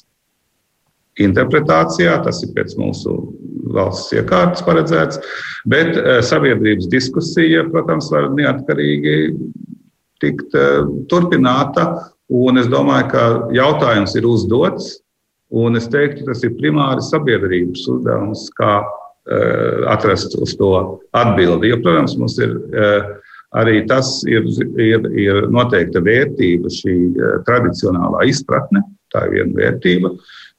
interpretācijā, 1.21 2.19
tas 2.25 2.43
ir 2.45 2.51
pēc 2.53 2.75
mūsu 2.77 3.15
valsts 3.73 4.13
iekārtas 4.13 4.61
paredzēts, 4.67 5.21
bet 5.65 5.95
sabiedrības 6.27 6.89
diskusija, 6.91 7.63
protams, 7.71 8.11
var 8.13 8.29
neatkarīgi 8.35 9.15
tikt 10.21 10.53
turpināta 11.09 11.87
Un 12.33 12.57
es 12.57 12.67
domāju, 12.71 13.09
ka 13.11 13.23
jautājums 13.53 14.15
ir 14.17 14.25
uzdots, 14.25 14.95
un 15.53 15.77
es 15.77 15.85
teiktu, 15.91 16.25
tas 16.25 16.41
ir 16.43 16.55
primāri 16.57 17.03
sabiedrības 17.05 17.85
uzdevums, 17.93 18.47
kā 18.57 18.79
atrast 19.89 20.35
uz 20.41 20.55
to 20.57 20.71
atbildi. 21.17 21.69
Jo, 21.69 21.79
protams, 21.81 22.13
mums 22.17 22.37
ir 22.41 22.51
uh, 22.53 23.07
arī 23.57 23.83
tas, 23.89 24.17
ir, 24.29 24.47
ir, 24.81 25.05
ir 25.15 25.45
noteikta 25.53 26.03
vērtība, 26.05 26.71
šī 26.71 26.95
uh, 27.11 27.37
tradicionālā 27.47 28.25
izpratne, 28.31 28.83
tā 29.13 29.27
ir 29.27 29.37
viena 29.37 29.59
vērtība. 29.61 30.11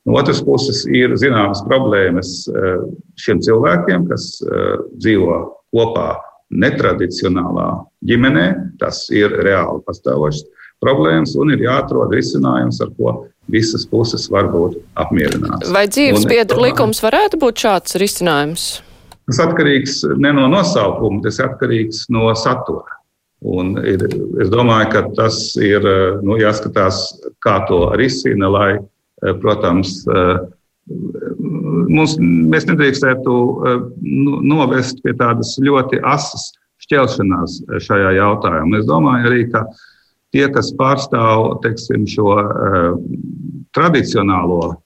No 0.06 0.14
otras 0.20 0.38
puses, 0.46 0.84
ir 0.86 1.16
zināmas 1.18 1.64
problēmas 1.66 2.28
šiem 3.18 3.40
cilvēkiem, 3.42 4.04
kas 4.06 4.36
dzīvo 5.02 5.38
kopā 5.74 6.12
netradicionālā 6.54 7.70
ģimenē. 8.06 8.46
Tas 8.78 9.06
ir 9.10 9.34
reāli 9.42 9.82
pastāvošs 9.86 10.44
problēmas 10.82 11.34
un 11.40 11.54
ir 11.54 11.64
jāatrod 11.66 12.14
risinājums, 12.14 12.80
ar 12.84 12.92
ko 12.98 13.16
visas 13.50 13.86
puses 13.88 14.26
var 14.32 14.50
būt 14.52 14.78
apmierinātas. 14.98 15.70
Vai 15.74 15.86
dzīves 15.90 16.26
biedru 16.28 16.66
likums 16.66 17.02
varētu 17.04 17.40
būt 17.42 17.66
šāds 17.66 17.98
risinājums? 18.02 18.66
Tas 19.26 19.40
atkarīgs 19.42 20.02
ne 20.22 20.30
no 20.36 20.46
nosaukuma, 20.50 21.22
tas 21.24 21.40
atkarīgs 21.42 22.04
no 22.14 22.28
satura. 22.38 23.00
Un 23.46 23.74
ir, 23.84 24.06
es 24.42 24.50
domāju, 24.50 24.90
ka 24.94 25.02
tas 25.18 25.38
ir 25.60 25.84
nu, 26.24 26.38
jāskatās, 26.40 27.02
kā 27.44 27.58
to 27.68 27.80
risina, 27.98 28.48
lai 28.48 28.70
protams, 29.42 29.98
mums, 30.86 32.16
mēs 32.20 32.68
nedrīkstētu 32.70 33.34
nu, 34.00 34.38
novest 34.46 35.02
pie 35.04 35.14
tādas 35.18 35.56
ļoti 35.62 36.00
asas 36.06 36.48
šķelšanās 36.86 37.60
šajā 37.82 38.16
jautājumā. 38.16 38.80
Es 38.80 38.88
domāju 38.88 39.30
arī, 39.30 39.44
ka 39.52 39.66
tie, 40.34 40.46
kas 40.52 40.72
pārstāv 40.78 41.58
teiksim, 41.64 42.06
šo 42.08 42.38
tradicionālo 43.76 44.76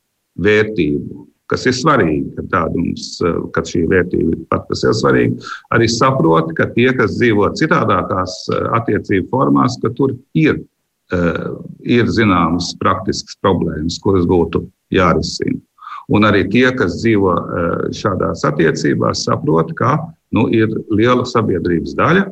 vērtību, 0.41 1.26
kas 1.51 1.66
ir 1.66 1.76
svarīgi, 1.76 2.34
ka, 2.36 2.44
tādums, 2.55 3.07
ka 3.55 3.62
šī 3.66 3.84
vērtība 3.90 4.34
ir 4.36 4.42
pat 4.53 4.66
par 4.68 4.78
sevi 4.78 4.98
svarīga, 5.01 5.48
arī 5.76 5.88
saprot, 5.90 6.53
ka 6.59 6.68
tie, 6.76 6.90
kas 6.96 7.16
dzīvo 7.18 7.51
citādākās 7.59 8.36
attiecību 8.78 9.28
formās, 9.32 9.78
ka 9.82 9.92
tur 9.98 10.14
ir, 10.38 10.61
ir 11.82 12.12
zināmas 12.14 12.70
praktiskas 12.80 13.38
problēmas, 13.42 13.98
kuras 14.03 14.28
būtu 14.30 14.62
jārisina. 14.94 15.59
Un 16.11 16.26
arī 16.26 16.44
tie, 16.51 16.66
kas 16.74 16.96
dzīvo 16.98 17.34
šādās 17.94 18.42
attiecībās, 18.46 19.26
saprot, 19.26 19.70
ka 19.78 19.96
nu, 20.34 20.48
ir 20.55 20.72
liela 20.90 21.26
sabiedrības 21.26 21.94
daļa, 21.98 22.24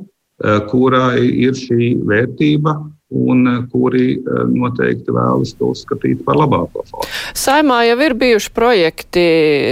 kurai 0.70 1.26
ir 1.26 1.58
šī 1.58 1.92
vērtība 2.06 2.74
un 3.08 3.46
eh, 3.46 3.62
kuri 3.72 4.06
eh, 4.12 4.40
noteikti 4.52 5.12
vēlas 5.14 5.54
to 5.56 5.72
uzskatīt 5.72 6.20
par 6.26 6.36
labāko 6.36 6.84
formu. 6.90 7.08
Saimā 7.38 7.80
jau 7.88 7.96
ir 8.04 8.14
bijuši 8.20 8.52
projekti 8.56 9.24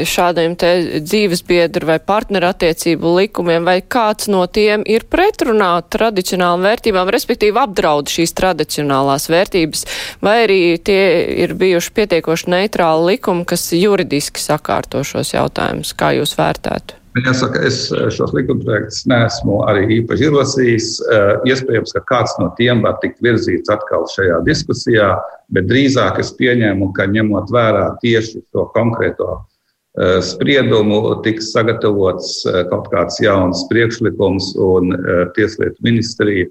šādiem 0.08 0.56
te 0.56 0.72
dzīvesbiedru 1.04 1.90
vai 1.90 1.98
partnerattiecību 2.00 3.14
likumiem, 3.20 3.68
vai 3.68 3.78
kāds 3.82 4.30
no 4.32 4.46
tiem 4.48 4.86
ir 4.88 5.04
pretrunā 5.12 5.74
tradicionālām 5.92 6.64
vērtībām, 6.64 7.12
respektīvi 7.12 7.60
apdraud 7.60 8.08
šīs 8.12 8.32
tradicionālās 8.36 9.28
vērtības, 9.32 9.86
vai 10.24 10.38
arī 10.46 10.60
tie 10.80 11.02
ir 11.44 11.56
bijuši 11.60 11.96
pietiekoši 12.00 12.52
neitrāli 12.56 13.12
likumi, 13.12 13.44
kas 13.48 13.68
juridiski 13.76 14.40
sakārto 14.40 15.04
šos 15.04 15.36
jautājumus, 15.36 15.92
kā 15.96 16.14
jūs 16.16 16.38
vērtētu? 16.40 17.02
Jāsaka, 17.16 17.62
es 17.64 17.86
eh, 17.94 18.08
šos 18.12 18.34
likumprojektus 18.36 19.06
neesmu 19.08 19.60
arī 19.70 19.86
īpaši 20.00 20.26
ielasījis. 20.26 20.88
Eh, 21.00 21.30
iespējams, 21.52 21.94
ka 21.96 22.02
kāds 22.10 22.34
no 22.42 22.50
tiem 22.58 22.82
var 22.84 22.98
tikt 23.00 23.22
virzīts 23.24 23.72
atkal 23.72 24.04
šajā 24.12 24.42
diskusijā, 24.44 25.14
bet 25.54 25.68
drīzāk 25.70 26.20
es 26.20 26.34
pieņēmu, 26.36 26.90
ka 26.96 27.08
ņemot 27.14 27.52
vērā 27.54 27.86
tieši 28.02 28.42
šo 28.42 28.66
konkrēto 28.76 29.30
eh, 29.38 30.18
spriedumu, 30.28 31.00
tiks 31.24 31.54
sagatavots 31.56 32.42
kaut 32.72 32.90
kāds 32.92 33.20
jauns 33.22 33.64
priekšlikums, 33.72 34.52
un 34.60 34.92
Tieslietu 35.38 35.80
ministrija 35.86 36.50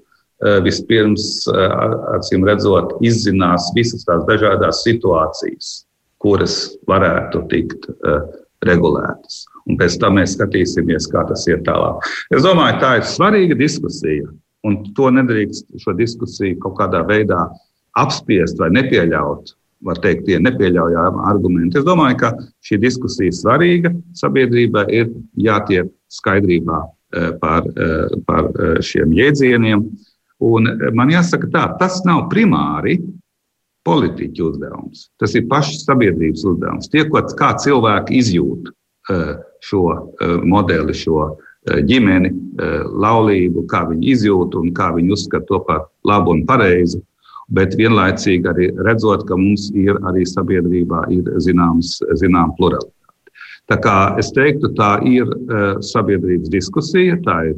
vispirms, 0.66 1.46
acīm 2.12 2.42
redzot, 2.44 2.98
izzinās 3.06 3.70
visas 3.78 4.04
tās 4.04 4.26
dažādas 4.28 4.82
situācijas, 4.84 5.70
kuras 6.20 6.58
varētu 6.90 7.46
tikt 7.54 7.88
regulētas 8.66 9.46
un 9.66 9.78
pēc 9.80 9.98
tam 10.02 10.18
mēs 10.20 10.36
skatīsimies, 10.36 11.08
kā 11.12 11.24
tas 11.28 11.44
iet 11.50 11.64
tālāk. 11.66 12.06
Es 12.34 12.46
domāju, 12.46 12.80
tā 12.82 12.96
ir 13.00 13.06
svarīga 13.10 13.58
diskusija, 13.58 14.30
un 14.66 14.80
to 14.96 15.10
nedrīkst 15.14 15.68
šo 15.82 15.94
diskusiju 15.98 16.58
kaut 16.62 16.78
kādā 16.80 17.02
veidā 17.06 17.46
apspiest 17.98 18.60
vai 18.62 18.72
nepieļaut. 18.76 19.54
Var 19.86 19.98
teikt, 20.00 20.24
tie 20.26 20.38
nepieļaujami 20.40 21.24
argumenti. 21.28 21.78
Es 21.78 21.84
domāju, 21.86 22.16
ka 22.22 22.30
šī 22.64 22.78
diskusija 22.80 23.28
ir 23.28 23.36
svarīga. 23.36 23.92
Sabiedrībai 24.16 24.86
ir 24.96 25.10
jātiek 25.36 25.90
skaidrībā 26.10 26.78
eh, 26.80 27.28
par, 27.42 27.66
eh, 27.68 28.14
par 28.26 28.48
eh, 28.48 28.78
šiem 28.84 29.12
jēdzieniem. 29.14 29.84
Un 30.46 30.70
man 30.96 31.12
jāsaka, 31.12 31.50
tā, 31.52 31.66
tas 31.80 32.00
nav 32.08 32.26
primāri 32.32 32.96
politiķu 33.86 34.48
uzdevums. 34.48 35.06
Tas 35.20 35.36
ir 35.38 35.46
pašas 35.48 35.84
sabiedrības 35.86 36.42
uzdevums. 36.48 36.90
Tie, 36.92 37.04
ko, 37.12 37.22
cilvēki 37.62 38.18
izjūt 38.20 38.72
šo 39.64 39.82
eh, 40.20 40.38
modeli, 40.44 40.94
šo 40.94 41.26
eh, 41.30 41.82
ģimeni, 41.86 42.30
eh, 42.30 42.80
laulību, 43.04 43.66
kā 43.70 43.84
viņi 43.90 44.10
izjūt 44.14 44.56
un 44.60 44.72
kā 44.76 44.92
viņi 44.96 45.14
uzskata 45.16 45.46
to 45.50 45.60
par 45.68 45.86
labu 46.04 46.34
un 46.36 46.44
pareizu. 46.48 47.02
Bet 47.48 47.76
vienlaicīgi 47.78 48.48
arī 48.50 48.66
redzot, 48.82 49.22
ka 49.28 49.36
mums 49.38 49.68
ir 49.78 50.00
arī 50.08 50.24
sabiedrībā 50.26 51.04
ir 51.14 51.28
zināms, 51.38 52.00
zinām 52.18 52.56
pluralitāte. 52.58 52.90
Tā 53.70 53.76
kā 53.82 53.96
es 54.18 54.32
teiktu, 54.34 54.72
tā 54.78 54.96
ir 55.06 55.30
sabiedrības 55.82 56.50
diskusija, 56.50 57.14
tā 57.22 57.36
ir 57.52 57.56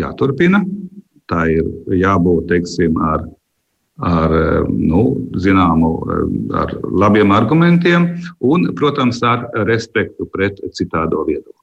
jāturpina, 0.00 0.60
tā 1.32 1.46
ir 1.52 1.64
jābūt, 1.96 2.46
teiksim, 2.52 2.96
ar 3.04 3.24
ar 4.00 4.34
nu, 4.70 5.04
zināmu, 5.36 5.92
ar 6.56 6.74
labiem 7.04 7.32
argumentiem 7.36 8.08
un, 8.40 8.70
protams, 8.78 9.22
ar 9.22 9.48
respektu 9.68 10.28
pret 10.32 10.60
citādo 10.76 11.24
viedokli. 11.28 11.59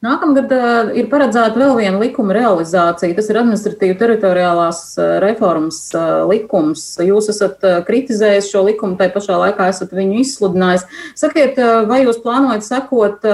Nākamgad 0.00 0.52
uh, 0.56 0.90
ir 0.96 1.10
paredzēta 1.12 1.60
vēl 1.60 1.74
viena 1.76 1.98
likuma 2.00 2.32
realizācija. 2.32 3.12
Tas 3.18 3.26
ir 3.28 3.36
administratīva 3.36 3.98
teritoriālās 4.00 4.78
reformas 5.20 5.82
uh, 5.92 6.22
likums. 6.30 6.86
Jūs 7.04 7.28
esat 7.34 7.60
kritizējis 7.84 8.48
šo 8.48 8.62
likumu, 8.64 8.96
tai 8.96 9.10
pašā 9.12 9.36
laikā 9.42 9.66
esat 9.68 9.92
viņu 9.92 10.22
izsludinājis. 10.22 10.86
Sakiet, 11.20 11.60
vai 11.90 11.98
jūs 12.06 12.20
plānojat 12.24 12.64
sekot, 12.64 13.26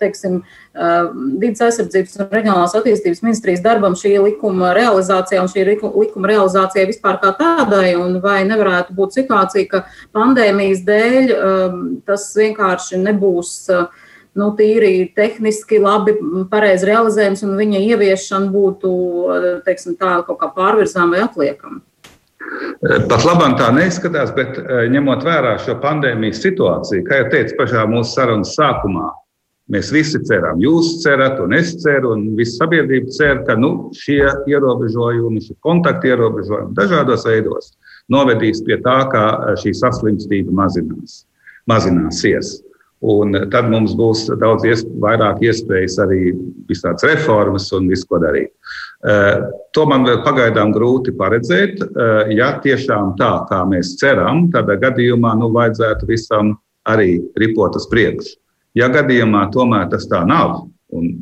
teiksim, 0.00 0.40
vidas 1.38 1.62
aizsardzības 1.68 2.16
un 2.18 2.30
reģionālās 2.32 2.74
attīstības 2.78 3.22
ministrijas 3.22 3.62
darbam 3.64 3.94
šī 3.98 4.16
likuma 4.24 4.72
realizācijā 4.76 5.44
un 5.44 5.50
šī 5.52 5.66
likuma 5.68 6.32
realizācijai 6.32 6.88
vispār 6.90 7.20
kā 7.22 7.30
tādai, 7.38 7.92
un 8.00 8.18
vai 8.24 8.40
nevarētu 8.48 8.96
būt 8.98 9.20
situācija, 9.20 9.70
ka 9.70 9.84
pandēmijas 10.16 10.82
dēļ 10.88 11.36
tas 12.08 12.26
vienkārši 12.40 13.00
nebūs 13.04 13.54
uh, 13.74 13.86
nu, 14.36 14.52
tīri 14.58 15.08
tehniski 15.16 15.80
labi, 15.82 16.16
pareizi 16.50 16.90
realizējams, 16.90 17.42
un 17.46 17.56
viņa 17.58 17.82
ieviešana 17.90 18.52
būtu 18.52 18.94
teiksim, 19.66 19.96
tā, 20.00 20.20
kaut 20.28 20.40
kā 20.42 20.52
pārvirzām 20.56 21.14
vai 21.16 21.24
atliekama. 21.24 21.82
Pat 23.10 23.24
labāk 23.26 23.56
tā 23.58 23.68
neizskatās, 23.74 24.32
bet 24.36 24.58
eh, 24.60 24.86
ņemot 24.92 25.24
vērā 25.26 25.56
šo 25.62 25.78
pandēmijas 25.82 26.42
situāciju, 26.44 27.04
kā 27.06 27.22
jau 27.22 27.30
teicu 27.32 27.56
pašā 27.58 27.86
mūsu 27.90 28.12
sarunas 28.12 28.52
sākumā, 28.58 29.08
mēs 29.72 29.90
visi 29.94 30.20
ceram, 30.28 30.60
jūs 30.62 31.00
cerat, 31.02 31.40
un 31.42 31.56
es 31.56 31.72
ceru, 31.82 32.12
un 32.14 32.28
visa 32.38 32.60
sabiedrība 32.62 33.10
cer, 33.16 33.42
ka 33.48 33.56
nu, 33.58 33.90
šie 33.96 34.22
ierobežojumi, 34.52 35.42
šie 35.42 35.56
kontakti 35.64 36.12
ierobežojumi 36.12 36.76
dažādos 36.76 37.26
veidos 37.26 37.72
novedīs 38.12 38.62
pie 38.66 38.78
tā, 38.84 39.00
ka 39.12 39.24
eh, 39.32 39.56
šī 39.64 39.74
saslimstība 39.80 40.54
mazinās, 40.62 41.24
mazināsies. 41.70 42.60
Un 43.04 43.36
tad 43.52 43.68
mums 43.68 43.92
būs 43.96 44.24
daudz 44.40 44.64
iesp 44.64 44.88
vairāk 45.02 45.42
iespējas 45.44 45.98
arī 46.00 46.30
visādas 46.68 47.04
reformas 47.04 47.68
un 47.76 47.90
visu, 47.92 48.06
ko 48.08 48.20
darīt. 48.22 48.54
Uh, 49.04 49.52
to 49.76 49.84
man 49.86 50.06
vēl 50.08 50.22
pagaidām 50.24 50.72
grūti 50.72 51.12
paredzēt. 51.16 51.82
Uh, 51.84 52.32
ja 52.32 52.54
tiešām 52.64 53.12
tā, 53.20 53.32
kā 53.50 53.60
mēs 53.68 53.98
ceram, 54.00 54.46
tad 54.54 54.72
gadījumā 54.80 55.34
nu, 55.36 55.52
vajadzētu 55.52 56.08
visam 56.08 56.54
arī 56.88 57.20
ripot 57.36 57.76
uz 57.76 57.84
priekšu. 57.92 58.38
Ja 58.76 58.88
gadījumā 58.92 59.46
tomēr 59.52 59.90
tas 59.92 60.08
tā 60.08 60.22
nav, 60.28 60.66
un 60.92 61.18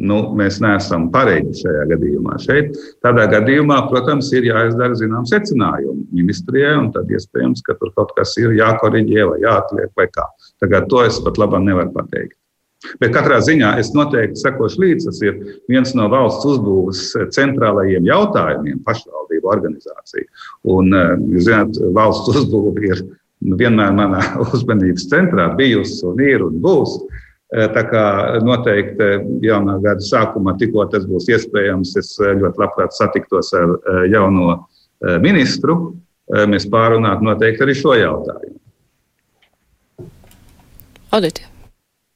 nu, 0.00 0.18
mēs 0.36 0.58
neesam 0.64 1.08
pareizi 1.12 1.64
šajā 1.64 1.84
gadījumā. 1.92 2.38
Šeit, 2.42 2.76
tādā 3.04 3.26
gadījumā, 3.30 3.82
protams, 3.90 4.30
ir 4.36 4.48
jāizdara 4.48 4.96
zināms 4.98 5.32
secinājumi 5.34 6.08
ministrijai, 6.22 6.76
un 6.80 6.90
tad 6.94 7.10
iespējams, 7.12 7.62
ka 7.66 7.76
tur 7.80 7.92
kaut 7.98 8.14
kas 8.16 8.34
ir 8.40 8.56
jākoriģē 8.58 9.28
vai 9.32 9.40
jāatliek 9.44 9.92
vai 9.98 10.08
kā. 10.12 10.26
Tagad 10.62 10.88
to 10.92 11.04
es 11.04 11.20
pat 11.24 11.40
labam 11.40 11.68
nevaru 11.68 11.92
pateikt. 11.96 12.36
Bet 12.96 13.12
katrā 13.12 13.42
ziņā 13.44 13.74
es 13.82 13.90
noteikti 13.92 14.40
sekošu 14.40 14.80
līdzi. 14.80 15.10
Tas 15.10 15.18
ir 15.20 15.40
viens 15.68 15.90
no 15.92 16.06
valsts 16.08 16.46
uzbūves 16.48 17.02
centrālajiem 17.36 18.08
jautājumiem, 18.08 18.78
pašvaldību 18.86 19.50
organizācija. 19.52 20.24
Un, 20.64 20.94
eh, 20.96 21.16
zināt, 21.44 21.76
valsts 21.92 22.32
uzbūve 22.32 22.86
ir 22.88 23.02
vienmēr 23.60 23.92
manā 23.92 24.22
uzmanības 24.46 25.10
centrā 25.12 25.50
bijusi 25.60 26.06
un 26.08 26.24
ir 26.24 26.46
un 26.46 26.56
būs. 26.64 26.96
Uh, 26.96 27.26
tā 27.50 27.82
kā 27.90 28.04
noteikti 28.46 29.06
eh, 29.06 29.24
jaunā 29.42 29.78
gada 29.82 30.04
sākumā, 30.06 30.54
tikko 30.60 30.86
tas 30.92 31.06
būs 31.08 31.26
iespējams, 31.34 31.96
es 31.98 32.12
eh, 32.22 32.36
ļoti 32.38 32.62
labprāt 32.62 32.94
satiktos 32.94 33.52
ar 33.58 33.74
jauno 34.10 34.60
ministru. 35.24 35.96
Mēs 36.30 36.68
pārunātu 36.70 37.26
noteikti 37.26 37.64
arī 37.64 37.74
šo 37.74 37.96
jautājumu. 37.98 38.58
Auditē. 41.10 41.49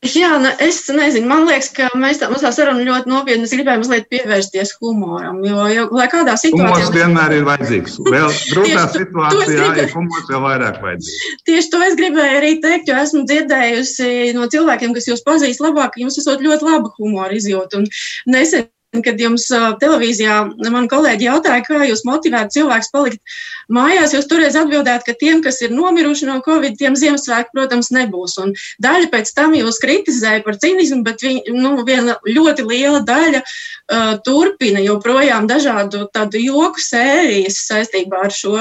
Jā, 0.04 0.34
ne, 0.36 0.50
es 0.60 0.82
nezinu, 0.92 1.24
man 1.30 1.46
liekas, 1.48 1.70
ka 1.72 1.86
mēs 1.96 2.18
tā 2.20 2.28
mazā 2.28 2.50
saruna 2.52 2.84
ļoti 2.84 3.08
nopietni 3.08 3.48
gribējām 3.48 3.80
mazliet 3.80 4.10
pievērsties 4.12 4.74
humoram, 4.82 5.38
jo, 5.46 5.62
jo 5.72 5.86
lai 5.96 6.08
kādā 6.12 6.34
situācijā. 6.40 6.74
Humors 6.74 6.92
vienmēr 6.92 7.36
ir 7.38 7.46
vajadzīgs. 7.48 7.96
Vēl 8.04 8.28
grūtā 8.50 8.84
situācijā 8.92 9.70
ir 9.80 9.90
humors 9.94 10.28
vēl 10.28 10.44
vairāk 10.44 10.82
vajadzīgs. 10.84 11.40
Tieši 11.48 11.72
to 11.72 11.82
es 11.88 11.96
gribēju 12.02 12.42
arī 12.42 12.52
teikt, 12.64 12.92
jo 12.92 13.00
esmu 13.00 13.24
dzirdējusi 13.30 14.12
no 14.36 14.44
cilvēkiem, 14.52 14.92
kas 14.98 15.08
jūs 15.08 15.24
pazīst 15.24 15.64
labāk, 15.64 15.96
jums 16.02 16.20
esot 16.20 16.44
ļoti 16.44 16.68
laba 16.68 16.92
humora 16.98 17.32
izjūta. 17.40 17.80
Un 17.80 17.88
nesen 18.36 18.68
kad 19.02 19.20
jums 19.20 19.48
televīzijā 19.80 20.38
man 20.70 20.86
kolēģi 20.90 21.28
jautāja, 21.28 21.64
kā 21.66 21.82
jūs 21.88 22.04
motivētu 22.06 22.60
cilvēkus 22.60 22.92
palikt 22.94 23.36
mājās, 23.72 24.14
jūs 24.14 24.28
toreiz 24.28 24.56
atbildējāt, 24.58 25.04
ka 25.06 25.14
tiem, 25.18 25.42
kas 25.44 25.60
ir 25.64 25.72
nomiruši 25.74 26.28
no 26.28 26.40
Covid, 26.44 26.76
tiem 26.78 26.96
Ziemassvētku, 26.98 27.54
protams, 27.56 27.90
nebūs. 27.94 28.36
Un 28.42 28.54
daļa 28.82 29.10
pēc 29.12 29.32
tam 29.36 29.54
jūs 29.56 29.80
kritizēja 29.82 30.44
par 30.44 30.58
cinismu, 30.60 31.02
bet 31.06 31.24
viņi, 31.24 31.54
nu, 31.56 31.76
viena 31.86 32.18
ļoti 32.28 32.66
liela 32.68 33.00
daļa 33.06 33.40
uh, 33.44 34.14
turpina 34.26 34.82
joprojām 34.84 35.48
dažādu 35.50 36.06
tādu 36.14 36.42
joku 36.42 36.82
sērijas 36.82 37.62
saistībā 37.68 38.26
ar 38.28 38.34
šo 38.34 38.56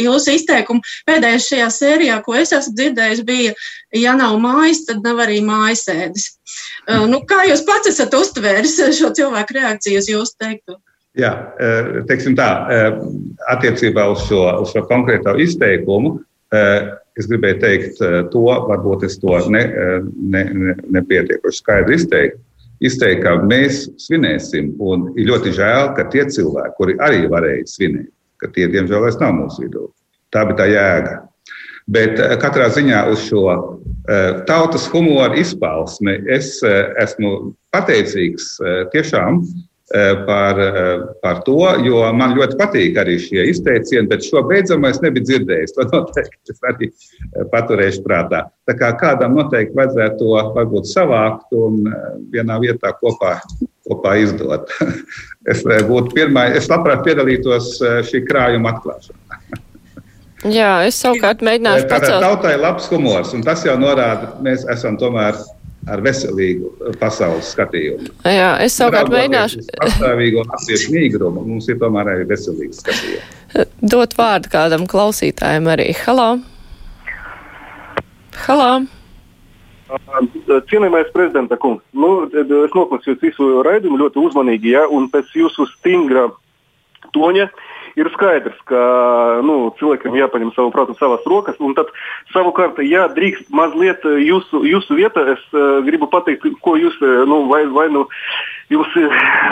jūsu 0.00 0.38
izteikumu. 0.38 0.84
Pēdējais 1.08 1.50
šajā 1.50 1.70
sērijā, 1.74 2.20
ko 2.24 2.38
es 2.38 2.54
esmu 2.54 2.76
dzirdējis, 2.78 3.24
bija, 3.26 3.54
ja 3.94 4.14
nav 4.18 4.38
mājas, 4.42 4.84
tad 4.88 5.04
nav 5.04 5.22
arī 5.26 5.40
mājasēdes. 5.44 6.30
Uh, 6.84 7.06
nu, 7.10 7.22
kā 7.26 7.42
jūs 7.48 7.64
pats 7.66 7.90
esat 7.90 8.14
uztvēris 8.14 8.76
šo 8.98 9.10
cilvēku 9.16 9.56
reakciju 9.56 9.73
uz 10.00 10.08
jūsu 10.10 10.36
teikto? 10.40 10.78
Jā, 11.14 11.30
teiksim 12.08 12.34
tā, 12.34 12.48
attiecībā 13.52 14.08
uz 14.10 14.24
šo, 14.26 14.40
uz 14.64 14.72
šo 14.74 14.82
konkrēto 14.88 15.36
izteikumu, 15.38 16.16
es 17.14 17.28
gribēju 17.30 17.60
teikt 17.62 18.00
to, 18.32 18.42
varbūt 18.68 19.06
es 19.06 19.20
to 19.22 19.36
ne, 19.54 19.62
ne, 20.34 20.42
ne, 20.50 20.74
nepietiekuši 20.98 21.60
skaidri 21.62 22.00
izteiktu. 22.00 22.42
Izteikt, 22.84 23.22
ka 23.22 23.36
mēs 23.46 23.84
svinēsim, 24.02 24.72
un 24.82 25.06
ir 25.14 25.28
ļoti 25.30 25.54
žēl, 25.54 25.92
ka 25.94 26.08
tie 26.10 26.26
cilvēki, 26.26 26.74
kuri 26.76 26.96
arī 27.06 27.22
varēja 27.30 27.68
svinēt, 27.70 28.10
ka 28.42 28.50
tie, 28.52 28.66
diemžēl, 28.72 29.04
vairs 29.06 29.20
nav 29.22 29.36
mūsu 29.38 29.62
vidū. 29.62 29.86
Tā 30.34 30.42
bija 30.48 30.58
tā 30.58 30.66
jēga. 30.68 31.14
Bet 31.90 32.16
eh, 32.16 32.32
katrā 32.40 32.70
ziņā 32.72 33.04
uz 33.12 33.26
šo 33.28 33.44
eh, 33.52 34.40
tautas 34.48 34.86
humoru 34.92 35.36
izpausmi 35.40 36.16
es 36.32 36.56
eh, 36.64 36.94
esmu 37.04 37.52
pateicīgs 37.74 38.56
tiešām 38.94 39.44
par, 40.24 40.58
par 41.20 41.40
to, 41.44 41.58
jo 41.84 41.98
man 42.16 42.32
ļoti 42.38 42.56
patīk 42.56 42.96
arī 43.02 43.18
šie 43.20 43.42
izteicieni, 43.50 44.08
bet 44.08 44.24
šo 44.24 44.40
beidzamo 44.48 44.88
es 44.88 45.00
nebiju 45.02 45.26
dzirdējis. 45.26 45.74
To 45.76 45.84
noteikti 45.90 46.54
es 46.54 46.62
arī 46.70 46.88
paturēšu 47.52 48.04
prātā. 48.06 48.40
Tā 48.64 48.76
kā 48.78 48.92
kādam 49.02 49.34
noteikti 49.36 49.76
vajadzētu 49.76 50.16
to 50.22 50.46
varbūt 50.56 50.88
savākt 50.88 51.52
un 51.58 51.82
vienā 52.32 52.56
vietā 52.62 52.94
kopā, 53.02 53.34
kopā 53.90 54.16
izdot. 54.22 54.72
Es 55.52 55.60
būtu 55.66 56.14
pirmā, 56.16 56.46
es 56.56 56.70
labprāt 56.72 57.04
piedalītos 57.04 57.74
šī 58.08 58.22
krājuma 58.24 58.72
atklāšanā. 58.72 59.23
Jā, 60.42 60.70
es 60.84 60.98
savukārt 61.00 61.40
mēģināšu 61.46 61.86
pacelt. 61.88 62.20
Tautai 62.24 62.56
labs 62.60 62.88
humors, 62.92 63.32
un 63.36 63.44
tas 63.46 63.62
jau 63.64 63.76
norāda, 63.80 64.34
mēs 64.44 64.66
esam 64.72 64.98
tomēr 65.00 65.38
ar 65.88 66.00
veselīgu 66.04 66.92
pasaules 67.00 67.52
skatījumu. 67.54 68.10
Jā, 68.28 68.50
es 68.64 68.76
savukārt 68.76 69.12
mēģināšu. 69.12 69.62
Pastāvīgo 69.78 70.44
latviešu 70.48 70.92
mīgrumu 70.96 71.44
mums 71.46 71.68
ir 71.72 71.78
tomēr 71.80 72.10
arī 72.14 72.26
veselīgs 72.28 72.82
skatījums. 72.84 73.72
Dot 73.94 74.16
vārdu 74.18 74.50
kādam 74.52 74.88
klausītājam 74.90 75.70
arī. 75.72 75.92
Halo! 76.04 76.28
Halo! 78.44 78.70
Cienījamais 80.68 81.12
prezidenta 81.14 81.56
kungs, 81.60 81.84
nu, 81.94 82.24
es 82.26 82.72
noklausījos 82.74 83.20
visu 83.22 83.50
raidījumu 83.64 84.00
ļoti 84.00 84.24
uzmanīgi, 84.24 84.72
ja, 84.74 84.88
un 84.90 85.06
pēc 85.12 85.36
jūsu 85.38 85.68
stingra 85.76 86.26
toņa 87.14 87.46
uh, 87.46 87.63
ir 88.00 88.10
skaidrs, 88.14 88.58
ka 88.68 88.80
nu, 89.46 89.70
cilvēkam 89.78 90.16
jāpaņem 90.18 90.52
savu 90.56 90.72
prātu 90.74 90.96
savās 90.98 91.24
rokas. 91.30 91.60
Tad, 91.78 91.92
savukārt, 92.34 92.80
ja 92.86 93.06
drīkst 93.14 93.50
mazliet 93.54 94.04
jūsu, 94.04 94.64
jūsu 94.68 94.98
vietā, 94.98 95.26
es 95.34 95.42
uh, 95.54 95.80
gribu 95.86 96.10
pateikt, 96.10 96.46
ko 96.64 96.76
jūs, 96.80 96.98
nu, 97.30 97.44
vai, 97.50 97.64
vai 97.70 97.88
nu, 97.92 98.06
jūs 98.72 98.96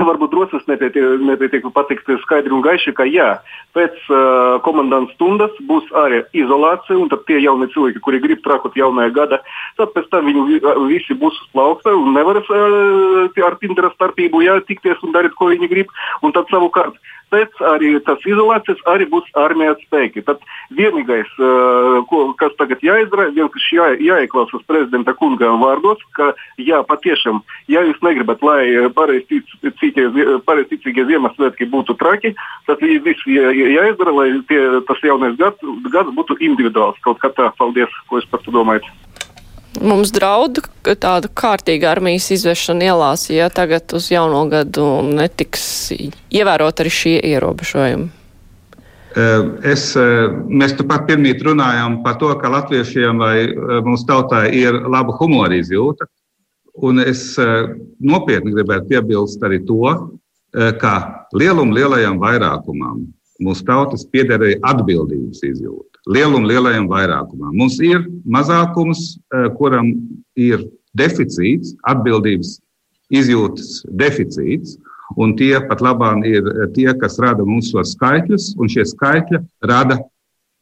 varbūt 0.08 0.32
drosmes 0.32 0.66
nepietiek, 0.70 1.20
nepietiek 1.26 1.66
pateikt 1.74 2.10
skaidri 2.24 2.54
un 2.54 2.64
gaiši, 2.64 2.94
ka 2.96 3.06
jā, 3.08 3.28
pēc 3.76 3.96
uh, 4.08 4.58
komandantas 4.66 5.14
stundas 5.16 5.54
būs 5.68 5.88
arī 6.04 6.22
izolācija, 6.36 6.98
un 6.98 7.10
tad 7.12 7.24
tie 7.28 7.40
jaunie 7.42 7.68
cilvēki, 7.74 8.02
kuri 8.04 8.22
grib 8.24 8.42
trakot 8.44 8.76
jaunajā 8.78 9.14
gada, 9.16 9.40
tad 9.80 9.94
pēc 9.96 10.10
tam 10.12 10.28
viņi 10.28 10.60
visi 10.90 11.16
būs 11.18 11.40
uz 11.44 11.48
plaukta 11.56 11.94
un 11.96 12.12
nevarēs 12.16 12.52
uh, 12.52 13.42
ar 13.46 13.58
Tindera 13.60 13.92
starpību 13.96 14.44
jā, 14.46 14.58
tikties 14.68 15.02
un 15.06 15.16
darīt, 15.16 15.36
ko 15.38 15.50
viņi 15.52 15.70
grib. 15.70 15.90
Un 16.22 16.34
tad 16.34 16.50
savukārt 16.52 16.98
pēc 17.32 17.62
arī 17.72 17.94
tas 18.04 18.20
izolācijas 18.28 18.80
arī 18.92 19.06
būs 19.10 19.28
armijas 19.40 19.80
spēki. 19.86 20.24
Tad 20.26 20.42
vienīgais, 20.76 21.30
ko, 22.10 22.24
kas 22.40 22.54
tagad 22.60 22.84
jāizdara, 22.84 23.30
vienkārši 23.32 23.78
jā, 23.78 23.88
jāieklausās 24.10 24.64
prezidenta 24.68 25.14
kunga 25.16 25.52
vārdos, 25.62 26.02
ka 26.16 26.32
jā, 26.60 26.82
patiešām, 26.88 27.40
ja 27.72 27.84
jūs 27.88 28.02
negribat, 28.04 28.44
lai 28.44 28.88
pareizticīgie 30.46 31.04
Ziemassvētki 31.10 31.68
būtu 31.72 31.96
traki, 32.00 32.34
tad 32.66 32.82
viss 32.82 33.28
jā, 33.28 33.52
jāizdara, 33.52 34.14
lai 34.16 34.28
tie, 34.48 34.60
tas 34.88 35.02
jaunais 35.04 35.36
gads, 35.40 35.62
gads 35.92 36.14
būtu 36.16 36.38
individuāls. 36.40 37.00
Kaut 37.04 37.22
kā 37.22 37.32
tā, 37.36 37.50
paldies, 37.58 37.92
ko 38.08 38.20
jūs 38.20 38.28
par 38.30 38.44
to 38.44 38.54
domājat. 38.54 38.88
Mums 39.80 40.12
draud 40.12 40.58
tāda 40.84 41.30
kārtīga 41.32 41.94
armijas 41.94 42.28
izvešana 42.34 42.90
ielās, 42.90 43.30
ja 43.32 43.48
tagad 43.48 43.94
uz 43.96 44.10
jauno 44.12 44.44
gadu 44.52 44.84
netiks 45.08 45.64
ievērot 45.96 46.82
arī 46.84 46.92
šie 46.92 47.14
ierobežojumi. 47.32 48.10
Es, 49.68 49.90
mēs 50.48 50.72
tu 50.76 50.84
pat 50.88 51.04
pirmīt 51.08 51.42
runājām 51.44 51.98
par 52.04 52.16
to, 52.20 52.30
ka 52.40 52.52
latviešiem 52.52 53.20
vai 53.20 53.36
mūsu 53.84 54.06
tautai 54.08 54.46
ir 54.56 54.76
laba 54.88 55.16
humora 55.18 55.56
izjūta. 55.56 56.08
Un 56.72 57.02
es 57.04 57.34
nopietni 58.00 58.54
gribētu 58.54 58.88
piebilst 58.88 59.42
arī 59.44 59.58
to, 59.68 59.82
ka 60.80 60.94
lielumu 61.36 61.76
lielajam 61.76 62.16
vairākumam 62.20 63.02
mūsu 63.44 63.66
tautas 63.68 64.06
piederēja 64.08 64.60
atbildības 64.72 65.42
izjūta 65.44 65.92
lielumu 66.06 66.48
lielajam 66.48 66.88
vairākumam. 66.90 67.52
Mums 67.54 67.78
ir 67.80 68.06
mazākums, 68.26 69.18
eh, 69.34 69.48
kuram 69.58 69.92
ir 70.36 70.68
deficīts, 70.98 71.76
atbildības 71.86 72.58
izjūtas 73.12 73.84
deficīts, 73.86 74.78
un 75.16 75.36
tie 75.36 75.60
pat 75.68 75.80
labāk 75.80 76.26
ir 76.26 76.42
eh, 76.42 76.66
tie, 76.74 76.92
kas 76.98 77.18
rada 77.18 77.44
mums 77.44 77.70
šos 77.70 77.94
skaitļus, 77.96 78.54
un 78.58 78.68
šie 78.68 78.84
skaitļi 78.84 79.44
rada 79.62 80.00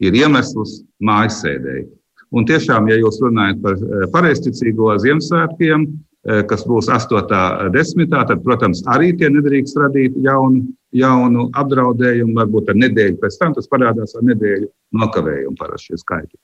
ir 0.00 0.12
iemesls 0.12 0.82
mājasēdēji. 1.02 1.88
Un 2.30 2.46
tiešām, 2.46 2.86
ja 2.90 3.00
jūs 3.00 3.18
runājat 3.24 3.62
par 3.64 3.76
eh, 3.80 4.06
pareizticīgo 4.12 4.94
Ziemassvētkiem, 5.02 5.88
Eh, 6.28 6.42
kas 6.44 6.66
būs 6.68 6.90
8.10. 6.92 8.10
Tad, 8.12 8.42
protams, 8.44 8.82
arī 8.92 9.14
tie 9.16 9.30
nedrīkst 9.32 9.78
radīt 9.80 10.18
jaunu, 10.20 10.66
jaunu 10.92 11.46
apdraudējumu. 11.56 12.34
Varbūt 12.36 12.68
ar 12.68 12.76
nedēļu 12.76 13.16
pēc 13.22 13.38
tam 13.40 13.54
tas 13.56 13.70
parādās 13.72 14.12
ar 14.18 14.26
nedēļu 14.28 14.68
nokavējumu 15.00 15.56
parasti 15.56 15.94
šie 15.94 16.00
skaitļi. 16.02 16.36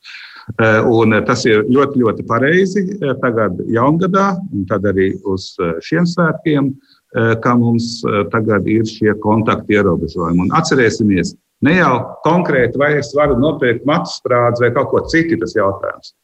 Eh, 0.56 0.80
un 0.88 1.18
tas 1.28 1.44
ir 1.44 1.66
ļoti, 1.68 2.00
ļoti 2.06 2.24
pareizi 2.24 2.86
eh, 2.86 3.12
tagad 3.20 3.60
jaungadā 3.68 4.30
un 4.48 4.64
tad 4.70 4.88
arī 4.88 5.10
uz 5.28 5.52
šiem 5.84 6.08
svētkiem, 6.08 6.76
ka 7.16 7.52
mums 7.56 8.02
tagad 8.28 8.66
ir 8.68 8.84
šie 8.84 9.14
kontakti 9.22 9.76
ierobežojumi. 9.78 10.42
Un 10.42 10.50
atcerēsimies, 10.58 11.30
ne 11.66 11.78
jau 11.78 11.94
konkrēti, 12.24 12.78
vai 12.80 12.94
es 13.00 13.10
varu 13.16 13.38
nopirkt 13.40 13.86
matu 13.88 14.12
sprādzi 14.14 14.64
vai 14.64 14.72
kaut 14.76 14.92
ko 14.92 15.02
citu, 15.10 15.38
tas 15.42 15.56
jautājums. 15.58 16.14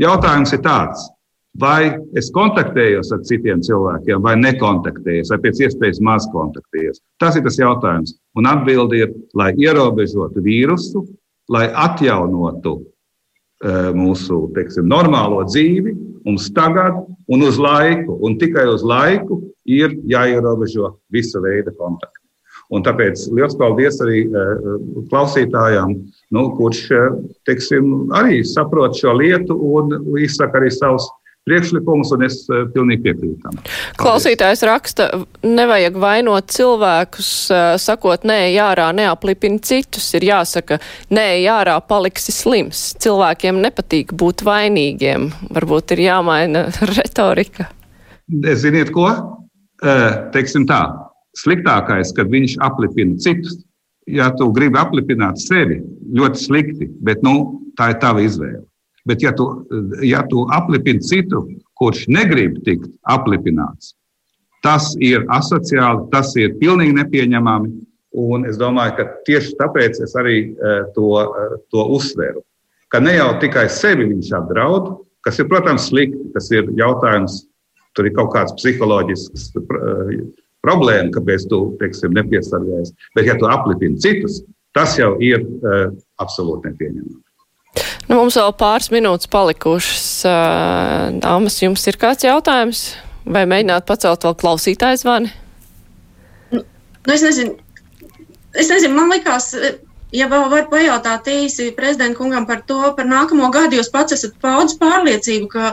Jautājums 0.00 0.54
ir 0.56 0.62
tāds, 0.64 1.10
Vai 1.60 1.90
es 2.16 2.30
kontaktējos 2.32 3.10
ar 3.12 3.20
citiem 3.28 3.60
cilvēkiem, 3.60 4.22
vai 4.24 4.32
nekontaktējos, 4.40 5.28
vai 5.34 5.38
pēc 5.42 5.58
iespējas 5.66 6.00
maz 6.00 6.24
kontaktējos? 6.32 7.02
Tas 7.20 7.36
ir 7.36 7.44
tas 7.44 7.58
jautājums. 7.60 8.14
Un 8.40 8.48
atbildi 8.48 9.02
ir, 9.04 9.12
lai 9.36 9.50
ierobežotu 9.60 10.40
vīrusu, 10.40 11.04
lai 11.52 11.66
atjaunotu 11.68 12.78
uh, 12.80 13.90
mūsu 13.92 14.46
teiksim, 14.56 14.88
normālo 14.88 15.42
dzīvi, 15.44 15.92
mums 16.24 16.48
tagad 16.56 17.02
un 17.28 17.44
uz 17.44 17.60
laiku, 17.60 18.16
un 18.24 18.38
tikai 18.40 18.64
uz 18.72 18.80
laiku 18.86 19.42
ir 19.68 19.98
jāierobežo 20.08 20.94
visa 21.12 21.42
veida 21.44 21.74
kontakti. 21.76 22.21
Un 22.72 22.84
tāpēc 22.86 23.26
liels 23.36 23.56
paldies 23.60 23.98
arī 24.00 24.22
uh, 24.28 24.76
klausītājām, 25.10 25.96
nu, 26.32 26.44
kurš 26.56 26.84
uh, 26.96 27.18
teiksim, 27.48 28.08
arī 28.16 28.40
saprot 28.48 28.96
šo 28.96 29.12
lietu 29.18 29.56
un 29.76 29.92
izsaka 30.20 30.56
arī 30.60 30.70
savus 30.72 31.10
priekšlikumus, 31.44 32.14
un 32.16 32.24
es 32.24 32.38
uh, 32.48 32.62
pilnīgi 32.72 33.04
piekrītu 33.04 33.36
tam. 33.42 33.60
Klausītājs 34.00 34.64
raksta, 34.64 35.10
nevajag 35.44 36.00
vainot 36.00 36.48
cilvēkus, 36.54 37.30
sakot, 37.82 38.24
nē, 38.28 38.38
jārā 38.54 38.88
neaplipini 38.96 39.60
citus, 39.60 40.08
ir 40.16 40.30
jāsaka, 40.30 40.80
nē, 41.12 41.28
jārā 41.42 41.76
paliksi 41.84 42.32
slims. 42.32 42.86
Cilvēkiem 43.04 43.60
nepatīk 43.66 44.16
būt 44.16 44.46
vainīgiem. 44.48 45.28
Varbūt 45.52 45.98
ir 45.98 46.06
jāmaina 46.06 46.70
retorika. 46.96 47.68
Ziniet, 48.32 48.94
ko? 48.94 49.10
Teiksim 50.32 50.64
tā, 50.70 50.86
sliktākais, 51.38 52.12
kad 52.16 52.32
viņš 52.32 52.58
aplipina 52.64 53.16
citus. 53.22 53.62
Ja 54.10 54.32
tu 54.34 54.48
gribi 54.52 54.80
aplipināt 54.80 55.38
sevi, 55.38 55.78
ļoti 56.18 56.40
slikti, 56.42 56.90
bet 57.06 57.22
nu, 57.22 57.62
tā 57.78 57.92
ir 57.92 58.00
tava 58.02 58.24
izvēle. 58.24 58.64
Bet, 59.06 59.22
ja 59.22 59.30
tu, 59.34 59.46
ja 60.06 60.22
tu 60.30 60.44
aplipini 60.54 61.02
citu, 61.02 61.44
kurš 61.78 62.04
negrib 62.10 62.58
tikt 62.66 62.90
aplipināts, 63.10 63.94
Tas 64.62 64.92
ir 65.02 65.24
asociāli, 65.34 66.06
tas 66.12 66.30
ir 66.38 66.54
pilnīgi 66.60 66.94
nepieņemami. 67.00 67.72
Un 68.22 68.44
es 68.46 68.58
domāju, 68.60 68.94
ka 68.98 69.06
tieši 69.26 69.56
tāpēc 69.58 69.98
es 70.04 70.12
arī 70.20 70.36
to, 70.94 71.08
to 71.72 71.86
uzsveru. 71.96 72.44
Ka 72.92 73.00
ne 73.02 73.16
jau 73.16 73.30
tikai 73.42 73.66
sevi 73.72 74.06
viņš 74.10 74.28
apdraud, 74.38 74.92
kas 75.26 75.40
ir, 75.40 75.48
protams, 75.50 75.88
slikti. 75.90 76.28
Tas 76.36 76.50
ir 76.54 76.70
jautājums, 76.78 77.40
tur 77.96 78.06
ir 78.06 78.14
kaut 78.14 78.30
kāds 78.36 78.54
psiholoģisks 78.60 79.50
problēma, 80.64 81.10
kāpēc 81.14 81.48
tu 81.50 81.64
teiksim, 81.80 82.14
nepiesargājies. 82.18 82.94
Bet, 83.16 83.28
ja 83.28 83.36
tu 83.38 83.50
aplipini 83.50 84.00
citus, 84.02 84.40
tas 84.76 84.96
jau 84.98 85.14
ir 85.22 85.42
uh, 85.42 85.90
absolūti 86.22 86.70
nepieņemami. 86.70 87.20
Nu, 88.08 88.18
mums 88.18 88.36
vēl 88.36 88.50
pāris 88.60 88.90
minūtes 88.92 89.30
palikušas. 89.32 90.06
Dāmas, 91.22 91.56
jums 91.62 91.86
ir 91.88 91.96
kāds 92.00 92.26
jautājums? 92.26 92.82
Vai 93.22 93.44
mēģināt 93.48 93.86
pacelt 93.88 94.26
vēl 94.26 94.34
klausītāju 94.40 95.00
zvani? 95.00 95.30
Nu, 96.52 96.60
es 97.14 97.24
nezinu. 97.24 97.56
Es 98.52 98.68
nezinu, 98.68 98.92
man 98.98 99.08
likās, 99.08 99.54
ja 100.12 100.28
var 100.30 100.66
pajautāt 100.70 101.28
īsi 101.32 101.70
prezidenta 101.76 102.18
kungam 102.18 102.46
par 102.48 102.62
to, 102.68 102.80
par 102.96 103.08
nākamo 103.08 103.48
gadu, 103.54 103.78
jūs 103.78 103.90
pats 103.92 104.16
esat 104.16 104.36
paudz 104.42 104.76
pārliecību, 104.80 105.48
ka 105.52 105.72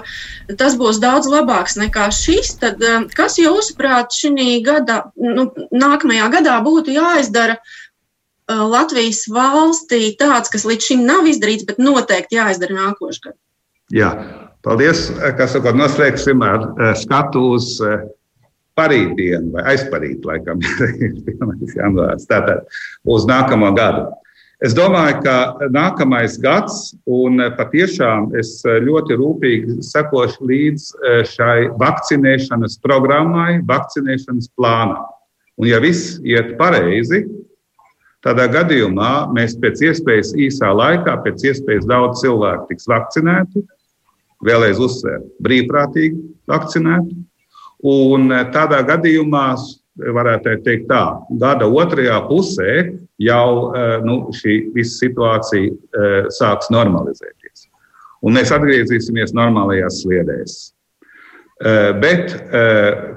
tas 0.60 0.78
būs 0.80 1.02
daudz 1.04 1.30
labāks 1.32 1.78
nekā 1.80 2.10
šis, 2.16 2.56
tad 2.62 2.84
kas 3.18 3.38
jūsuprāt 3.42 4.16
šī 4.16 4.60
gada, 4.66 5.04
nu, 5.20 5.50
nākamajā 5.72 6.32
gadā 6.40 6.58
būtu 6.66 6.96
jāizdara 6.96 7.60
Latvijas 8.50 9.28
valstī 9.30 10.16
tāds, 10.18 10.50
kas 10.50 10.66
līdz 10.66 10.88
šim 10.88 11.04
nav 11.06 11.28
izdarīts, 11.30 11.68
bet 11.70 11.78
noteikti 11.78 12.40
jāizdara 12.40 12.80
nākošais 12.80 13.22
gads. 13.28 13.38
Jā, 13.94 14.10
paldies. 14.66 15.08
Kas 15.38 15.54
sakot, 15.54 15.78
noslēgsim 15.78 16.42
ar 16.46 16.66
skatu 16.98 17.44
uz 17.58 17.76
parītdienu 18.80 19.54
vai 19.54 19.66
aizparīt, 19.74 20.26
laikam, 20.26 20.64
ir 21.04 21.14
1. 21.30 21.76
janvārs. 21.76 22.28
Tātad 22.30 22.66
uz 23.10 23.28
nākamo 23.30 23.72
gadu. 23.78 24.08
Es 24.60 24.74
domāju, 24.76 25.22
ka 25.24 25.70
nākamais 25.72 26.36
gads, 26.44 26.94
un 27.08 27.40
patiešām 27.56 28.34
es 28.36 28.58
ļoti 28.66 29.16
rūpīgi 29.22 29.78
sekošu 29.88 30.50
līdz 30.50 30.88
šai 31.32 31.70
vakcinēšanas 31.80 32.76
programmai, 32.84 33.62
vakcinēšanas 33.70 34.52
plānam. 34.60 35.06
Un, 35.60 35.70
ja 35.72 35.80
viss 35.84 36.18
iet 36.28 36.58
pareizi, 36.60 37.24
Tādā 38.26 38.50
gadījumā 38.52 39.30
mēs 39.32 39.54
pēc 39.64 39.80
iespējas 39.90 40.34
īsā 40.36 40.74
laikā, 40.76 41.14
pēc 41.24 41.44
iespējas 41.54 41.86
daudz 41.88 42.20
cilvēku 42.20 42.66
tiks 42.68 42.90
vakcinēti, 42.92 43.62
vēlreiz 44.44 44.80
uzsvērt, 44.84 45.30
brīvprātīgi 45.44 46.20
vakcinēti. 46.52 47.16
Un 47.88 48.28
eh, 48.36 48.44
tādā 48.52 48.82
gadījumā, 48.90 49.46
varētu 50.20 50.58
teikt, 50.66 50.90
tā, 50.92 51.04
gada 51.40 51.68
otrajā 51.72 52.18
pusē 52.28 52.74
jau 53.20 53.72
eh, 53.76 54.00
nu, 54.06 54.18
šī 54.36 54.58
visa 54.76 54.98
situācija 55.04 55.70
eh, 55.70 56.28
sāks 56.36 56.72
normalizēties. 56.74 57.68
Un 58.26 58.36
mēs 58.36 58.52
atgriezīsimies 58.52 59.36
normālajās 59.38 60.02
sliedēs. 60.04 60.60
Bet 62.00 62.32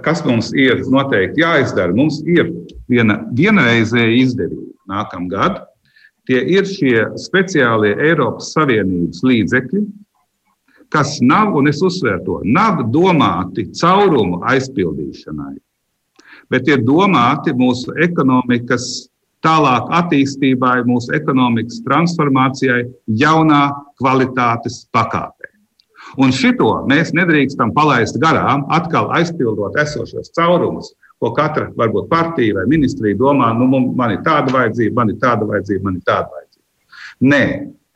kas 0.02 0.20
mums 0.26 0.48
ir 0.58 0.80
noteikti 0.90 1.44
jāizdara? 1.44 1.94
Mums 1.94 2.16
ir 2.26 2.48
viena 2.90 3.20
vienreizēja 3.38 4.16
izdevība 4.18 4.72
nākamgad. 4.90 5.60
Tie 6.26 6.38
ir 6.54 6.66
šie 6.66 7.04
speciālie 7.18 7.96
Eiropas 8.02 8.52
Savienības 8.54 9.22
līdzekļi, 9.26 9.82
kas 10.92 11.16
nav, 11.24 11.54
un 11.58 11.70
es 11.70 11.80
uzsveru 11.82 12.22
to, 12.26 12.40
nav 12.44 12.84
domāti 12.94 13.64
caurumu 13.78 14.42
aizpildīšanai, 14.52 15.56
bet 16.52 16.68
ir 16.70 16.84
domāti 16.86 17.54
mūsu 17.56 17.94
ekonomikas 18.06 19.08
tālāk 19.42 19.90
attīstībai, 19.98 20.82
mūsu 20.88 21.14
ekonomikas 21.18 21.82
transformācijai, 21.86 22.84
jaunā 23.20 23.64
kvalitātes 24.00 24.84
pakāpē. 24.94 25.50
Un 26.20 26.32
šito 26.34 26.68
mēs 26.90 27.14
nedrīkstam 27.16 27.72
palaist 27.76 28.18
garām, 28.20 28.66
atkal 28.74 29.10
aizpildot 29.16 29.78
esošos 29.80 30.32
caurumus, 30.36 30.92
ko 31.22 31.30
katra 31.36 31.70
varbūt 31.78 32.10
partija 32.10 32.58
vai 32.58 32.66
ministrija 32.70 33.16
domā, 33.18 33.52
nu, 33.56 33.68
man 33.70 34.16
ir 34.16 34.24
tāda 34.26 34.52
vajadzība, 34.52 34.96
man 34.98 35.12
ir 35.14 35.20
tāda 35.22 35.46
vajadzība, 35.48 35.86
man 35.86 36.00
ir 36.00 36.06
tāda 36.08 36.26
vajadzība. 36.26 36.66
Nē, 37.32 37.44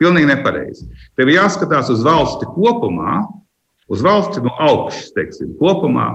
pilnīgi 0.01 0.31
nepareizi. 0.31 0.87
Tev 1.19 1.33
jāskatās 1.33 1.91
uz 1.93 2.05
valsti 2.07 2.47
kopumā, 2.55 3.19
uz 3.91 4.03
valsti 4.03 4.43
no 4.45 4.53
augšas, 4.63 5.11
teiksim, 5.15 5.53
kopumā, 5.59 6.07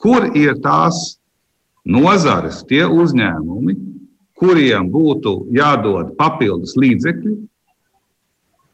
kur 0.00 0.28
ir 0.36 0.60
tās 0.64 1.18
nozares, 1.88 2.60
tie 2.68 2.84
uzņēmumi, 2.84 3.74
kuriem 4.38 4.90
būtu 4.92 5.48
jādod 5.54 6.14
papildus 6.18 6.76
līdzekļi, 6.78 7.34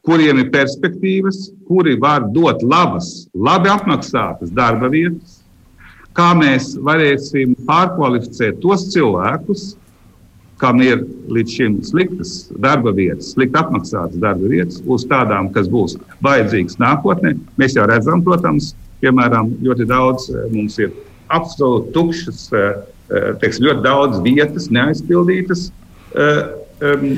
kuriem 0.05 0.43
ir 0.43 0.51
perspektīvas, 0.53 1.49
kuri 1.69 1.97
var 2.01 2.27
dot 2.35 2.63
labas, 2.63 3.27
labi 3.33 3.71
apmaksātas 3.73 4.53
darba 4.53 4.91
vietas, 4.93 5.41
kā 6.15 6.35
mēs 6.39 6.75
varēsim 6.85 7.57
pārkvalificēt 7.67 8.61
tos 8.63 8.91
cilvēkus, 8.93 9.73
kam 10.61 10.79
ir 10.85 11.03
līdz 11.33 11.57
šim 11.57 11.79
sliktas 11.85 12.35
darba 12.63 12.93
vietas, 12.95 13.33
slikti 13.35 13.59
apmaksātas 13.59 14.21
darba 14.23 14.49
vietas, 14.53 14.79
uz 14.87 15.07
tādām, 15.11 15.51
kas 15.55 15.69
būs 15.73 15.97
vajadzīgas 16.25 16.79
nākotnē. 16.83 17.35
Mēs 17.61 17.75
jau 17.79 17.89
redzam, 17.91 18.23
protams, 18.25 18.73
piemēram, 19.03 19.51
ļoti 19.65 19.89
daudz 19.91 20.29
eh, 20.31 20.47
mums 20.55 20.79
ir 20.79 20.93
absolūti 21.35 21.93
tukšas, 21.97 22.47
eh, 23.11 23.17
eh, 23.17 23.31
teiksim, 23.43 23.69
ļoti 23.69 23.85
daudz 23.85 24.21
vietas 24.25 24.71
neaizpildītas 24.75 25.71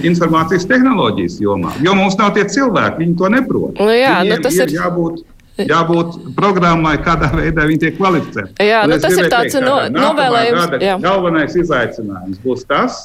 informācijas 0.07 0.64
tehnoloģijas 0.68 1.41
jomā. 1.43 1.72
Jo 1.84 1.93
mums 1.97 2.14
nav 2.20 2.34
tie 2.37 2.45
cilvēki, 2.49 3.01
viņi 3.03 3.16
to 3.18 3.28
neprot. 3.32 3.80
Nu 3.80 3.89
jā, 3.93 4.12
nu 4.20 4.28
Viņiem 4.28 4.39
nu 4.41 4.45
tas 4.47 4.61
ir 4.62 4.72
jābūt 4.72 5.24
jābūt 5.64 6.16
programmai, 6.37 6.97
kādā 7.05 7.30
veidā 7.32 7.64
viņi 7.68 7.82
tiek 7.87 7.97
kvalificēti. 7.97 8.66
Jā, 8.66 8.84
nu, 8.89 8.99
tas 9.01 9.16
ir 9.16 9.28
tāds 9.32 9.57
teikt, 9.57 9.64
no, 9.64 9.78
novēlējums. 9.95 10.76
Galvenais 11.05 11.57
izaicinājums 11.57 12.41
būs 12.45 12.66
tas, 12.68 12.99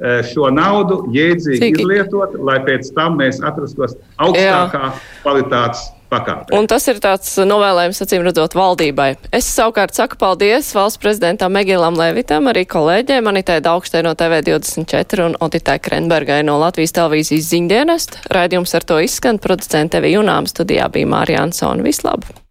e, 0.00 0.22
šo 0.30 0.48
naudu 0.54 1.02
jēdzīgi 1.12 1.60
Cik? 1.60 1.82
izlietot, 1.82 2.38
lai 2.40 2.58
pēc 2.64 2.92
tam 2.96 3.18
mēs 3.20 3.42
atrastos 3.44 3.98
augstākā 4.16 4.84
Jā. 4.88 4.92
kvalitātes 5.20 5.90
pakāpē. 6.12 6.52
Un 6.58 6.68
tas 6.70 6.86
ir 6.92 7.00
tāds 7.02 7.34
novēlējums, 7.48 8.02
acīm 8.04 8.26
redzot, 8.26 8.56
valdībai. 8.58 9.10
Es 9.34 9.48
savukārt 9.52 9.96
saku 9.96 10.18
paldies 10.20 10.72
valsts 10.76 11.00
prezidentam 11.02 11.54
Megilam 11.56 11.96
Levitam, 11.98 12.50
arī 12.52 12.66
kolēģiem 12.68 13.32
Anitai 13.32 13.60
Daugštē 13.64 14.04
no 14.06 14.14
TV24 14.18 15.28
un 15.30 15.38
Otitai 15.44 15.78
Krenbergai 15.82 16.42
no 16.46 16.58
Latvijas 16.62 16.96
televīzijas 16.98 17.50
ziņdienest. 17.54 18.20
Raidījums 18.32 18.76
ar 18.78 18.88
to 18.88 19.00
izskan, 19.04 19.40
producente 19.42 19.92
Tevi 19.92 20.14
Junām 20.14 20.46
studijā 20.48 20.86
bija 20.88 21.10
Mārija 21.12 21.44
Ansona. 21.44 21.84
Vislabāk! 21.84 22.41